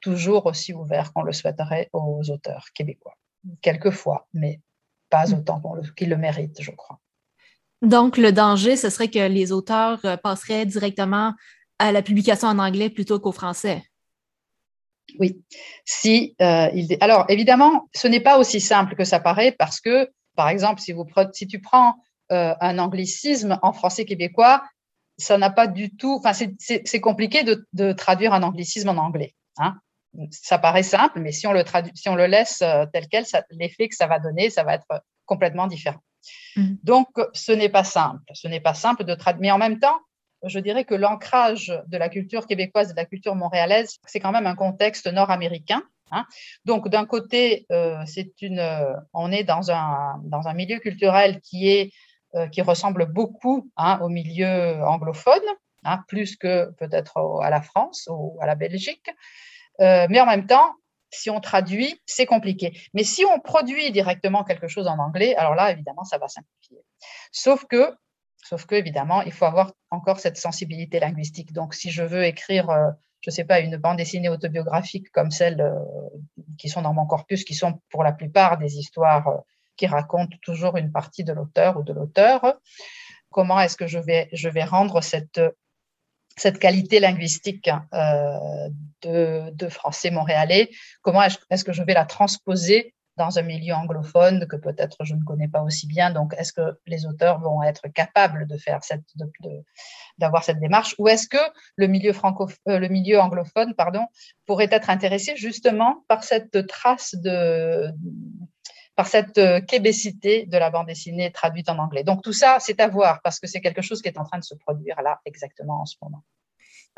toujours 0.00 0.46
aussi 0.46 0.72
ouvert 0.72 1.12
qu'on 1.12 1.22
le 1.22 1.32
souhaiterait 1.34 1.90
aux 1.92 2.22
auteurs 2.30 2.68
québécois 2.74 3.14
quelquefois, 3.62 4.28
mais 4.32 4.60
pas 5.08 5.26
hmm. 5.26 5.34
autant 5.34 5.62
qu'ils 5.96 6.10
le 6.10 6.16
méritent, 6.16 6.62
je 6.62 6.70
crois. 6.70 7.00
Donc, 7.82 8.18
le 8.18 8.30
danger, 8.32 8.76
ce 8.76 8.90
serait 8.90 9.08
que 9.08 9.26
les 9.26 9.52
auteurs 9.52 10.00
euh, 10.04 10.16
passeraient 10.16 10.66
directement 10.66 11.34
à 11.78 11.92
la 11.92 12.02
publication 12.02 12.48
en 12.48 12.58
anglais 12.58 12.90
plutôt 12.90 13.18
qu'au 13.18 13.32
français. 13.32 13.82
Oui. 15.18 15.42
Si, 15.84 16.36
euh, 16.42 16.68
Alors, 17.00 17.24
évidemment, 17.28 17.88
ce 17.94 18.06
n'est 18.06 18.20
pas 18.20 18.38
aussi 18.38 18.60
simple 18.60 18.94
que 18.96 19.04
ça 19.04 19.18
paraît 19.18 19.52
parce 19.52 19.80
que, 19.80 20.10
par 20.36 20.50
exemple, 20.50 20.80
si, 20.80 21.46
tu 21.46 21.60
prends 21.60 21.96
euh, 22.32 22.54
un 22.60 22.78
anglicisme 22.78 23.58
en 23.62 23.72
français 23.72 24.04
québécois, 24.04 24.62
ça 25.16 25.38
n'a 25.38 25.50
pas 25.50 25.66
du 25.66 25.96
tout. 25.96 26.20
Enfin, 26.22 26.32
c'est 26.58 27.00
compliqué 27.00 27.44
de, 27.44 27.92
traduire 27.92 28.34
un 28.34 28.42
anglicisme 28.42 28.90
en 28.90 28.96
anglais. 28.96 29.34
Hein 29.58 29.76
ça 30.30 30.58
paraît 30.58 30.82
simple, 30.82 31.20
mais 31.20 31.30
si 31.30 31.46
on 31.46 31.52
le, 31.52 31.62
si 31.94 32.08
on 32.08 32.14
le 32.14 32.26
laisse 32.26 32.64
tel 32.92 33.06
quel, 33.10 33.24
l'effet 33.50 33.88
que 33.88 33.94
ça 33.94 34.06
va 34.06 34.18
donner, 34.18 34.50
ça 34.50 34.64
va 34.64 34.74
être 34.74 35.04
complètement 35.24 35.66
différent. 35.66 36.00
Mm. 36.56 36.74
Donc, 36.82 37.08
ce 37.32 37.52
n'est 37.52 37.68
pas 37.68 37.84
simple. 37.84 38.22
Ce 38.32 38.48
n'est 38.48 38.60
pas 38.60 38.74
simple 38.74 39.04
de 39.04 39.14
traduire. 39.14 39.40
Mais 39.40 39.50
en 39.50 39.58
même 39.58 39.78
temps, 39.78 39.98
je 40.44 40.58
dirais 40.58 40.84
que 40.84 40.94
l'ancrage 40.94 41.72
de 41.86 41.98
la 41.98 42.08
culture 42.08 42.46
québécoise 42.46 42.90
et 42.90 42.92
de 42.92 42.96
la 42.96 43.04
culture 43.04 43.34
montréalaise, 43.34 43.98
c'est 44.06 44.20
quand 44.20 44.32
même 44.32 44.46
un 44.46 44.54
contexte 44.54 45.06
nord-américain. 45.06 45.82
Hein. 46.12 46.26
Donc, 46.64 46.88
d'un 46.88 47.06
côté, 47.06 47.66
euh, 47.70 48.02
c'est 48.06 48.42
une, 48.42 48.58
euh, 48.58 48.94
on 49.12 49.30
est 49.30 49.44
dans 49.44 49.70
un, 49.70 50.20
dans 50.24 50.48
un 50.48 50.54
milieu 50.54 50.78
culturel 50.78 51.40
qui, 51.40 51.68
est, 51.68 51.92
qui 52.52 52.62
ressemble 52.62 53.06
beaucoup 53.06 53.68
hein, 53.76 53.98
au 54.02 54.08
milieu 54.08 54.84
anglophone, 54.84 55.42
hein, 55.84 55.98
plus 56.06 56.36
que 56.36 56.70
peut-être 56.78 57.40
à 57.42 57.50
la 57.50 57.60
France 57.60 58.08
ou 58.08 58.38
à 58.40 58.46
la 58.46 58.54
Belgique. 58.54 59.10
Euh, 59.80 60.06
mais 60.10 60.20
en 60.20 60.26
même 60.26 60.46
temps, 60.46 60.74
si 61.10 61.30
on 61.30 61.40
traduit, 61.40 62.00
c'est 62.06 62.26
compliqué. 62.26 62.78
Mais 62.94 63.04
si 63.04 63.24
on 63.24 63.40
produit 63.40 63.90
directement 63.92 64.44
quelque 64.44 64.68
chose 64.68 64.86
en 64.86 64.98
anglais, 64.98 65.34
alors 65.36 65.54
là, 65.54 65.70
évidemment, 65.70 66.04
ça 66.04 66.18
va 66.18 66.28
simplifier. 66.28 66.78
Sauf 67.32 67.64
que, 67.66 67.92
sauf 68.42 68.66
que 68.66 68.74
évidemment, 68.74 69.22
il 69.22 69.32
faut 69.32 69.44
avoir 69.44 69.72
encore 69.90 70.20
cette 70.20 70.36
sensibilité 70.36 71.00
linguistique. 71.00 71.52
Donc, 71.52 71.74
si 71.74 71.90
je 71.90 72.02
veux 72.02 72.24
écrire, 72.24 72.70
euh, 72.70 72.90
je 73.20 73.30
ne 73.30 73.34
sais 73.34 73.44
pas, 73.44 73.60
une 73.60 73.76
bande 73.76 73.98
dessinée 73.98 74.28
autobiographique 74.28 75.10
comme 75.10 75.30
celles 75.30 75.60
euh, 75.60 75.74
qui 76.58 76.68
sont 76.68 76.82
dans 76.82 76.94
mon 76.94 77.06
corpus, 77.06 77.44
qui 77.44 77.54
sont 77.54 77.80
pour 77.90 78.04
la 78.04 78.12
plupart 78.12 78.58
des 78.58 78.76
histoires 78.76 79.42
qui 79.76 79.86
racontent 79.86 80.36
toujours 80.42 80.76
une 80.76 80.92
partie 80.92 81.24
de 81.24 81.32
l'auteur 81.32 81.78
ou 81.78 81.82
de 81.82 81.92
l'auteur, 81.92 82.54
comment 83.30 83.58
est-ce 83.60 83.76
que 83.76 83.86
je 83.86 83.98
vais 83.98 84.64
rendre 84.64 85.00
cette 85.00 85.40
cette 86.40 86.58
qualité 86.58 87.00
linguistique 87.00 87.70
euh, 87.94 88.68
de, 89.02 89.68
français 89.68 90.10
montréalais, 90.10 90.70
comment 91.02 91.22
est-ce 91.22 91.64
que 91.64 91.72
je 91.72 91.82
vais 91.82 91.94
la 91.94 92.04
transposer 92.04 92.94
dans 93.16 93.38
un 93.38 93.42
milieu 93.42 93.74
anglophone 93.74 94.46
que 94.46 94.56
peut-être 94.56 95.04
je 95.04 95.14
ne 95.14 95.22
connais 95.22 95.48
pas 95.48 95.62
aussi 95.62 95.86
bien? 95.86 96.10
Donc, 96.10 96.34
est-ce 96.38 96.54
que 96.54 96.78
les 96.86 97.04
auteurs 97.04 97.40
vont 97.40 97.62
être 97.62 97.88
capables 97.88 98.46
de 98.46 98.56
faire 98.56 98.82
cette, 98.82 99.04
d'avoir 100.16 100.42
cette 100.42 100.60
démarche, 100.60 100.94
ou 100.98 101.08
est-ce 101.08 101.28
que 101.28 101.44
le 101.76 101.86
milieu 101.86 102.12
euh, 102.12 103.20
anglophone, 103.20 103.74
pourrait 104.46 104.68
être 104.70 104.88
intéressé 104.88 105.36
justement 105.36 106.04
par 106.08 106.24
cette 106.24 106.66
trace 106.66 107.14
de 107.14 107.92
par 109.00 109.06
cette 109.06 109.38
euh, 109.38 109.62
québécité 109.62 110.44
de 110.44 110.58
la 110.58 110.68
bande 110.68 110.88
dessinée 110.88 111.32
traduite 111.32 111.70
en 111.70 111.78
anglais. 111.78 112.04
Donc 112.04 112.22
tout 112.22 112.34
ça, 112.34 112.58
c'est 112.60 112.78
à 112.80 112.86
voir 112.86 113.22
parce 113.24 113.40
que 113.40 113.46
c'est 113.46 113.62
quelque 113.62 113.80
chose 113.80 114.02
qui 114.02 114.08
est 114.08 114.18
en 114.18 114.24
train 114.24 114.38
de 114.38 114.44
se 114.44 114.54
produire 114.54 115.00
là 115.00 115.20
exactement 115.24 115.80
en 115.80 115.86
ce 115.86 115.96
moment. 116.02 116.22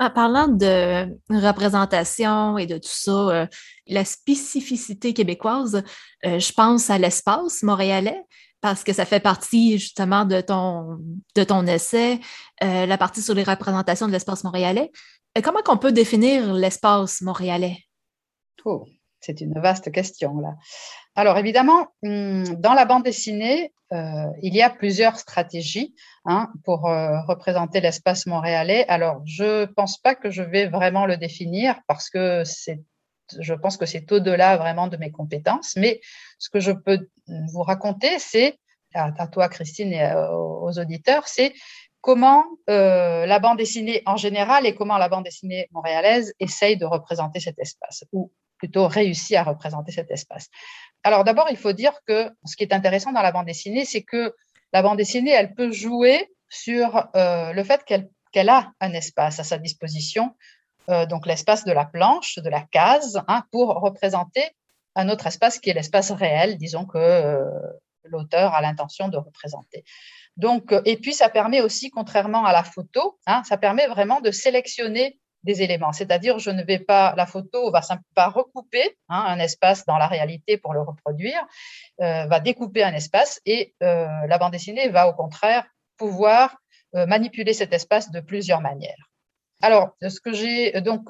En 0.01 0.11
parlant 0.11 0.49
de 0.49 1.17
représentation 1.31 2.59
et 2.59 2.67
de 2.67 2.77
tout 2.79 2.89
ça, 2.89 3.13
euh, 3.13 3.47
la 3.87 4.05
spécificité 4.05 5.15
québécoise, 5.15 5.85
euh, 6.27 6.41
je 6.41 6.53
pense 6.53 6.91
à 6.91 6.99
l'espace 6.99 7.63
montréalais 7.63 8.21
parce 8.61 8.83
que 8.83 8.93
ça 8.93 9.05
fait 9.05 9.21
partie 9.21 9.79
justement 9.79 10.25
de 10.25 10.41
ton, 10.41 10.99
de 11.37 11.45
ton 11.45 11.65
essai, 11.69 12.19
la 12.61 12.99
partie 12.99 13.23
sur 13.23 13.35
les 13.35 13.45
représentations 13.45 14.09
de 14.09 14.13
l'espace 14.13 14.43
montréalais. 14.43 14.91
comment 15.45 15.63
qu'on 15.63 15.79
peut 15.79 15.93
définir 15.93 16.53
l'espace 16.53 17.23
montréalais? 17.23 17.79
Oh, 18.65 18.87
c'est 19.23 19.41
une 19.41 19.59
vaste 19.59 19.91
question 19.93 20.39
là. 20.41 20.55
Alors 21.15 21.39
évidemment, 21.39 21.89
hum, 22.03 22.45
dans 22.57 22.75
la 22.75 22.85
bande 22.85 23.05
dessinée, 23.05 23.73
euh, 23.93 24.31
il 24.43 24.55
y 24.55 24.63
a 24.63 24.71
plusieurs 24.71 25.19
stratégies 25.19 25.95
hein, 26.25 26.51
pour 26.65 26.89
euh, 26.89 27.21
représenter 27.29 27.81
l'espace 27.81 28.27
montréalais. 28.27 28.87
Alors 28.89 29.21
je 29.27 29.63
ne 29.63 29.65
pense 29.67 29.99
pas 29.99 30.15
que 30.15 30.31
je 30.31 30.43
vais 30.43 30.67
vraiment 30.67 31.05
le 31.05 31.17
définir 31.19 31.81
parce 31.87 32.09
que 32.09 32.43
je 33.39 33.55
pense 33.55 33.77
que 33.77 33.87
c'est 33.87 34.11
au-delà 34.11 34.57
vraiment 34.57 34.89
de 34.89 34.97
mes 34.97 35.11
compétences. 35.11 35.77
Mais 35.77 36.01
ce 36.39 36.49
que 36.49 36.61
je 36.61 36.73
peux 36.73 37.07
vous 37.53 37.63
raconter, 37.63 38.19
c'est 38.19 38.59
à, 38.95 39.27
toi 39.27 39.49
Christine 39.49 39.93
et 39.93 40.05
euh, 40.05 40.31
aux 40.31 40.79
auditeurs, 40.79 41.29
c'est 41.29 41.53
comment 42.01 42.45
la 42.67 43.39
bande 43.39 43.59
dessinée 43.59 44.03
en 44.07 44.17
général 44.17 44.67
et 44.67 44.75
comment 44.75 44.99
la 44.99 45.09
bande 45.09 45.25
dessinée 45.25 45.69
montréalaise 45.71 46.35
essaye 46.41 46.77
de 46.77 46.87
représenter 46.87 47.39
cet 47.41 47.59
espace 47.59 48.05
plutôt 48.63 48.87
réussit 48.87 49.37
à 49.37 49.43
représenter 49.43 49.91
cet 49.91 50.09
espace. 50.13 50.49
Alors 51.03 51.25
d'abord, 51.25 51.49
il 51.51 51.57
faut 51.57 51.73
dire 51.73 51.95
que 52.07 52.31
ce 52.45 52.55
qui 52.55 52.63
est 52.63 52.73
intéressant 52.73 53.11
dans 53.11 53.21
la 53.21 53.33
bande 53.33 53.47
dessinée, 53.47 53.85
c'est 53.85 54.05
que 54.05 54.37
la 54.73 54.83
bande 54.83 54.99
dessinée, 54.99 55.33
elle 55.33 55.53
peut 55.55 55.73
jouer 55.73 56.31
sur 56.49 57.09
euh, 57.17 57.53
le 57.53 57.65
fait 57.65 57.85
qu'elle 57.85 58.49
a 58.49 58.71
un 58.81 58.93
espace 58.93 59.41
à 59.41 59.45
sa 59.45 59.59
disposition, 59.59 60.37
euh, 60.91 61.07
donc 61.07 61.27
l'espace 61.27 61.65
de 61.65 61.73
la 61.73 61.85
planche, 61.85 62.39
de 62.39 62.49
la 62.49 62.61
case, 62.61 63.21
hein, 63.27 63.43
pour 63.51 63.67
représenter 63.81 64.45
un 64.95 65.09
autre 65.09 65.27
espace 65.27 65.59
qui 65.59 65.71
est 65.71 65.75
l'espace 65.75 66.13
réel, 66.13 66.57
disons 66.57 66.87
que 66.87 66.99
euh, 66.99 67.45
l'auteur 68.05 68.55
a 68.55 68.61
l'intention 68.61 69.09
de 69.09 69.17
représenter. 69.17 69.83
Donc, 70.37 70.73
et 70.85 70.97
puis 70.99 71.15
ça 71.15 71.29
permet 71.31 71.63
aussi, 71.63 71.91
contrairement 71.91 72.45
à 72.45 72.53
la 72.53 72.63
photo, 72.63 73.19
hein, 73.27 73.43
ça 73.45 73.57
permet 73.57 73.89
vraiment 73.89 74.21
de 74.21 74.31
sélectionner 74.31 75.19
des 75.45 75.63
éléments. 75.63 75.93
C'est-à-dire, 75.93 76.39
je 76.39 76.51
ne 76.51 76.63
vais 76.63 76.79
pas, 76.79 77.15
la 77.17 77.27
photo 77.27 77.71
va 77.71 77.81
pas 78.15 78.29
recouper 78.29 78.97
hein, 79.09 79.25
un 79.27 79.39
espace 79.39 79.85
dans 79.87 79.99
la 79.99 80.07
réalité 80.07 80.57
pour 80.57 80.73
le 80.73 80.81
reproduire, 80.81 81.45
euh, 82.01 82.27
va 82.27 82.41
découper 82.41 82.83
un 82.83 82.95
espace 82.95 83.41
et 83.45 83.75
euh, 83.83 84.07
la 84.27 84.39
bande 84.39 84.53
dessinée 84.53 84.89
va 84.89 85.09
au 85.09 85.15
contraire 85.15 85.65
pouvoir 85.97 86.57
euh, 86.95 87.07
manipuler 87.07 87.53
cet 87.53 87.73
espace 87.73 88.11
de 88.11 88.21
plusieurs 88.21 88.61
manières. 88.61 89.11
Alors, 89.63 89.97
ce 90.03 90.21
que 90.21 90.33
j'ai 90.33 90.81
donc 90.81 91.07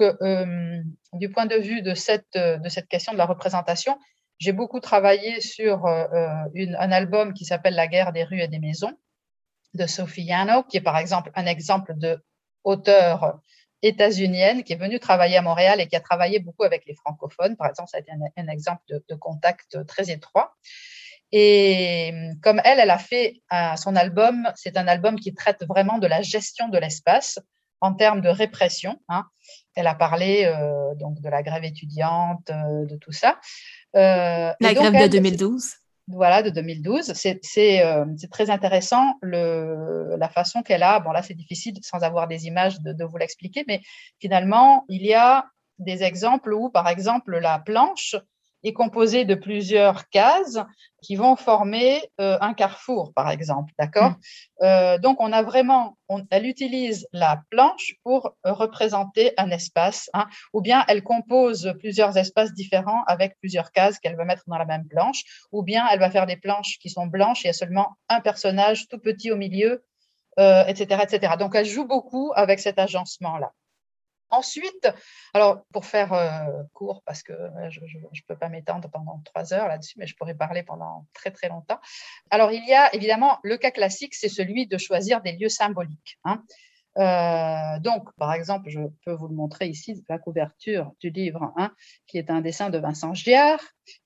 du 1.13 1.29
point 1.31 1.47
de 1.47 1.55
vue 1.55 1.81
de 1.81 1.95
cette, 1.95 2.37
de 2.37 2.69
cette 2.69 2.87
question 2.87 3.11
de 3.11 3.17
la 3.17 3.25
représentation, 3.25 3.97
j'ai 4.37 4.51
beaucoup 4.51 4.79
travaillé 4.79 5.41
sur 5.41 5.87
un 5.87 6.91
album 6.91 7.33
qui 7.33 7.45
s'appelle 7.45 7.73
La 7.73 7.87
guerre 7.87 8.13
des 8.13 8.23
rues 8.23 8.41
et 8.41 8.47
des 8.47 8.59
maisons 8.59 8.95
de 9.73 9.87
Sophie 9.87 10.25
Yano, 10.25 10.61
qui 10.65 10.77
est 10.77 10.81
par 10.81 10.99
exemple 10.99 11.31
un 11.33 11.47
exemple 11.47 11.97
de 11.97 12.23
auteur 12.63 13.39
états-unienne 13.83 14.63
qui 14.63 14.73
est 14.73 14.77
venue 14.77 14.99
travailler 14.99 15.37
à 15.37 15.41
Montréal 15.41 15.79
et 15.79 15.87
qui 15.87 15.95
a 15.95 15.99
travaillé 15.99 16.39
beaucoup 16.39 16.63
avec 16.63 16.85
les 16.87 16.95
francophones. 16.95 17.55
Par 17.55 17.67
exemple, 17.69 17.89
ça 17.89 17.97
a 17.97 17.99
été 17.99 18.11
un, 18.11 18.47
exemple 18.47 18.81
de, 18.87 19.15
contact 19.15 19.85
très 19.85 20.09
étroit. 20.09 20.55
Et 21.31 22.13
comme 22.41 22.61
elle, 22.63 22.79
elle 22.79 22.91
a 22.91 22.97
fait 22.97 23.41
son 23.77 23.95
album, 23.95 24.51
c'est 24.55 24.77
un 24.77 24.87
album 24.87 25.19
qui 25.19 25.33
traite 25.33 25.63
vraiment 25.67 25.99
de 25.99 26.07
la 26.07 26.21
gestion 26.21 26.69
de 26.69 26.77
l'espace 26.77 27.39
en 27.83 27.93
termes 27.93 28.21
de 28.21 28.29
répression. 28.29 28.97
Hein. 29.09 29.25
Elle 29.75 29.87
a 29.87 29.93
parlé 29.93 30.45
euh, 30.45 30.95
donc 30.95 31.19
de 31.19 31.29
la 31.29 31.43
grève 31.43 31.65
étudiante, 31.65 32.49
euh, 32.49 32.85
de 32.85 32.95
tout 32.95 33.11
ça. 33.11 33.39
Euh, 33.95 34.53
la 34.59 34.73
grève 34.73 34.93
de 34.93 35.07
2012 35.07 35.73
voilà, 36.07 36.43
de 36.43 36.49
2012. 36.49 37.09
Euh, 37.09 38.05
c'est 38.17 38.29
très 38.31 38.49
intéressant 38.49 39.15
le, 39.21 40.15
la 40.17 40.29
façon 40.29 40.61
qu'elle 40.61 40.83
a. 40.83 40.99
Bon, 40.99 41.11
là, 41.11 41.21
c'est 41.21 41.33
difficile 41.33 41.75
sans 41.81 41.99
avoir 41.99 42.27
des 42.27 42.45
images 42.47 42.79
de, 42.81 42.93
de 42.93 43.03
vous 43.03 43.17
l'expliquer, 43.17 43.63
mais 43.67 43.81
finalement, 44.19 44.85
il 44.89 45.05
y 45.05 45.13
a 45.13 45.45
des 45.79 46.03
exemples 46.03 46.53
où, 46.53 46.69
par 46.69 46.87
exemple, 46.87 47.37
la 47.37 47.59
planche 47.59 48.15
est 48.63 48.73
composée 48.73 49.25
de 49.25 49.35
plusieurs 49.35 50.09
cases 50.09 50.59
qui 51.01 51.15
vont 51.15 51.35
former 51.35 52.01
euh, 52.21 52.37
un 52.39 52.53
carrefour, 52.53 53.13
par 53.13 53.29
exemple. 53.29 53.73
D'accord? 53.77 54.11
Mm. 54.11 54.15
euh, 54.63 54.97
Donc, 54.97 55.17
on 55.19 55.31
a 55.31 55.43
vraiment, 55.43 55.97
elle 56.29 56.45
utilise 56.45 57.07
la 57.11 57.41
planche 57.49 57.95
pour 58.03 58.35
représenter 58.43 59.33
un 59.37 59.49
espace, 59.51 60.09
hein, 60.13 60.27
ou 60.53 60.61
bien 60.61 60.85
elle 60.87 61.03
compose 61.03 61.73
plusieurs 61.79 62.17
espaces 62.17 62.53
différents 62.53 63.03
avec 63.07 63.37
plusieurs 63.39 63.71
cases 63.71 63.99
qu'elle 63.99 64.15
va 64.15 64.25
mettre 64.25 64.43
dans 64.47 64.57
la 64.57 64.65
même 64.65 64.87
planche, 64.87 65.23
ou 65.51 65.63
bien 65.63 65.85
elle 65.91 65.99
va 65.99 66.09
faire 66.09 66.25
des 66.25 66.37
planches 66.37 66.77
qui 66.79 66.89
sont 66.89 67.07
blanches 67.07 67.41
et 67.41 67.47
il 67.47 67.47
y 67.47 67.49
a 67.49 67.53
seulement 67.53 67.97
un 68.09 68.21
personnage 68.21 68.87
tout 68.87 68.99
petit 68.99 69.31
au 69.31 69.35
milieu, 69.35 69.83
etc., 70.37 70.87
euh, 70.91 71.03
etc. 71.03 71.33
Donc, 71.37 71.55
elle 71.55 71.65
joue 71.65 71.85
beaucoup 71.85 72.31
avec 72.35 72.59
cet 72.59 72.79
agencement-là. 72.79 73.51
Ensuite, 74.33 74.87
alors 75.35 75.63
pour 75.71 75.85
faire 75.85 76.11
euh, 76.11 76.63
court, 76.73 77.03
parce 77.05 77.21
que 77.21 77.33
euh, 77.33 77.69
je 77.69 77.81
ne 77.81 78.21
peux 78.27 78.35
pas 78.35 78.49
m'étendre 78.49 78.89
pendant 78.89 79.21
trois 79.25 79.53
heures 79.53 79.67
là-dessus, 79.67 79.93
mais 79.99 80.07
je 80.07 80.15
pourrais 80.15 80.33
parler 80.33 80.63
pendant 80.63 81.05
très 81.13 81.29
très 81.29 81.49
longtemps. 81.49 81.79
Alors 82.31 82.51
il 82.51 82.67
y 82.67 82.73
a 82.73 82.93
évidemment 82.95 83.37
le 83.43 83.57
cas 83.57 83.69
classique, 83.69 84.15
c'est 84.15 84.29
celui 84.29 84.65
de 84.65 84.79
choisir 84.79 85.21
des 85.21 85.33
lieux 85.33 85.49
symboliques. 85.49 86.17
Hein. 86.23 86.41
Euh, 86.97 87.79
donc, 87.79 88.11
par 88.17 88.33
exemple, 88.33 88.69
je 88.69 88.79
peux 89.05 89.13
vous 89.13 89.27
le 89.27 89.35
montrer 89.35 89.67
ici, 89.67 90.03
la 90.09 90.17
couverture 90.17 90.91
du 90.99 91.11
livre, 91.11 91.53
hein, 91.55 91.71
qui 92.07 92.17
est 92.17 92.31
un 92.31 92.41
dessin 92.41 92.71
de 92.71 92.79
Vincent 92.79 93.13
Giard. 93.13 93.59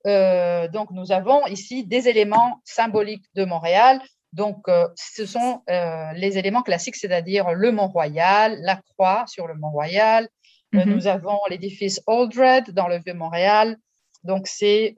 donc, 0.04 0.92
nous 0.92 1.14
avons 1.14 1.46
ici 1.48 1.86
des 1.86 2.10
éléments 2.10 2.60
symboliques 2.66 3.26
de 3.34 3.46
Montréal. 3.46 4.02
Donc, 4.38 4.68
euh, 4.68 4.88
ce 4.96 5.26
sont 5.26 5.64
euh, 5.68 6.14
les 6.14 6.38
éléments 6.38 6.62
classiques, 6.62 6.96
c'est-à-dire 6.96 7.54
le 7.54 7.72
Mont-Royal, 7.72 8.60
la 8.62 8.76
croix 8.76 9.26
sur 9.26 9.48
le 9.48 9.56
Mont-Royal. 9.56 10.30
Euh, 10.76 10.86
mhm. 10.86 10.94
nous 10.94 11.08
avons 11.08 11.40
l'édifice 11.50 12.00
Aldred 12.06 12.70
dans 12.70 12.88
le 12.88 13.00
Vieux-Montréal. 13.00 13.78
Donc, 14.24 14.46
c'est, 14.48 14.94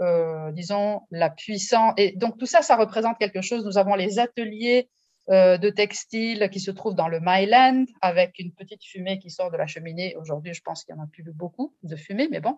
disons, 0.54 1.02
la 1.12 1.30
puissance. 1.30 1.94
Et 1.98 2.14
donc, 2.18 2.38
tout 2.38 2.48
ça, 2.48 2.62
ça 2.62 2.76
représente 2.76 3.18
quelque 3.18 3.42
chose. 3.42 3.64
Nous 3.64 3.78
avons 3.78 3.96
les 3.96 4.18
ateliers 4.18 4.90
de 5.28 5.70
textiles 5.70 6.50
qui 6.52 6.60
se 6.60 6.72
trouvent 6.72 6.96
dans 6.96 7.08
le 7.08 7.20
Myland 7.22 7.86
avec 8.02 8.40
une 8.40 8.52
petite 8.52 8.84
fumée 8.84 9.20
qui 9.20 9.30
sort 9.30 9.52
de 9.52 9.58
la 9.58 9.68
cheminée. 9.68 10.16
Aujourd'hui, 10.16 10.56
je 10.56 10.62
pense 10.62 10.84
qu'il 10.84 10.96
n'y 10.96 11.02
en 11.02 11.04
a 11.04 11.08
plus 11.08 11.24
beaucoup 11.32 11.76
de 11.84 11.96
fumée, 11.96 12.28
mais 12.32 12.40
bon. 12.40 12.58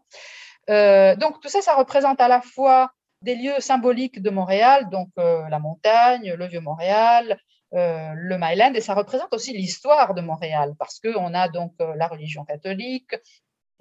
donc, 1.17 1.41
tout 1.41 1.49
ça, 1.49 1.61
ça 1.61 1.75
représente 1.75 2.21
à 2.21 2.29
la 2.29 2.41
fois 2.41 2.93
des 3.21 3.35
lieux 3.35 3.59
symboliques 3.59 4.21
de 4.21 4.29
Montréal, 4.29 4.89
donc 4.89 5.09
euh, 5.19 5.47
la 5.49 5.59
montagne, 5.59 6.33
le 6.33 6.47
Vieux-Montréal, 6.47 7.37
euh, 7.73 8.11
le 8.15 8.37
Myland, 8.37 8.73
et 8.73 8.81
ça 8.81 8.93
représente 8.93 9.33
aussi 9.33 9.53
l'histoire 9.53 10.13
de 10.13 10.21
Montréal, 10.21 10.73
parce 10.77 10.99
qu'on 10.99 11.33
a 11.33 11.47
donc 11.47 11.73
euh, 11.81 11.93
la 11.95 12.07
religion 12.07 12.43
catholique, 12.43 13.15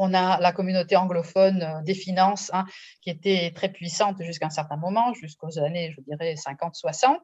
on 0.00 0.14
a 0.14 0.40
la 0.40 0.52
communauté 0.52 0.96
anglophone 0.96 1.62
euh, 1.62 1.82
des 1.82 1.94
finances 1.94 2.50
hein, 2.54 2.64
qui 3.02 3.10
était 3.10 3.52
très 3.54 3.68
puissante 3.68 4.20
jusqu'à 4.22 4.46
un 4.46 4.50
certain 4.50 4.76
moment, 4.76 5.12
jusqu'aux 5.12 5.58
années, 5.58 5.92
je 5.94 6.00
dirais, 6.00 6.34
50-60. 6.34 7.18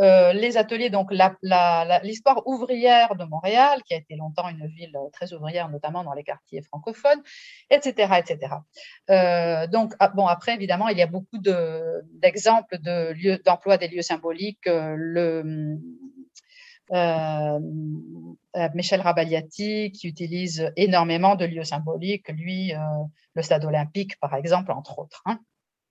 Euh, 0.00 0.32
les 0.32 0.56
ateliers, 0.56 0.88
donc 0.88 1.12
l'histoire 2.02 2.46
ouvrière 2.46 3.16
de 3.16 3.24
Montréal, 3.24 3.82
qui 3.84 3.92
a 3.92 3.98
été 3.98 4.16
longtemps 4.16 4.48
une 4.48 4.66
ville 4.66 4.96
très 5.12 5.34
ouvrière, 5.34 5.68
notamment 5.68 6.04
dans 6.04 6.14
les 6.14 6.24
quartiers 6.24 6.62
francophones, 6.62 7.22
etc. 7.70 8.14
etc. 8.18 8.54
Euh, 9.10 9.66
donc, 9.66 9.92
ah, 9.98 10.08
bon, 10.08 10.26
après, 10.26 10.54
évidemment, 10.54 10.88
il 10.88 10.96
y 10.96 11.02
a 11.02 11.06
beaucoup 11.06 11.38
d'exemples 11.38 12.78
de, 12.78 13.42
d'emploi 13.44 13.76
des 13.76 13.88
lieux 13.88 14.02
symboliques. 14.02 14.66
le 14.66 15.78
euh, 16.92 17.58
euh, 18.56 18.68
Michel 18.74 19.00
Rabagliati 19.00 19.90
qui 19.92 20.06
utilise 20.06 20.72
énormément 20.76 21.34
de 21.34 21.44
lieux 21.44 21.64
symboliques, 21.64 22.28
lui, 22.28 22.72
euh, 22.74 22.78
le 23.34 23.42
stade 23.42 23.64
olympique 23.64 24.18
par 24.20 24.34
exemple, 24.34 24.70
entre 24.70 24.98
autres. 24.98 25.22
Hein. 25.26 25.40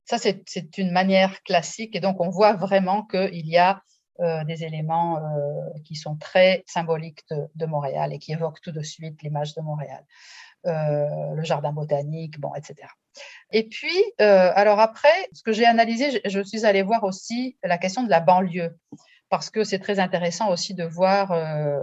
Ça, 0.05 0.17
c'est 0.17 0.77
une 0.77 0.91
manière 0.91 1.41
classique 1.43 1.95
et 1.95 1.99
donc 1.99 2.21
on 2.21 2.29
voit 2.29 2.53
vraiment 2.53 3.03
qu'il 3.03 3.47
y 3.47 3.57
a 3.57 3.81
des 4.45 4.63
éléments 4.63 5.19
qui 5.83 5.95
sont 5.95 6.15
très 6.15 6.63
symboliques 6.67 7.25
de, 7.29 7.65
Montréal 7.65 8.13
et 8.13 8.19
qui 8.19 8.31
évoquent 8.31 8.61
tout 8.61 8.71
de 8.71 8.83
suite 8.83 9.21
l'image 9.23 9.55
de 9.55 9.61
Montréal. 9.61 10.05
le 10.63 11.43
jardin 11.43 11.73
botanique, 11.73 12.39
bon, 12.39 12.53
etc. 12.53 12.87
Et 13.51 13.67
puis, 13.67 14.13
alors 14.19 14.79
après, 14.79 15.27
ce 15.33 15.41
que 15.41 15.51
j'ai 15.51 15.65
analysé, 15.65 16.11
je, 16.11 16.29
je, 16.29 16.43
suis 16.43 16.65
allée 16.65 16.83
voir 16.83 17.03
aussi 17.03 17.57
la 17.63 17.79
question 17.79 18.03
de 18.03 18.09
la 18.09 18.19
banlieue 18.19 18.77
parce 19.29 19.49
que 19.49 19.63
c'est 19.63 19.79
très 19.79 19.99
intéressant 19.99 20.49
aussi 20.49 20.73
de 20.73 20.83
voir 20.83 21.31
euh, 21.31 21.77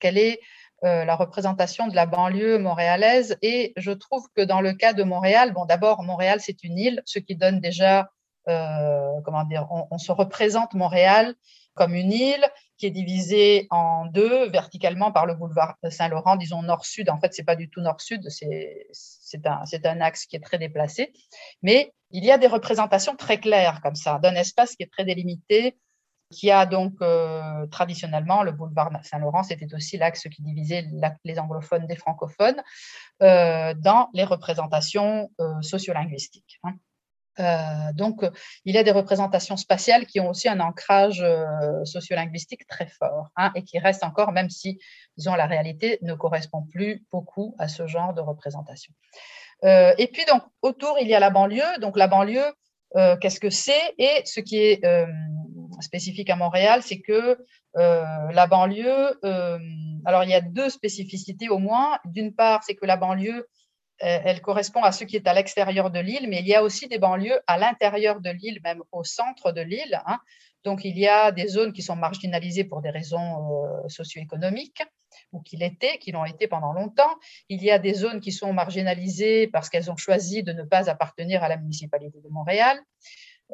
quelle 0.00 0.18
est 0.18 0.40
euh, 0.84 1.04
la 1.04 1.16
représentation 1.16 1.88
de 1.88 1.96
la 1.96 2.04
banlieue 2.06 2.58
montréalaise. 2.58 3.38
Et 3.40 3.72
je 3.76 3.92
trouve 3.92 4.26
que 4.34 4.42
dans 4.42 4.60
le 4.60 4.74
cas 4.74 4.92
de 4.92 5.02
Montréal, 5.04 5.52
bon, 5.52 5.64
d'abord, 5.64 6.02
Montréal, 6.02 6.38
c'est 6.40 6.62
une 6.64 6.78
île, 6.78 7.02
ce 7.06 7.18
qui 7.18 7.34
donne 7.34 7.60
déjà, 7.60 8.10
euh, 8.48 9.08
comment 9.24 9.44
dire, 9.44 9.66
on, 9.90 9.98
se 9.98 10.12
représente 10.12 10.74
Montréal 10.74 11.34
comme 11.74 11.94
une 11.94 12.12
île 12.12 12.44
qui 12.78 12.86
est 12.86 12.90
divisée 12.90 13.66
en 13.70 14.06
deux 14.06 14.48
verticalement 14.48 15.12
par 15.12 15.26
le 15.26 15.34
boulevard 15.34 15.76
Saint-Laurent, 15.88 16.36
disons 16.36 16.62
nord-sud. 16.62 17.08
En 17.08 17.18
fait, 17.18 17.32
c'est 17.32 17.44
pas 17.44 17.56
du 17.56 17.70
tout 17.70 17.80
nord-sud, 17.80 18.28
c'est 18.30 19.46
un, 19.46 19.62
un 19.84 20.00
axe 20.00 20.26
qui 20.26 20.36
est 20.36 20.40
très 20.40 20.58
déplacé. 20.58 21.12
Mais 21.62 21.92
il 22.10 22.24
y 22.24 22.30
a 22.30 22.38
des 22.38 22.46
représentations 22.46 23.16
très 23.16 23.38
claires 23.40 23.80
comme 23.82 23.94
ça, 23.94 24.18
d'un 24.22 24.34
espace 24.34 24.76
qui 24.76 24.82
est 24.82 24.92
très 24.92 25.04
délimité, 25.04 25.76
qui 26.30 26.50
a 26.50 26.66
donc 26.66 26.94
euh, 27.02 27.66
traditionnellement 27.66 28.42
le 28.42 28.52
boulevard 28.52 28.90
Saint-Laurent, 29.02 29.42
c'était 29.42 29.72
aussi 29.74 29.96
l'axe 29.96 30.28
qui 30.28 30.42
divisait 30.42 30.86
les 31.24 31.38
anglophones 31.38 31.86
des 31.86 31.96
francophones 31.96 32.62
euh, 33.22 33.74
dans 33.74 34.08
les 34.12 34.24
représentations 34.24 35.30
euh, 35.40 35.60
sociolinguistiques. 35.62 36.60
Hein. 36.64 36.74
donc, 37.92 38.24
il 38.64 38.74
y 38.74 38.78
a 38.78 38.82
des 38.82 38.92
représentations 38.92 39.58
spatiales 39.58 40.06
qui 40.06 40.20
ont 40.20 40.30
aussi 40.30 40.48
un 40.48 40.58
ancrage 40.58 41.22
sociolinguistique 41.84 42.66
très 42.66 42.86
fort 42.86 43.28
hein, 43.36 43.52
et 43.54 43.62
qui 43.62 43.78
restent 43.78 44.04
encore, 44.04 44.32
même 44.32 44.48
si, 44.48 44.78
disons, 45.18 45.34
la 45.34 45.46
réalité 45.46 45.98
ne 46.00 46.14
correspond 46.14 46.62
plus 46.62 47.04
beaucoup 47.12 47.54
à 47.58 47.68
ce 47.68 47.86
genre 47.86 48.14
de 48.14 48.22
représentation. 48.22 48.94
et 49.62 50.08
puis, 50.14 50.24
donc, 50.24 50.44
autour, 50.62 50.96
il 50.98 51.08
y 51.08 51.14
a 51.14 51.20
la 51.20 51.28
banlieue. 51.28 51.78
Donc, 51.82 51.98
la 51.98 52.08
banlieue, 52.08 52.50
qu'est-ce 53.20 53.38
que 53.38 53.50
c'est? 53.50 53.94
Et 53.98 54.22
ce 54.24 54.40
qui 54.40 54.56
est 54.56 54.80
spécifique 55.80 56.30
à 56.30 56.36
Montréal, 56.36 56.82
c'est 56.82 57.00
que 57.00 57.38
euh, 57.76 58.04
la 58.32 58.46
banlieue, 58.46 59.18
euh, 59.24 59.58
alors 60.04 60.24
il 60.24 60.30
y 60.30 60.34
a 60.34 60.40
deux 60.40 60.70
spécificités 60.70 61.48
au 61.48 61.58
moins. 61.58 61.98
D'une 62.04 62.34
part, 62.34 62.64
c'est 62.64 62.74
que 62.74 62.86
la 62.86 62.96
banlieue, 62.96 63.46
elle 63.98 64.42
correspond 64.42 64.82
à 64.82 64.92
ce 64.92 65.04
qui 65.04 65.16
est 65.16 65.26
à 65.26 65.32
l'extérieur 65.32 65.90
de 65.90 65.98
l'île, 66.00 66.28
mais 66.28 66.40
il 66.40 66.46
y 66.46 66.54
a 66.54 66.62
aussi 66.62 66.86
des 66.86 66.98
banlieues 66.98 67.40
à 67.46 67.56
l'intérieur 67.56 68.20
de 68.20 68.28
l'île, 68.28 68.60
même 68.62 68.82
au 68.92 69.04
centre 69.04 69.52
de 69.52 69.62
l'île. 69.62 70.02
Hein. 70.06 70.18
Donc, 70.66 70.84
il 70.84 70.98
y 70.98 71.06
a 71.06 71.30
des 71.30 71.46
zones 71.46 71.72
qui 71.72 71.80
sont 71.80 71.94
marginalisées 71.94 72.64
pour 72.64 72.82
des 72.82 72.90
raisons 72.90 73.64
euh, 73.64 73.88
socio-économiques, 73.88 74.82
ou 75.30 75.40
qui 75.40 75.56
l'étaient, 75.56 75.98
qui 75.98 76.10
l'ont 76.10 76.24
été 76.24 76.48
pendant 76.48 76.72
longtemps. 76.72 77.14
Il 77.48 77.62
y 77.62 77.70
a 77.70 77.78
des 77.78 77.94
zones 77.94 78.20
qui 78.20 78.32
sont 78.32 78.52
marginalisées 78.52 79.46
parce 79.46 79.68
qu'elles 79.70 79.92
ont 79.92 79.96
choisi 79.96 80.42
de 80.42 80.52
ne 80.52 80.64
pas 80.64 80.90
appartenir 80.90 81.44
à 81.44 81.48
la 81.48 81.56
municipalité 81.56 82.18
de 82.20 82.28
Montréal. 82.28 82.80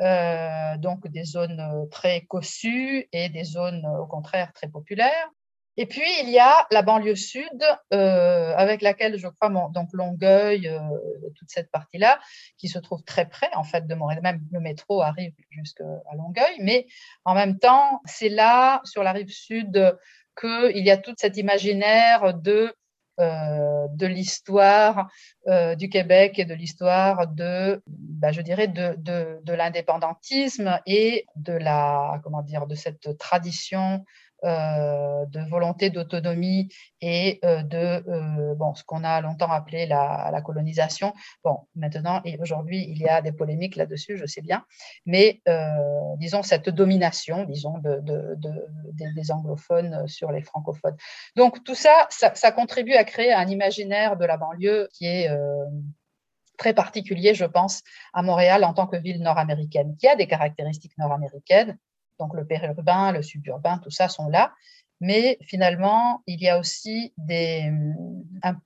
Euh, 0.00 0.78
donc 0.78 1.06
des 1.08 1.24
zones 1.24 1.60
euh, 1.60 1.84
très 1.90 2.22
cossues 2.22 3.08
et 3.12 3.28
des 3.28 3.44
zones 3.44 3.84
euh, 3.84 4.02
au 4.02 4.06
contraire 4.06 4.50
très 4.54 4.68
populaires. 4.68 5.28
Et 5.76 5.86
puis 5.86 6.06
il 6.22 6.30
y 6.30 6.38
a 6.38 6.66
la 6.70 6.82
banlieue 6.82 7.14
sud, 7.14 7.64
avec 7.90 8.82
laquelle 8.82 9.16
je 9.18 9.26
crois 9.26 9.48
donc 9.70 9.88
Longueuil, 9.94 10.70
toute 11.34 11.48
cette 11.48 11.70
partie-là, 11.70 12.20
qui 12.58 12.68
se 12.68 12.78
trouve 12.78 13.02
très 13.04 13.26
près 13.26 13.48
en 13.54 13.64
fait 13.64 13.86
de 13.86 13.94
Montréal. 13.94 14.20
Même 14.22 14.42
le 14.52 14.60
métro 14.60 15.00
arrive 15.00 15.32
jusqu'à 15.48 15.84
Longueuil, 16.14 16.58
mais 16.60 16.86
en 17.24 17.34
même 17.34 17.58
temps, 17.58 18.02
c'est 18.04 18.28
là 18.28 18.82
sur 18.84 19.02
la 19.02 19.12
rive 19.12 19.30
sud 19.30 19.96
qu'il 20.38 20.84
y 20.84 20.90
a 20.90 20.98
toute 20.98 21.18
cet 21.18 21.38
imaginaire 21.38 22.34
de 22.34 22.74
de 23.18 24.06
l'histoire 24.06 25.10
du 25.76 25.88
Québec 25.88 26.38
et 26.38 26.44
de 26.44 26.54
l'histoire 26.54 27.26
de, 27.26 27.82
bah, 27.86 28.30
de, 28.32 29.52
l'indépendantisme 29.52 30.80
et 30.86 31.26
de 31.36 31.52
la, 31.52 32.20
comment 32.24 32.42
dire, 32.42 32.66
de 32.66 32.74
cette 32.74 33.18
tradition 33.18 33.92
euh, 33.96 34.31
de 34.42 35.48
volonté 35.48 35.90
d'autonomie 35.90 36.68
et 37.00 37.38
euh, 37.44 37.62
de 37.62 38.02
euh, 38.08 38.54
bon, 38.54 38.74
ce 38.74 38.84
qu'on 38.84 39.04
a 39.04 39.20
longtemps 39.20 39.50
appelé 39.50 39.86
la, 39.86 40.40
colonisation. 40.44 41.12
Bon, 41.44 41.60
maintenant 41.74 42.20
et 42.24 42.38
aujourd'hui, 42.40 42.84
il 42.88 42.98
y 42.98 43.08
a 43.08 43.22
des 43.22 43.32
polémiques 43.32 43.76
là-dessus, 43.76 44.16
je 44.16 44.26
sais 44.26 44.40
bien, 44.40 44.64
mais 45.06 45.40
disons 46.16 46.42
cette 46.42 46.68
domination, 46.68 47.44
disons, 47.44 47.78
de, 47.78 48.02
des, 48.92 49.30
anglophones 49.30 50.08
sur 50.08 50.32
les 50.32 50.42
francophones. 50.42 50.96
Donc 51.36 51.62
tout 51.64 51.74
ça, 51.74 52.08
ça, 52.10 52.52
contribue 52.52 52.94
à 52.94 53.04
créer 53.04 53.32
un 53.32 53.46
imaginaire 53.46 54.16
de 54.16 54.24
la 54.24 54.36
banlieue 54.36 54.88
qui 54.92 55.06
est 55.06 55.28
très 56.58 56.74
particulier, 56.74 57.34
je 57.34 57.44
pense, 57.44 57.82
à 58.12 58.22
Montréal 58.22 58.64
en 58.64 58.74
tant 58.74 58.86
que 58.86 58.96
ville 58.96 59.22
nord-américaine, 59.22 59.96
qui 59.96 60.08
a 60.08 60.16
des 60.16 60.26
caractéristiques 60.26 60.96
nord-américaines, 60.98 61.78
donc 62.18 62.34
le 62.34 62.46
périurbain, 62.46 63.12
le 63.12 63.22
suburbain, 63.22 63.78
tout 63.78 63.90
ça 63.90 64.08
sont 64.08 64.28
là. 64.28 64.52
Mais 65.00 65.38
finalement, 65.42 66.22
il 66.26 66.40
y 66.40 66.48
a 66.48 66.58
aussi 66.58 67.12
des... 67.16 67.72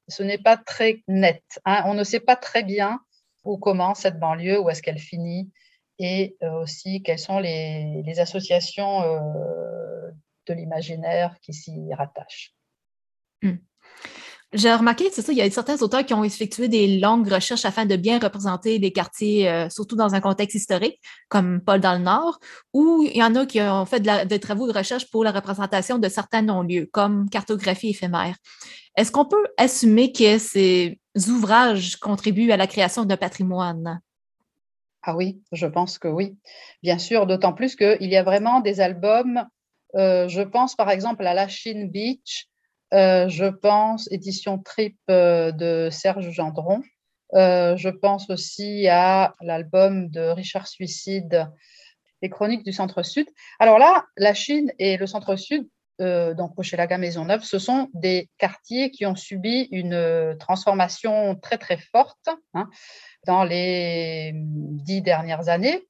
Ce 0.08 0.22
n'est 0.22 0.38
pas 0.38 0.58
très 0.58 1.02
net. 1.08 1.42
Hein. 1.64 1.84
On 1.86 1.94
ne 1.94 2.04
sait 2.04 2.20
pas 2.20 2.36
très 2.36 2.62
bien 2.62 3.00
où 3.44 3.56
commence 3.56 4.00
cette 4.00 4.18
banlieue, 4.18 4.60
où 4.60 4.68
est-ce 4.68 4.82
qu'elle 4.82 4.98
finit, 4.98 5.50
et 5.98 6.36
euh, 6.42 6.50
aussi 6.60 7.02
quelles 7.02 7.18
sont 7.18 7.38
les, 7.38 8.18
associations 8.18 9.02
euh, 9.02 10.10
de 10.46 10.54
l'imaginaire 10.54 11.38
qui 11.40 11.54
s'y 11.54 11.94
rattachent. 11.94 12.54
Hmm. 13.42 13.56
J'ai 14.52 14.72
remarqué, 14.72 15.10
c'est 15.10 15.22
ça, 15.22 15.32
il 15.32 15.38
y 15.38 15.42
a 15.42 15.50
certains 15.50 15.82
auteurs 15.82 16.06
qui 16.06 16.14
ont 16.14 16.22
effectué 16.22 16.68
des 16.68 16.98
longues 16.98 17.28
recherches 17.28 17.64
afin 17.64 17.84
de 17.84 17.96
bien 17.96 18.20
représenter 18.20 18.78
les 18.78 18.92
quartiers, 18.92 19.50
euh, 19.50 19.68
surtout 19.68 19.96
dans 19.96 20.14
un 20.14 20.20
contexte 20.20 20.54
historique, 20.54 21.00
comme 21.28 21.60
Paul 21.60 21.80
dans 21.80 21.94
le 21.94 22.04
Nord, 22.04 22.38
ou 22.72 23.02
il 23.02 23.16
y 23.16 23.22
en 23.24 23.34
a 23.34 23.44
qui 23.44 23.60
ont 23.60 23.84
fait 23.86 24.00
des 24.00 24.38
travaux 24.38 24.70
de 24.70 24.72
recherche 24.72 25.10
pour 25.10 25.24
la 25.24 25.32
représentation 25.32 25.98
de 25.98 26.08
certains 26.08 26.42
non-lieux, 26.42 26.88
comme 26.92 27.28
cartographie 27.28 27.90
éphémère. 27.90 28.36
Est-ce 28.96 29.10
qu'on 29.10 29.26
peut 29.26 29.46
assumer 29.58 30.12
que 30.12 30.38
ces 30.38 31.00
ouvrages 31.28 31.96
contribuent 31.96 32.52
à 32.52 32.56
la 32.56 32.68
création 32.68 33.04
d'un 33.04 33.16
patrimoine? 33.16 34.00
Ah 35.02 35.16
oui, 35.16 35.42
je 35.52 35.66
pense 35.66 35.98
que 35.98 36.08
oui. 36.08 36.36
Bien 36.82 36.98
sûr, 36.98 37.26
d'autant 37.26 37.52
plus 37.52 37.76
qu'il 37.76 38.08
y 38.08 38.16
a 38.16 38.22
vraiment 38.22 38.60
des 38.60 38.80
albums. 38.80 39.44
Euh, 39.96 40.28
je 40.28 40.42
pense 40.42 40.74
par 40.74 40.90
exemple 40.90 41.26
à 41.26 41.34
La 41.34 41.46
Chine 41.46 41.90
Beach, 41.90 42.48
euh, 42.94 43.28
je 43.28 43.46
pense 43.46 44.10
édition 44.12 44.58
Trip 44.58 44.96
euh, 45.10 45.52
de 45.52 45.88
Serge 45.90 46.30
Gendron. 46.30 46.82
Euh, 47.34 47.76
je 47.76 47.88
pense 47.88 48.30
aussi 48.30 48.86
à 48.88 49.34
l'album 49.40 50.08
de 50.08 50.20
Richard 50.20 50.68
Suicide, 50.68 51.50
Les 52.22 52.30
Chroniques 52.30 52.64
du 52.64 52.72
Centre-Sud. 52.72 53.26
Alors 53.58 53.78
là, 53.78 54.04
la 54.16 54.34
Chine 54.34 54.72
et 54.78 54.96
le 54.96 55.06
Centre-Sud, 55.06 55.68
donc 55.98 56.52
Maison 56.58 56.98
Maisonneuve, 56.98 57.42
ce 57.42 57.58
sont 57.58 57.88
des 57.94 58.28
quartiers 58.36 58.90
qui 58.90 59.06
ont 59.06 59.16
subi 59.16 59.66
une 59.72 60.36
transformation 60.38 61.36
très 61.36 61.56
très 61.56 61.78
forte 61.78 62.28
hein, 62.52 62.68
dans 63.26 63.44
les 63.44 64.32
dix 64.34 65.00
dernières 65.00 65.48
années 65.48 65.82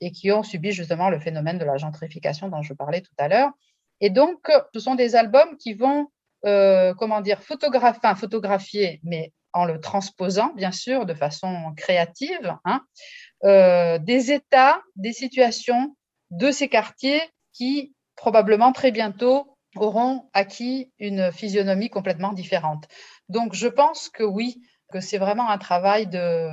et 0.00 0.12
qui 0.12 0.30
ont 0.30 0.44
subi 0.44 0.70
justement 0.70 1.10
le 1.10 1.18
phénomène 1.18 1.58
de 1.58 1.64
la 1.64 1.78
gentrification 1.78 2.48
dont 2.48 2.62
je 2.62 2.74
parlais 2.74 3.00
tout 3.00 3.12
à 3.18 3.26
l'heure. 3.26 3.50
Et 4.00 4.08
donc, 4.08 4.50
ce 4.72 4.80
sont 4.80 4.94
des 4.94 5.16
albums 5.16 5.56
qui 5.58 5.74
vont 5.74 6.08
euh, 6.46 6.94
comment 6.94 7.20
dire, 7.20 7.42
photographier, 7.42 9.00
mais 9.04 9.32
en 9.52 9.64
le 9.64 9.80
transposant, 9.80 10.52
bien 10.54 10.72
sûr, 10.72 11.06
de 11.06 11.14
façon 11.14 11.72
créative, 11.76 12.56
hein, 12.64 12.82
euh, 13.44 13.98
des 13.98 14.32
états, 14.32 14.80
des 14.96 15.12
situations 15.12 15.96
de 16.30 16.50
ces 16.50 16.68
quartiers 16.68 17.20
qui, 17.52 17.94
probablement 18.16 18.72
très 18.72 18.92
bientôt, 18.92 19.56
auront 19.76 20.28
acquis 20.32 20.92
une 20.98 21.30
physionomie 21.32 21.90
complètement 21.90 22.32
différente. 22.32 22.86
Donc, 23.28 23.54
je 23.54 23.68
pense 23.68 24.08
que 24.08 24.22
oui, 24.22 24.62
que 24.92 25.00
c'est 25.00 25.18
vraiment 25.18 25.48
un 25.48 25.58
travail 25.58 26.06
de, 26.06 26.50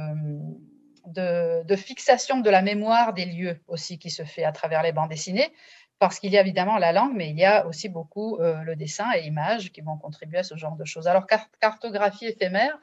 fixation 1.76 2.40
de 2.40 2.50
la 2.50 2.62
mémoire 2.62 3.14
des 3.14 3.26
lieux 3.26 3.60
aussi 3.68 3.98
qui 4.00 4.10
se 4.10 4.24
fait 4.24 4.44
à 4.44 4.52
travers 4.52 4.84
les 4.84 4.92
bandes 4.92 5.10
dessinées 5.10 5.52
parce 6.00 6.20
qu'il 6.20 6.32
y 6.32 6.38
a 6.38 6.42
évidemment 6.42 6.78
la 6.78 6.92
langue, 6.92 7.14
mais 7.16 7.30
il 7.30 7.38
y 7.38 7.46
a 7.46 7.66
aussi 7.66 7.90
beaucoup 7.90 8.38
euh, 8.38 8.62
le 8.64 8.76
dessin 8.76 9.12
et 9.12 9.22
l'image 9.22 9.72
qui 9.72 9.82
vont 9.82 9.98
contribuer 9.98 10.40
à 10.40 10.44
ce 10.44 10.56
genre 10.56 10.76
de 10.76 10.86
choses. 10.86 11.08
Alors, 11.08 11.26
cartographie 11.60 12.28
éphémère, 12.28 12.78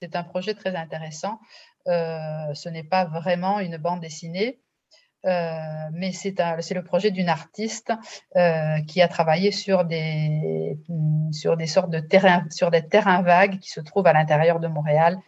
c'est 0.00 0.16
un 0.16 0.24
projet 0.24 0.54
très 0.54 0.74
intéressant. 0.74 1.38
Euh, 1.86 2.52
ce 2.54 2.68
n'est 2.68 2.84
pas 2.84 3.04
vraiment 3.04 3.60
une 3.60 3.76
bande 3.76 4.00
dessinée, 4.00 4.58
euh, 5.26 5.58
mais 5.92 6.12
c'est 6.12 6.34
le 6.34 6.82
projet 6.82 7.10
d'une 7.10 7.28
artiste 7.28 7.92
qui 8.88 9.00
a 9.00 9.08
travaillé 9.08 9.52
sur 9.52 9.84
des, 9.84 10.76
sur 11.30 11.56
des 11.56 11.66
sortes 11.66 11.90
de 11.90 12.00
terrains, 12.00 12.44
sur 12.50 12.70
des 12.70 12.86
terrains 12.86 13.22
vagues 13.22 13.58
qui 13.60 13.70
se 13.70 13.80
trouvent 13.80 14.06
à 14.06 14.12
l'intérieur 14.12 14.58
de 14.60 14.66
Montréal 14.66 15.18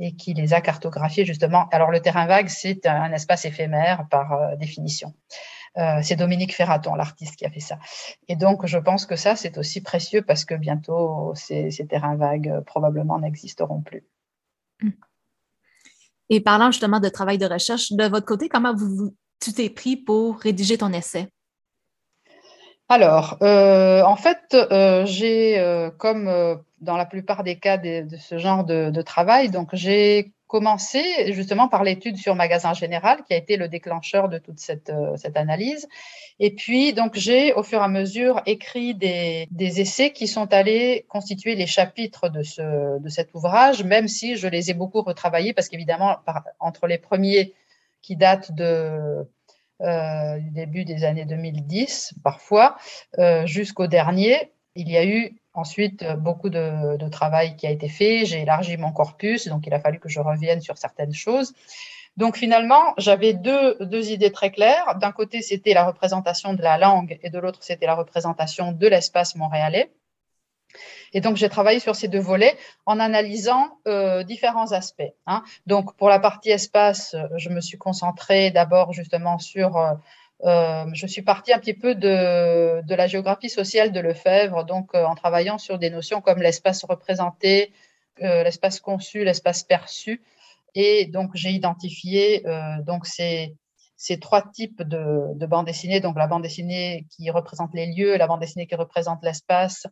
et 0.00 0.14
qui 0.14 0.34
les 0.34 0.52
a 0.52 0.60
cartographiés 0.60 1.24
justement. 1.24 1.68
Alors, 1.70 1.90
le 1.90 2.00
terrain 2.00 2.26
vague, 2.26 2.48
c'est 2.48 2.86
un 2.86 3.12
espace 3.12 3.44
éphémère 3.44 4.06
par 4.10 4.56
définition. 4.56 5.14
Euh, 5.76 6.00
c'est 6.02 6.16
Dominique 6.16 6.54
Ferraton, 6.54 6.94
l'artiste, 6.94 7.36
qui 7.36 7.44
a 7.44 7.50
fait 7.50 7.60
ça. 7.60 7.78
Et 8.28 8.36
donc, 8.36 8.66
je 8.66 8.78
pense 8.78 9.06
que 9.06 9.16
ça, 9.16 9.36
c'est 9.36 9.58
aussi 9.58 9.80
précieux 9.80 10.22
parce 10.22 10.44
que 10.44 10.54
bientôt, 10.54 11.32
ces, 11.34 11.70
terrains 11.88 12.16
vagues 12.16 12.48
euh, 12.48 12.60
probablement 12.62 13.18
n'existeront 13.18 13.82
plus. 13.82 14.04
Hmm. 14.80 14.90
Et 16.30 16.40
parlant 16.40 16.70
justement 16.70 17.00
de 17.00 17.08
travail 17.08 17.38
de 17.38 17.46
recherche, 17.46 17.92
de 17.92 18.04
votre 18.04 18.26
côté, 18.26 18.48
comment 18.48 18.74
vous, 18.74 19.14
tu 19.40 19.52
t'es 19.52 19.70
pris 19.70 19.96
pour 19.96 20.38
rédiger 20.40 20.78
ton 20.78 20.92
essai? 20.92 21.28
Alors, 22.90 23.36
euh, 23.42 24.02
en 24.02 24.16
fait, 24.16 24.56
j'ai, 25.04 25.90
comme 25.98 26.64
dans 26.80 26.96
la 26.96 27.06
plupart 27.06 27.44
des 27.44 27.58
cas 27.58 27.76
de, 27.76 28.06
ce 28.16 28.38
genre 28.38 28.64
de, 28.64 28.90
de 28.90 29.02
travail, 29.02 29.50
donc 29.50 29.70
j'ai 29.74 30.32
commencé 30.48 31.32
justement 31.32 31.68
par 31.68 31.84
l'étude 31.84 32.16
sur 32.16 32.34
Magasin 32.34 32.72
Général, 32.72 33.22
qui 33.24 33.34
a 33.34 33.36
été 33.36 33.56
le 33.56 33.68
déclencheur 33.68 34.28
de 34.28 34.38
toute 34.38 34.58
cette, 34.58 34.90
euh, 34.90 35.14
analyse. 35.34 35.88
Et 36.40 36.54
puis, 36.54 36.92
donc, 36.94 37.14
j'ai 37.14 37.52
au 37.52 37.62
fur 37.62 37.80
et 37.80 37.84
à 37.84 37.88
mesure 37.88 38.40
écrit 38.46 38.94
des, 38.94 39.46
des, 39.50 39.80
essais 39.80 40.10
qui 40.10 40.26
sont 40.26 40.52
allés 40.52 41.04
constituer 41.08 41.54
les 41.54 41.66
chapitres 41.66 42.28
de, 42.28 42.42
ce, 42.42 42.98
de 42.98 43.08
cet 43.08 43.34
ouvrage, 43.34 43.84
même 43.84 44.08
si 44.08 44.36
je 44.36 44.48
les 44.48 44.70
ai 44.70 44.74
beaucoup 44.74 45.02
retravaillés, 45.02 45.52
parce 45.52 45.68
qu'évidemment, 45.68 46.16
entre 46.58 46.86
les 46.86 46.98
premiers 46.98 47.54
qui 48.00 48.16
datent 48.16 48.52
de, 48.52 49.28
euh, 49.80 50.38
du 50.38 50.50
début 50.50 50.84
des 50.84 51.04
années 51.04 51.24
2010, 51.24 52.14
parfois, 52.24 52.76
euh, 53.18 53.46
jusqu'au 53.46 53.86
dernier, 53.86 54.50
il 54.74 54.90
y 54.90 54.96
a 54.96 55.04
eu 55.04 55.36
Ensuite, 55.58 56.04
euh, 56.04 56.14
beaucoup 56.14 56.50
de, 56.50 57.08
travail 57.08 57.56
qui 57.56 57.66
a 57.66 57.70
été 57.70 57.88
fait. 57.88 58.24
J'ai 58.24 58.42
élargi 58.42 58.76
mon 58.76 58.92
corpus, 58.92 59.48
donc 59.48 59.66
il 59.66 59.74
a 59.74 59.80
fallu 59.80 59.98
que 59.98 60.08
je 60.08 60.20
revienne 60.20 60.60
sur 60.60 60.78
certaines 60.78 61.12
choses. 61.12 61.52
Donc 62.16 62.36
finalement, 62.36 62.94
j'avais 62.96 63.32
deux, 63.32 63.76
idées 64.12 64.30
très 64.30 64.52
claires. 64.52 64.96
D'un 65.00 65.10
côté, 65.10 65.42
c'était 65.42 65.74
la 65.74 65.84
représentation 65.84 66.54
de 66.54 66.62
la 66.62 66.78
langue 66.78 67.18
et 67.24 67.30
de 67.30 67.38
l'autre, 67.40 67.58
c'était 67.62 67.86
la 67.86 67.96
représentation 67.96 68.70
de 68.70 68.86
l'espace 68.86 69.34
montréalais. 69.34 69.90
Et 71.12 71.20
donc, 71.20 71.36
j'ai 71.36 71.48
travaillé 71.48 71.80
sur 71.80 71.96
ces 71.96 72.06
deux 72.06 72.20
volets 72.20 72.56
en 72.86 73.00
analysant 73.00 73.78
euh, 73.88 74.22
différents 74.22 74.70
aspects. 74.70 75.12
Hein. 75.26 75.42
Donc, 75.66 75.96
pour 75.96 76.08
la 76.08 76.20
partie 76.20 76.50
espace, 76.50 77.16
je 77.36 77.48
me 77.48 77.60
suis 77.60 77.78
concentrée 77.78 78.52
d'abord 78.52 78.92
justement 78.92 79.38
sur 79.38 79.76
euh, 79.76 79.94
euh, 80.44 80.86
je 80.92 81.06
suis 81.06 81.22
partie 81.22 81.52
un 81.52 81.58
petit 81.58 81.74
peu 81.74 81.94
de, 81.94 82.94
la 82.94 83.06
géographie 83.06 83.50
sociale 83.50 83.92
de 83.92 84.00
Lefebvre, 84.00 84.64
donc 84.64 84.90
euh, 84.94 85.04
en 85.04 85.14
travaillant 85.14 85.58
sur 85.58 85.78
des 85.78 85.90
notions 85.90 86.20
comme 86.20 86.40
l'espace 86.40 86.84
représenté, 86.84 87.72
euh, 88.22 88.44
l'espace 88.44 88.80
conçu, 88.80 89.24
l'espace 89.24 89.64
perçu. 89.64 90.22
Et 90.74 91.06
donc, 91.06 91.30
j'ai 91.34 91.50
identifié 91.50 92.44
donc 92.82 93.06
ces, 93.06 93.56
trois 94.20 94.42
types 94.42 94.82
de, 94.82 95.34
de 95.34 95.46
bande 95.46 95.66
dessinée, 95.66 95.98
donc 96.00 96.16
la 96.16 96.26
bande 96.26 96.42
dessinée 96.42 97.06
qui 97.10 97.30
représente 97.30 97.70
les 97.74 97.86
lieux, 97.86 98.16
la 98.16 98.26
bande 98.26 98.40
dessinée 98.40 98.66
qui 98.66 98.76
représente 98.76 99.24
l'espace, 99.24 99.86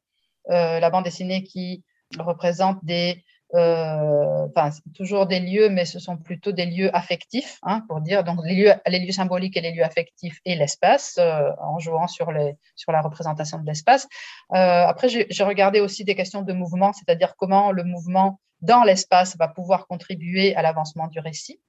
la 0.48 0.90
bande 0.90 1.04
dessinée 1.04 1.42
qui 1.42 1.82
représente 2.18 2.84
des 2.84 3.24
enfin, 3.52 4.70
toujours 4.94 5.26
des 5.26 5.40
lieux, 5.40 5.68
mais 5.68 5.84
ce 5.84 5.98
sont 5.98 6.16
plutôt 6.16 6.52
des 6.52 6.66
lieux 6.66 6.94
affectifs, 6.94 7.58
hein, 7.62 7.82
pour 7.88 8.00
dire, 8.00 8.24
donc 8.24 8.40
les 8.44 8.54
lieux, 8.54 8.72
les 8.86 8.98
lieux 8.98 9.12
symboliques 9.12 9.56
et 9.56 9.60
les 9.60 9.72
lieux 9.72 9.84
affectifs 9.84 10.40
et 10.44 10.56
l'espace, 10.56 11.16
euh, 11.18 11.50
en 11.60 11.78
jouant 11.78 12.06
sur, 12.06 12.32
les, 12.32 12.56
sur 12.74 12.92
la 12.92 13.00
représentation 13.00 13.58
de 13.58 13.66
l'espace. 13.66 14.08
Euh, 14.54 14.86
après, 14.86 15.08
j'ai 15.08 15.44
regardé 15.44 15.80
aussi 15.80 16.04
des 16.04 16.14
questions 16.14 16.42
de 16.42 16.52
mouvement, 16.52 16.92
c'est-à-dire 16.92 17.34
comment 17.36 17.72
le 17.72 17.84
mouvement 17.84 18.40
dans 18.62 18.82
l'espace 18.82 19.36
va 19.36 19.48
pouvoir 19.48 19.86
contribuer 19.86 20.56
à 20.56 20.62
l'avancement 20.62 21.08
du 21.08 21.20
récit. 21.20 21.60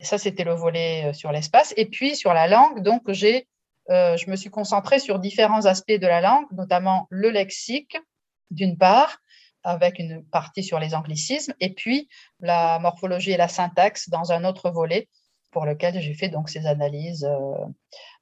Et 0.00 0.04
ça, 0.04 0.18
c'était 0.18 0.44
le 0.44 0.54
volet 0.54 1.12
sur 1.12 1.32
l'espace. 1.32 1.72
Et 1.76 1.86
puis, 1.86 2.14
sur 2.14 2.34
la 2.34 2.46
langue, 2.46 2.82
donc, 2.82 3.02
j'ai, 3.08 3.48
je 3.88 4.30
me 4.30 4.36
suis 4.36 4.50
concentrée 4.50 4.98
sur 4.98 5.18
différents 5.18 5.64
aspects 5.64 5.92
de 5.92 6.06
la 6.06 6.20
langue, 6.20 6.46
notamment 6.52 7.06
le 7.10 7.30
lexique, 7.30 7.96
d'une 8.50 8.76
part, 8.76 9.18
avec 9.64 9.98
une 9.98 10.24
partie 10.24 10.62
sur 10.62 10.78
les 10.78 10.94
anglicismes, 10.94 11.54
et 11.60 11.72
puis 11.72 12.08
la 12.40 12.78
morphologie 12.78 13.32
et 13.32 13.36
la 13.36 13.48
syntaxe 13.48 14.08
dans 14.08 14.32
un 14.32 14.44
autre 14.44 14.70
volet 14.70 15.08
pour 15.54 15.64
lequel 15.64 16.00
j'ai 16.00 16.14
fait 16.14 16.28
donc 16.28 16.50
ces 16.50 16.66
analyses 16.66 17.24
euh, 17.24 17.64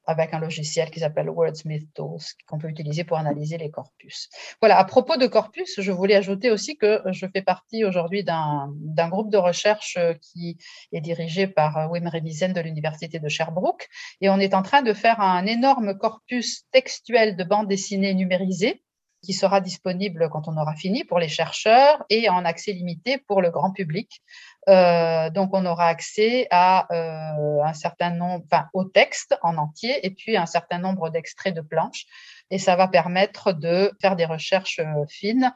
avec 0.05 0.33
un 0.33 0.39
logiciel 0.39 0.91
qui 0.91 0.99
s'appelle 0.99 1.29
Wordsmith 1.29 1.91
Tools, 1.93 2.21
qu'on 2.47 2.59
peut 2.59 2.69
utiliser 2.69 3.03
pour 3.03 3.17
analyser 3.17 3.57
les 3.57 3.71
corpus. 3.71 4.29
Voilà, 4.61 4.77
à 4.77 4.83
propos 4.83 5.17
de 5.17 5.27
corpus, 5.27 5.79
je 5.79 5.91
voulais 5.91 6.15
ajouter 6.15 6.51
aussi 6.51 6.77
que 6.77 7.01
je 7.11 7.25
fais 7.33 7.41
partie 7.41 7.83
aujourd'hui 7.85 8.23
d'un 8.23 9.09
groupe 9.09 9.31
de 9.31 9.37
recherche 9.37 9.97
qui 10.21 10.57
est 10.91 11.01
dirigé 11.01 11.47
par 11.47 11.89
Wim 11.89 12.07
Remizen 12.07 12.53
de 12.53 12.61
l'Université 12.61 13.17
de 13.19 13.29
Sherbrooke, 13.29 13.87
et 14.21 14.29
on 14.29 14.39
est 14.39 14.53
en 14.53 14.61
train 14.61 14.83
de 14.83 14.93
faire 14.93 15.19
un 15.19 15.45
énorme 15.45 15.97
corpus 15.97 16.65
textuel 16.71 17.35
de 17.35 17.43
bandes 17.43 17.67
dessinées 17.67 18.13
numérisées 18.13 18.83
qui 19.23 19.33
sera 19.33 19.61
disponible 19.61 20.29
quand 20.29 20.47
on 20.47 20.57
aura 20.57 20.75
fini 20.75 21.03
pour 21.05 21.17
les 21.17 21.29
chercheurs 21.29 22.03
et 22.09 22.29
en 22.29 22.43
accès 22.45 22.73
limité 22.73 23.17
pour 23.17 23.41
le 23.41 23.49
grand 23.49 23.71
public. 23.71 24.21
Euh, 24.69 25.29
donc, 25.29 25.51
on 25.53 25.65
aura 25.65 25.87
accès 25.87 26.47
à 26.51 26.87
euh, 26.93 27.63
un 27.63 27.73
certain 27.73 28.11
nombre, 28.11 28.43
enfin, 28.51 28.67
au 28.73 28.83
texte 28.83 29.35
en 29.41 29.57
entier 29.57 30.05
et 30.05 30.11
puis 30.11 30.35
un 30.35 30.45
certain 30.45 30.77
nombre 30.77 31.09
d'extraits 31.09 31.55
de 31.55 31.61
planches. 31.61 32.05
Et 32.51 32.59
ça 32.59 32.75
va 32.75 32.87
permettre 32.87 33.53
de 33.53 33.91
faire 34.01 34.15
des 34.15 34.25
recherches 34.25 34.79
euh, 34.79 35.05
fines 35.09 35.53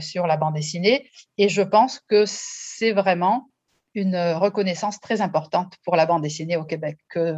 sur 0.00 0.26
la 0.26 0.36
bande 0.36 0.52
dessinée. 0.52 1.10
Et 1.38 1.48
je 1.48 1.62
pense 1.62 2.00
que 2.10 2.24
c'est 2.26 2.92
vraiment 2.92 3.48
une 3.94 4.18
reconnaissance 4.34 5.00
très 5.00 5.22
importante 5.22 5.76
pour 5.82 5.96
la 5.96 6.04
bande 6.04 6.20
dessinée 6.20 6.58
au 6.58 6.64
Québec 6.64 6.98
que, 7.08 7.34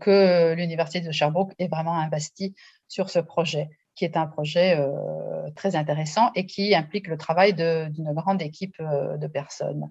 que 0.00 0.54
l'Université 0.54 1.02
de 1.02 1.12
Sherbrooke 1.12 1.52
est 1.58 1.68
vraiment 1.68 1.98
investie 1.98 2.54
sur 2.88 3.10
ce 3.10 3.18
projet 3.18 3.68
qui 3.94 4.04
est 4.04 4.16
un 4.16 4.26
projet 4.26 4.76
euh, 4.78 5.50
très 5.56 5.76
intéressant 5.76 6.30
et 6.34 6.46
qui 6.46 6.74
implique 6.74 7.08
le 7.08 7.16
travail 7.16 7.54
d'une 7.54 8.12
grande 8.12 8.40
équipe 8.42 8.76
euh, 8.80 9.16
de 9.16 9.26
personnes. 9.26 9.88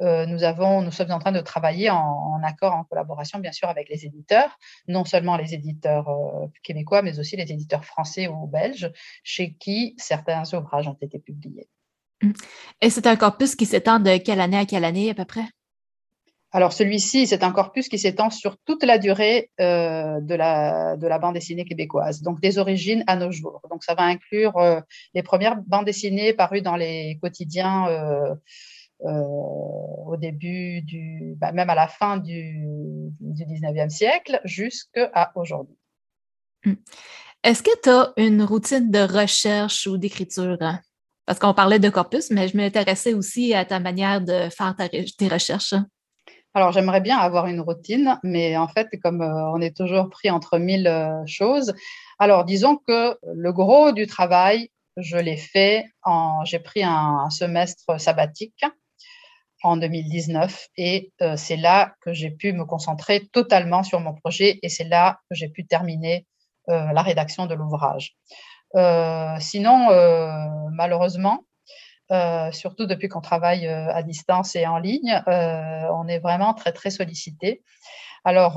Euh, 0.00 0.26
nous, 0.26 0.38
sommes 0.90 1.10
en 1.10 1.18
train 1.18 1.32
de 1.32 1.40
travailler 1.40 1.90
en, 1.90 2.40
accord, 2.44 2.74
en 2.74 2.84
collaboration, 2.84 3.38
bien 3.38 3.52
sûr, 3.52 3.68
avec 3.68 3.88
les 3.88 4.04
éditeurs, 4.04 4.58
non 4.88 5.04
seulement 5.04 5.36
les 5.36 5.54
éditeurs 5.54 6.08
québécois, 6.62 7.02
mais 7.02 7.18
aussi 7.18 7.36
les 7.36 7.50
éditeurs 7.52 7.84
français 7.84 8.28
ou 8.28 8.46
belges, 8.46 8.90
chez 9.22 9.54
qui 9.54 9.94
certains 9.98 10.42
ouvrages 10.54 10.88
ont 10.88 10.98
été 11.00 11.18
publiés. 11.18 11.68
Et 12.80 12.90
c'est 12.90 13.06
un 13.06 13.16
corpus 13.16 13.56
qui 13.56 13.66
s'étend 13.66 14.00
de 14.00 14.16
quelle 14.16 14.40
année 14.40 14.58
à 14.58 14.66
quelle 14.66 14.84
année 14.84 15.10
à 15.10 15.14
peu 15.14 15.24
près? 15.24 15.44
Alors 16.54 16.74
celui-ci, 16.74 17.26
c'est 17.26 17.42
un 17.42 17.50
corpus 17.50 17.88
qui 17.88 17.98
s'étend 17.98 18.28
sur 18.28 18.58
toute 18.58 18.84
la 18.84 18.98
durée 18.98 19.50
euh, 19.58 20.20
de, 20.20 20.34
la, 20.34 20.98
de 20.98 21.06
la 21.06 21.18
bande 21.18 21.34
dessinée 21.34 21.64
québécoise, 21.64 22.20
donc 22.20 22.40
des 22.40 22.58
origines 22.58 23.02
à 23.06 23.16
nos 23.16 23.30
jours. 23.30 23.62
Donc 23.70 23.82
ça 23.82 23.94
va 23.94 24.04
inclure 24.04 24.58
euh, 24.58 24.80
les 25.14 25.22
premières 25.22 25.56
bandes 25.62 25.86
dessinées 25.86 26.34
parues 26.34 26.60
dans 26.60 26.76
les 26.76 27.18
quotidiens 27.22 27.88
euh, 27.88 28.34
au 29.00 30.16
début 30.18 30.82
du, 30.82 31.34
bah, 31.38 31.52
même 31.52 31.70
à 31.70 31.74
la 31.74 31.88
fin 31.88 32.18
du, 32.18 32.68
du 33.18 33.44
19e 33.44 33.88
siècle 33.88 34.38
jusqu'à 34.44 35.32
aujourd'hui. 35.34 35.76
Hmm. 36.66 36.74
Est-ce 37.42 37.62
que 37.62 37.80
tu 37.82 37.88
as 37.88 38.12
une 38.18 38.42
routine 38.42 38.90
de 38.90 39.00
recherche 39.00 39.86
ou 39.86 39.96
d'écriture? 39.96 40.58
Hein? 40.60 40.80
Parce 41.24 41.38
qu'on 41.38 41.54
parlait 41.54 41.78
de 41.78 41.88
corpus, 41.88 42.30
mais 42.30 42.46
je 42.46 42.56
m'intéressais 42.58 43.14
aussi 43.14 43.54
à 43.54 43.64
ta 43.64 43.80
manière 43.80 44.20
de 44.20 44.50
faire 44.50 44.76
tes 44.76 45.28
recherches. 45.28 45.74
Alors, 46.54 46.70
j'aimerais 46.70 47.00
bien 47.00 47.16
avoir 47.16 47.46
une 47.46 47.60
routine, 47.60 48.18
mais 48.22 48.58
en 48.58 48.68
fait, 48.68 48.88
comme 49.02 49.22
euh, 49.22 49.50
on 49.52 49.60
est 49.62 49.74
toujours 49.74 50.10
pris 50.10 50.28
entre 50.28 50.58
mille 50.58 50.86
euh, 50.86 51.24
choses, 51.26 51.72
alors 52.18 52.44
disons 52.44 52.76
que 52.76 53.18
le 53.22 53.52
gros 53.52 53.92
du 53.92 54.06
travail, 54.06 54.70
je 54.98 55.16
l'ai 55.16 55.38
fait 55.38 55.86
en, 56.02 56.44
j'ai 56.44 56.58
pris 56.58 56.82
un, 56.84 57.30
semestre 57.30 57.98
sabbatique 57.98 58.64
en 59.62 59.78
2019 59.78 60.68
et 60.76 61.12
euh, 61.22 61.36
c'est 61.36 61.56
là 61.56 61.94
que 62.02 62.12
j'ai 62.12 62.30
pu 62.30 62.52
me 62.52 62.66
concentrer 62.66 63.26
totalement 63.32 63.82
sur 63.82 64.00
mon 64.00 64.12
projet 64.12 64.58
et 64.62 64.68
c'est 64.68 64.84
là 64.84 65.20
que 65.30 65.34
j'ai 65.34 65.48
pu 65.48 65.66
terminer 65.66 66.26
la 66.68 67.02
rédaction 67.02 67.46
de 67.46 67.56
l'ouvrage. 67.56 68.14
sinon, 69.40 69.88
malheureusement, 70.70 71.40
euh, 72.12 72.52
surtout 72.52 72.84
depuis 72.84 73.08
qu'on 73.08 73.22
travaille 73.22 73.66
euh, 73.66 73.92
à 73.92 74.02
distance 74.02 74.54
et 74.54 74.66
en 74.66 74.78
ligne, 74.78 75.22
euh, 75.28 75.86
on 75.94 76.06
est 76.08 76.18
vraiment 76.18 76.52
très, 76.52 76.72
très 76.72 76.90
sollicité. 76.90 77.62
Alors, 78.24 78.54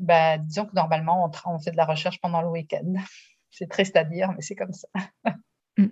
bah, 0.00 0.38
disons 0.38 0.64
que 0.64 0.74
normalement, 0.74 1.30
on, 1.44 1.58
fait 1.58 1.72
de 1.72 1.76
la 1.76 1.84
recherche 1.84 2.20
pendant 2.20 2.40
le 2.40 2.48
week-end. 2.48 2.94
C'est 3.50 3.68
triste 3.68 3.96
à 3.96 4.04
dire, 4.04 4.32
mais 4.32 4.40
c'est 4.40 4.54
comme 4.56 4.72
ça. 4.72 4.88
Mm. 5.78 5.86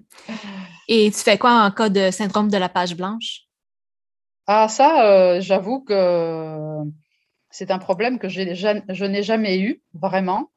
Et 0.88 1.10
tu 1.10 1.16
fais 1.20 1.38
quoi 1.38 1.64
en 1.64 1.70
cas 1.70 1.88
de 1.88 2.10
syndrome 2.10 2.50
de 2.50 2.58
la 2.58 2.68
page 2.68 2.94
blanche? 2.94 3.44
Ah, 4.46 4.68
ça, 4.68 5.40
j'avoue 5.40 5.80
que 5.80 6.82
c'est 7.48 7.70
un 7.70 7.78
problème 7.78 8.18
que 8.18 8.28
je 8.28 9.04
n'ai 9.06 9.22
jamais 9.22 9.58
eu, 9.58 9.82
vraiment. 9.94 10.50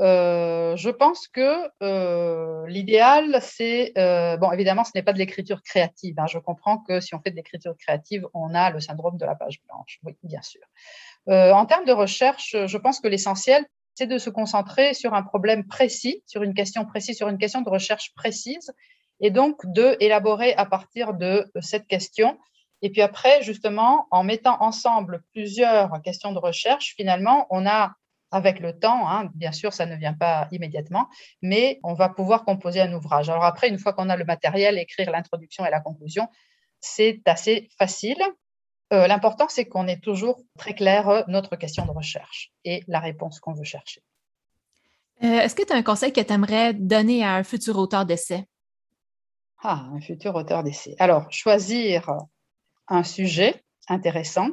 Euh, 0.00 0.76
je 0.76 0.90
pense 0.90 1.26
que 1.26 1.68
euh, 1.82 2.66
l'idéal, 2.68 3.38
c'est, 3.42 3.92
euh, 3.98 4.36
bon, 4.36 4.52
évidemment, 4.52 4.84
ce 4.84 4.92
n'est 4.94 5.02
pas 5.02 5.12
de 5.12 5.18
l'écriture 5.18 5.62
créative. 5.62 6.14
Hein. 6.18 6.26
Je 6.26 6.38
comprends 6.38 6.78
que 6.78 7.00
si 7.00 7.14
on 7.14 7.20
fait 7.20 7.30
de 7.30 7.36
l'écriture 7.36 7.76
créative, 7.76 8.26
on 8.32 8.54
a 8.54 8.70
le 8.70 8.80
syndrome 8.80 9.16
de 9.16 9.24
la 9.24 9.34
page 9.34 9.60
blanche. 9.66 9.98
Oui, 10.04 10.16
bien 10.22 10.42
sûr. 10.42 10.62
en 11.26 11.66
termes 11.66 11.84
de 11.84 11.92
recherche, 11.92 12.56
je 12.66 12.78
pense 12.78 13.00
que 13.00 13.08
l'essentiel, 13.08 13.66
c'est 13.94 14.06
de 14.06 14.18
se 14.18 14.30
concentrer 14.30 14.94
sur 14.94 15.14
un 15.14 15.22
problème 15.22 15.66
précis, 15.66 16.22
sur 16.26 16.44
une 16.44 16.54
question 16.54 16.84
précise, 16.84 17.16
sur 17.16 17.28
une 17.28 17.38
question 17.38 17.62
de 17.62 17.68
recherche 17.68 18.14
précise, 18.14 18.72
et 19.20 19.30
donc 19.32 19.66
de 19.66 19.96
élaborer 19.98 20.54
à 20.54 20.64
partir 20.64 21.14
de 21.14 21.50
cette 21.60 21.88
question. 21.88 22.38
Et 22.82 22.90
puis 22.90 23.02
après, 23.02 23.42
justement, 23.42 24.06
en 24.12 24.22
mettant 24.22 24.62
ensemble 24.62 25.24
plusieurs 25.32 26.00
questions 26.02 26.32
de 26.32 26.38
recherche, 26.38 26.94
finalement, 26.96 27.48
on 27.50 27.66
a 27.66 27.94
avec 28.30 28.60
le 28.60 28.78
temps, 28.78 29.08
hein, 29.08 29.30
bien 29.34 29.52
sûr, 29.52 29.72
ça 29.72 29.86
ne 29.86 29.96
vient 29.96 30.12
pas 30.12 30.48
immédiatement, 30.52 31.08
mais 31.42 31.80
on 31.82 31.94
va 31.94 32.08
pouvoir 32.08 32.44
composer 32.44 32.80
un 32.80 32.92
ouvrage. 32.92 33.30
Alors 33.30 33.44
après, 33.44 33.68
une 33.68 33.78
fois 33.78 33.92
qu'on 33.92 34.08
a 34.08 34.16
le 34.16 34.24
matériel, 34.24 34.78
écrire 34.78 35.10
l'introduction 35.10 35.64
et 35.64 35.70
la 35.70 35.80
conclusion, 35.80 36.28
c'est 36.80 37.20
assez 37.26 37.68
facile. 37.78 38.22
Euh, 38.92 39.06
l'important, 39.06 39.46
c'est 39.48 39.66
qu'on 39.66 39.86
ait 39.86 40.00
toujours 40.00 40.42
très 40.58 40.74
clair 40.74 41.08
euh, 41.08 41.22
notre 41.28 41.56
question 41.56 41.84
de 41.84 41.90
recherche 41.90 42.52
et 42.64 42.82
la 42.86 43.00
réponse 43.00 43.40
qu'on 43.40 43.52
veut 43.52 43.64
chercher. 43.64 44.02
Euh, 45.22 45.40
est-ce 45.40 45.54
que 45.54 45.64
tu 45.64 45.72
as 45.72 45.76
un 45.76 45.82
conseil 45.82 46.12
que 46.12 46.20
tu 46.20 46.32
aimerais 46.32 46.72
donner 46.74 47.24
à 47.24 47.34
un 47.34 47.42
futur 47.42 47.76
auteur 47.76 48.06
d'essai? 48.06 48.46
Ah, 49.62 49.88
un 49.92 50.00
futur 50.00 50.34
auteur 50.36 50.62
d'essai. 50.62 50.94
Alors, 50.98 51.30
choisir 51.32 52.10
un 52.86 53.02
sujet 53.02 53.62
intéressant, 53.88 54.50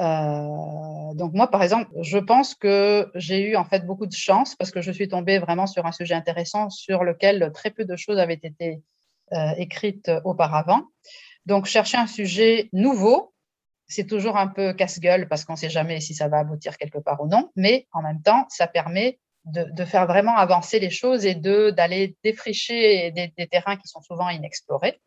euh, 0.00 1.14
donc 1.14 1.34
moi, 1.34 1.48
par 1.48 1.62
exemple, 1.62 1.90
je 2.00 2.18
pense 2.18 2.54
que 2.54 3.10
j'ai 3.14 3.50
eu 3.50 3.56
en 3.56 3.64
fait 3.64 3.84
beaucoup 3.84 4.06
de 4.06 4.14
chance 4.14 4.54
parce 4.54 4.70
que 4.70 4.80
je 4.80 4.90
suis 4.90 5.08
tombée 5.08 5.38
vraiment 5.38 5.66
sur 5.66 5.84
un 5.84 5.92
sujet 5.92 6.14
intéressant 6.14 6.70
sur 6.70 7.04
lequel 7.04 7.50
très 7.52 7.70
peu 7.70 7.84
de 7.84 7.96
choses 7.96 8.18
avaient 8.18 8.40
été 8.42 8.82
euh, 9.32 9.50
écrites 9.58 10.10
auparavant. 10.24 10.84
Donc 11.44 11.66
chercher 11.66 11.98
un 11.98 12.06
sujet 12.06 12.68
nouveau, 12.72 13.34
c'est 13.88 14.06
toujours 14.06 14.36
un 14.36 14.46
peu 14.46 14.72
casse-gueule 14.72 15.28
parce 15.28 15.44
qu'on 15.44 15.54
ne 15.54 15.58
sait 15.58 15.70
jamais 15.70 16.00
si 16.00 16.14
ça 16.14 16.28
va 16.28 16.38
aboutir 16.38 16.78
quelque 16.78 16.98
part 16.98 17.20
ou 17.20 17.28
non, 17.28 17.50
mais 17.56 17.86
en 17.92 18.02
même 18.02 18.22
temps, 18.22 18.46
ça 18.48 18.66
permet 18.66 19.18
de, 19.44 19.84
faire 19.84 20.06
vraiment 20.06 20.36
avancer 20.36 20.78
les 20.78 20.90
choses 20.90 21.26
et 21.26 21.34
d'aller 21.34 22.16
défricher 22.22 23.10
des 23.10 23.46
terrains 23.48 23.76
qui 23.76 23.88
sont 23.88 24.02
souvent 24.02 24.28
inexplorés. 24.28 25.00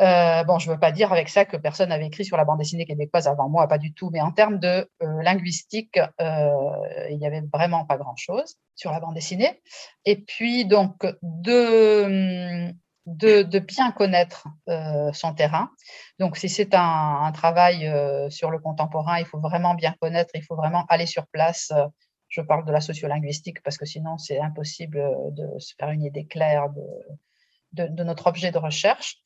Euh, 0.00 0.42
bon, 0.44 0.58
je 0.58 0.68
ne 0.68 0.74
veux 0.74 0.80
pas 0.80 0.90
dire 0.90 1.12
avec 1.12 1.28
ça 1.28 1.44
que 1.44 1.56
personne 1.56 1.90
n'avait 1.90 2.06
écrit 2.06 2.24
sur 2.24 2.36
la 2.36 2.44
bande 2.44 2.58
dessinée 2.58 2.86
québécoise 2.86 3.28
avant 3.28 3.48
moi, 3.48 3.68
pas 3.68 3.78
du 3.78 3.92
tout, 3.92 4.10
mais 4.10 4.20
en 4.20 4.32
termes 4.32 4.58
de 4.58 4.88
euh, 5.02 5.22
linguistique, 5.22 5.98
euh, 6.20 7.08
il 7.10 7.18
n'y 7.18 7.26
avait 7.26 7.42
vraiment 7.52 7.84
pas 7.84 7.98
grand-chose 7.98 8.56
sur 8.74 8.90
la 8.90 9.00
bande 9.00 9.14
dessinée. 9.14 9.60
Et 10.04 10.16
puis, 10.16 10.64
donc, 10.64 11.06
de, 11.22 12.72
de, 13.06 13.58
bien 13.58 13.92
connaître 13.92 14.48
son 15.12 15.34
terrain. 15.34 15.70
Donc, 16.18 16.36
si 16.36 16.48
c'est 16.48 16.74
un, 16.74 17.30
travail 17.32 17.92
sur 18.30 18.50
le 18.50 18.58
contemporain, 18.58 19.18
il 19.18 19.26
faut 19.26 19.38
vraiment 19.38 19.74
bien 19.74 19.94
connaître, 20.00 20.30
il 20.34 20.42
faut 20.42 20.56
vraiment 20.56 20.86
aller 20.88 21.06
sur 21.06 21.26
place. 21.26 21.70
Je 22.28 22.40
parle 22.40 22.64
de 22.64 22.72
la 22.72 22.80
sociolinguistique 22.80 23.62
parce 23.62 23.76
que 23.76 23.84
sinon, 23.84 24.16
c'est 24.16 24.40
impossible 24.40 25.00
de 25.32 25.58
se 25.58 25.74
faire 25.78 25.90
une 25.90 26.02
idée 26.02 26.26
claire 26.26 26.68
de 27.72 28.02
notre 28.02 28.26
objet 28.26 28.50
de 28.50 28.58
recherche. 28.58 29.18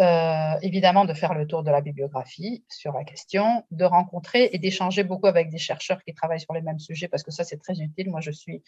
Euh, 0.00 0.54
évidemment 0.62 1.04
de 1.04 1.12
faire 1.12 1.34
le 1.34 1.46
tour 1.46 1.62
de 1.62 1.70
la 1.70 1.82
bibliographie 1.82 2.64
sur 2.66 2.92
la 2.94 3.04
question, 3.04 3.66
de 3.70 3.84
rencontrer 3.84 4.48
et 4.52 4.58
d'échanger 4.58 5.04
beaucoup 5.04 5.26
avec 5.26 5.50
des 5.50 5.58
chercheurs 5.58 6.02
qui 6.02 6.14
travaillent 6.14 6.40
sur 6.40 6.54
les 6.54 6.62
mêmes 6.62 6.78
sujets, 6.78 7.08
parce 7.08 7.22
que 7.22 7.30
ça, 7.30 7.44
c'est 7.44 7.58
très 7.58 7.78
utile. 7.78 8.08
Moi, 8.08 8.22
je 8.22 8.30
suis 8.30 8.62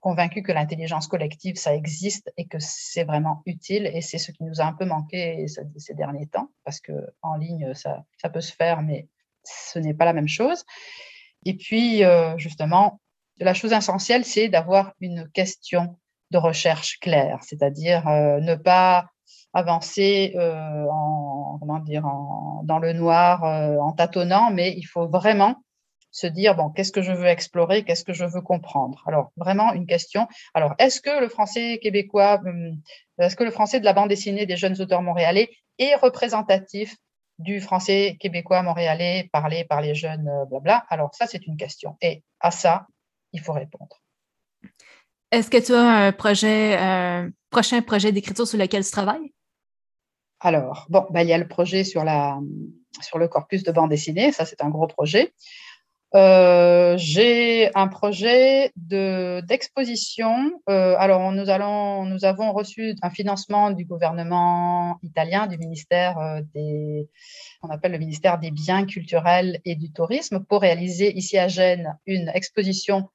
convaincue 0.00 0.42
que 0.42 0.50
l'intelligence 0.50 1.08
collective, 1.08 1.56
ça 1.56 1.74
existe 1.74 2.32
et 2.38 2.46
que 2.46 2.56
c'est 2.58 3.04
vraiment 3.04 3.42
utile. 3.44 3.86
Et 3.92 4.00
c'est 4.00 4.16
ce 4.16 4.32
qui 4.32 4.44
nous 4.44 4.62
a 4.62 4.64
un 4.64 4.72
peu 4.72 4.86
manqué 4.86 5.46
ces 5.76 5.94
derniers 5.94 6.26
temps, 6.26 6.50
parce 6.64 6.80
qu'en 6.80 7.36
ligne, 7.36 7.74
ça, 7.74 8.04
ça, 8.16 8.30
peut 8.30 8.40
se 8.40 8.52
faire, 8.52 8.80
mais 8.80 9.08
ce 9.44 9.78
n'est 9.78 9.94
pas 9.94 10.06
la 10.06 10.14
même 10.14 10.28
chose. 10.28 10.64
Et 11.44 11.54
puis, 11.54 12.02
euh, 12.02 12.36
justement, 12.38 12.98
la 13.38 13.52
chose 13.52 13.72
essentielle, 13.72 14.24
c'est 14.24 14.48
d'avoir 14.48 14.94
une 15.00 15.28
question 15.32 15.98
de 16.30 16.38
recherche 16.38 16.98
claire, 16.98 17.40
c'est-à-dire 17.42 18.08
euh, 18.08 18.40
ne 18.40 18.54
pas 18.54 19.11
avancer 19.52 20.34
en, 20.38 21.58
comment 21.60 21.78
dire, 21.80 22.04
dans 22.64 22.78
le 22.78 22.92
noir, 22.92 23.42
en 23.44 23.92
tâtonnant, 23.92 24.50
mais 24.50 24.74
il 24.76 24.84
faut 24.84 25.08
vraiment 25.08 25.56
se 26.12 26.26
dire, 26.26 26.54
bon, 26.54 26.70
qu'est-ce 26.70 26.92
que 26.92 27.02
je 27.02 27.10
veux 27.10 27.26
explorer, 27.26 27.84
qu'est-ce 27.84 28.04
que 28.04 28.12
je 28.12 28.24
veux 28.24 28.42
comprendre? 28.42 29.02
Alors, 29.06 29.32
vraiment 29.36 29.72
une 29.72 29.86
question. 29.86 30.28
Alors, 30.54 30.74
est-ce 30.78 31.00
que 31.00 31.20
le 31.20 31.28
français 31.28 31.80
québécois, 31.82 32.40
hum, 32.44 32.78
est-ce 33.18 33.34
que 33.34 33.44
le 33.44 33.50
français 33.50 33.80
de 33.80 33.84
la 33.84 33.94
bande 33.94 34.10
dessinée 34.10 34.46
des 34.46 34.56
jeunes 34.56 34.80
auteurs 34.80 35.02
montréalais 35.02 35.50
est 35.78 35.94
représentatif 35.96 36.94
du 37.38 37.60
français 37.60 38.16
québécois 38.20 38.62
montréalais 38.62 39.30
parlé 39.32 39.64
par 39.64 39.80
les 39.80 39.94
jeunes, 39.94 40.28
euh, 40.28 40.44
blabla? 40.44 40.84
Alors, 40.90 41.14
ça, 41.14 41.26
c'est 41.26 41.46
une 41.46 41.56
question. 41.56 41.96
Et 42.02 42.22
à 42.40 42.50
ça, 42.50 42.86
il 43.32 43.40
faut 43.40 43.54
répondre. 43.54 44.02
Est-ce 45.30 45.50
que 45.50 45.64
tu 45.64 45.72
as 45.72 45.80
un 45.80 46.12
projet, 46.12 46.76
prochain 47.52 47.80
projet 47.82 48.10
d'écriture 48.10 48.48
sur 48.48 48.58
lequel 48.58 48.84
tu 48.84 48.90
travailles? 48.90 49.32
Alors, 50.40 50.86
bon, 50.88 51.06
ben, 51.10 51.20
il 51.20 51.28
y 51.28 51.32
a 51.32 51.38
le 51.38 51.46
projet 51.46 51.84
sur, 51.84 52.02
la, 52.02 52.40
sur 53.00 53.18
le 53.18 53.28
corpus 53.28 53.62
de 53.62 53.70
bande 53.70 53.90
dessinée, 53.90 54.32
ça 54.32 54.44
c'est 54.44 54.60
un 54.60 54.70
gros 54.70 54.88
projet. 54.88 55.32
Euh, 56.14 56.94
j'ai 56.98 57.74
un 57.74 57.88
projet 57.88 58.70
d'exposition. 58.76 60.52
Euh, 60.68 60.94
alors, 60.98 61.32
nous, 61.32 61.48
allons, 61.48 62.04
nous 62.04 62.24
avons 62.26 62.52
reçu 62.52 62.94
un 63.00 63.08
financement 63.08 63.70
du 63.70 63.84
gouvernement 63.86 64.98
italien, 65.02 65.46
du 65.46 65.56
ministère 65.56 66.18
euh, 66.18 66.40
des, 66.54 67.08
on 67.62 67.70
appelle 67.70 67.92
le 67.92 67.98
ministère 67.98 68.38
des 68.38 68.50
biens 68.50 68.84
culturels 68.84 69.60
et 69.64 69.74
du 69.74 69.90
tourisme, 69.90 70.44
pour 70.44 70.60
réaliser 70.60 71.16
ici 71.16 71.38
à 71.38 71.48
Gênes 71.48 71.96
une 72.06 72.28
exposition 72.34 73.08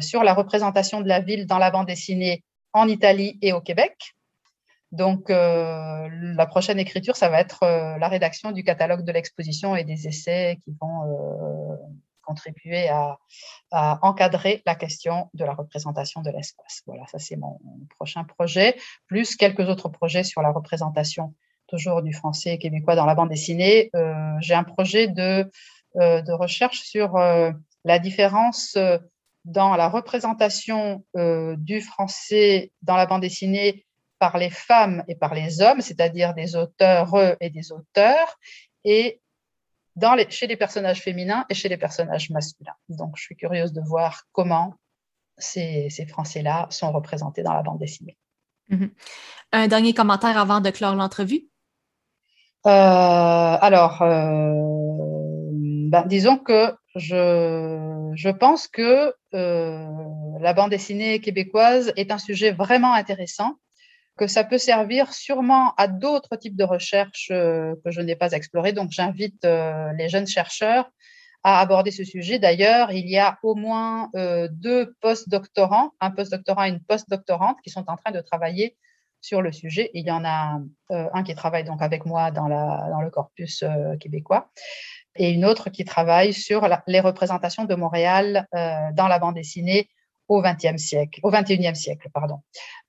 sur 0.00 0.24
la 0.24 0.32
représentation 0.32 1.02
de 1.02 1.08
la 1.08 1.20
ville 1.20 1.46
dans 1.46 1.58
la 1.58 1.70
bande 1.70 1.86
dessinée 1.86 2.42
en 2.72 2.88
Italie 2.88 3.38
et 3.42 3.52
au 3.52 3.60
Québec. 3.60 4.14
Donc, 4.90 5.30
la 5.30 6.46
prochaine 6.46 6.78
écriture, 6.78 7.16
ça 7.16 7.30
va 7.30 7.40
être 7.40 7.60
la 7.62 8.08
rédaction 8.08 8.52
du 8.52 8.62
catalogue 8.62 9.04
de 9.04 9.12
l'exposition 9.12 9.74
et 9.74 9.84
des 9.84 10.06
essais 10.06 10.58
qui 10.62 10.76
vont 10.78 11.78
contribuer 12.22 12.88
à, 12.90 13.18
encadrer 14.02 14.62
la 14.66 14.74
question 14.74 15.30
de 15.34 15.44
la 15.44 15.54
représentation 15.54 16.20
de 16.20 16.30
l'espace. 16.30 16.82
Voilà, 16.86 17.06
ça 17.06 17.18
c'est 17.18 17.36
mon 17.36 17.58
prochain 17.96 18.24
projet, 18.24 18.76
plus 19.06 19.34
quelques 19.36 19.68
autres 19.68 19.88
projets 19.88 20.24
sur 20.24 20.42
la 20.42 20.50
représentation 20.50 21.34
toujours 21.68 22.02
du 22.02 22.12
français 22.12 22.58
québécois 22.58 22.96
dans 22.96 23.06
la 23.06 23.14
bande 23.14 23.30
dessinée. 23.30 23.90
Euh, 23.96 24.34
j'ai 24.40 24.54
un 24.54 24.64
projet 24.64 25.08
de, 25.08 25.50
euh, 25.96 26.22
recherche 26.28 26.82
sur 26.82 27.16
euh, 27.16 27.50
la 27.84 27.98
différence 27.98 28.76
dans 29.44 29.76
la 29.76 29.88
représentation 29.88 31.04
du 31.14 31.80
français 31.80 32.72
dans 32.82 32.96
la 32.96 33.06
bande 33.06 33.22
dessinée 33.22 33.84
par 34.18 34.38
les 34.38 34.50
femmes 34.50 35.02
et 35.08 35.16
par 35.16 35.34
les 35.34 35.60
hommes, 35.60 35.80
c'est-à-dire 35.80 36.32
des 36.34 36.54
auteurs 36.54 37.12
et 37.40 37.50
des 37.50 37.72
auteurs, 37.72 38.38
et 38.84 39.20
chez 40.28 40.46
les 40.46 40.56
personnages 40.56 41.00
féminins 41.00 41.44
et 41.48 41.54
chez 41.54 41.68
les 41.68 41.76
personnages 41.76 42.30
masculins. 42.30 42.76
Donc, 42.88 43.16
je 43.16 43.22
suis 43.22 43.36
curieuse 43.36 43.72
de 43.72 43.80
voir 43.80 44.22
comment 44.32 44.74
ces, 45.38 45.88
Français-là 46.08 46.66
sont 46.70 46.92
représentés 46.92 47.42
dans 47.42 47.52
la 47.52 47.62
bande 47.62 47.78
dessinée. 47.78 48.16
Mm-hmm. 48.70 48.90
Un 49.52 49.68
dernier 49.68 49.94
commentaire 49.94 50.38
avant 50.38 50.60
de 50.60 50.70
clore 50.70 50.94
l'entrevue? 50.94 51.48
Euh, 52.64 52.70
alors, 52.70 54.02
euh, 54.02 55.50
ben, 55.90 56.06
disons 56.06 56.38
que 56.38 56.74
je, 56.94 58.10
je 58.14 58.28
pense 58.28 58.68
que 58.68 59.14
euh, 59.34 59.86
la 60.40 60.52
bande 60.52 60.70
dessinée 60.70 61.20
québécoise 61.20 61.92
est 61.96 62.10
un 62.10 62.18
sujet 62.18 62.52
vraiment 62.52 62.92
intéressant 62.92 63.56
que 64.16 64.26
ça 64.26 64.44
peut 64.44 64.58
servir 64.58 65.12
sûrement 65.12 65.74
à 65.76 65.88
d'autres 65.88 66.36
types 66.36 66.56
de 66.56 66.64
recherches 66.64 67.28
euh, 67.30 67.74
que 67.84 67.90
je 67.90 68.00
n'ai 68.00 68.16
pas 68.16 68.32
explorées. 68.32 68.72
Donc, 68.72 68.90
j'invite 68.90 69.44
euh, 69.44 69.92
les 69.92 70.08
jeunes 70.08 70.26
chercheurs 70.26 70.90
à 71.44 71.60
aborder 71.60 71.90
ce 71.90 72.04
sujet. 72.04 72.38
D'ailleurs, 72.38 72.92
il 72.92 73.08
y 73.08 73.18
a 73.18 73.38
au 73.42 73.54
moins 73.54 74.10
euh, 74.14 74.48
deux 74.52 74.94
post-doctorants, 75.00 75.92
un 76.00 76.10
post-doctorant 76.10 76.64
et 76.64 76.68
une 76.68 76.80
post-doctorante, 76.80 77.56
qui 77.64 77.70
sont 77.70 77.84
en 77.88 77.96
train 77.96 78.12
de 78.12 78.20
travailler 78.20 78.76
sur 79.20 79.40
le 79.40 79.50
sujet. 79.50 79.90
Il 79.94 80.06
y 80.06 80.10
en 80.10 80.24
a 80.24 80.60
un 80.90 81.22
qui 81.22 81.34
travaille 81.36 81.62
donc 81.62 81.80
avec 81.80 82.06
moi 82.06 82.32
dans, 82.32 82.48
la, 82.48 82.88
dans 82.90 83.00
le 83.00 83.08
corpus 83.08 83.64
québécois 84.00 84.50
et 85.16 85.30
une 85.30 85.44
autre 85.44 85.70
qui 85.70 85.84
travaille 85.84 86.32
sur 86.32 86.68
les 86.86 87.00
représentations 87.00 87.64
de 87.64 87.74
Montréal 87.74 88.46
dans 88.52 89.08
la 89.08 89.18
bande 89.18 89.34
dessinée 89.34 89.88
au 90.28 90.42
XXe 90.42 90.76
siècle, 90.82 91.20
au 91.22 91.30
XXIe 91.30 91.74
siècle, 91.74 92.08
pardon. 92.12 92.40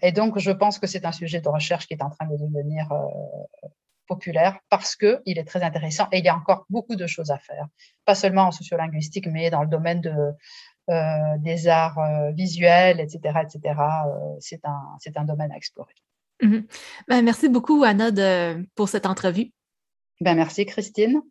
Et 0.01 0.11
donc, 0.11 0.39
je 0.39 0.51
pense 0.51 0.80
que 0.80 0.88
c'est 0.88 1.05
un 1.05 1.11
sujet 1.11 1.41
de 1.41 1.49
recherche 1.49 1.88
qui 1.88 1.93
est 1.93 2.03
en 2.03 2.09
train 2.09 2.26
de 2.28 2.38
devenir 2.38 2.91
euh, 2.91 3.67
populaire 4.07 4.59
parce 4.69 4.95
qu'il 4.95 5.21
est 5.26 5.47
très 5.47 5.63
intéressant 5.63 6.07
et 6.11 6.19
il 6.19 6.26
y 6.26 6.30
a 6.30 6.36
encore 6.36 6.65
beaucoup 6.69 6.95
de 6.95 7.07
choses 7.07 7.32
à 7.32 7.38
faire, 7.39 7.67
pas 8.05 8.15
seulement 8.15 8.43
en 8.43 8.51
sociolinguistique, 8.51 9.28
mais 9.28 9.49
dans 9.49 9.61
le 9.61 9.69
domaine 9.69 10.01
de, 10.01 10.15
euh, 10.89 11.38
des 11.39 11.67
arts 11.67 11.99
euh, 11.99 12.32
visuels, 12.32 12.99
etc. 12.99 13.39
etc. 13.43 13.76
c'est 14.39 14.63
un, 14.65 14.97
un 15.15 15.26
domaine 15.26 15.51
à 15.51 15.57
explorer. 15.57 15.93
Mm-hmm. 16.41 16.65
Ben, 17.07 17.21
merci 17.24 17.49
beaucoup, 17.49 17.84
Anna, 17.84 18.11
de, 18.11 18.65
pour 18.76 18.89
cette 18.89 19.05
entrevue. 19.05 19.51
Ben, 20.21 20.36
merci, 20.36 20.65
Christine. 20.65 21.21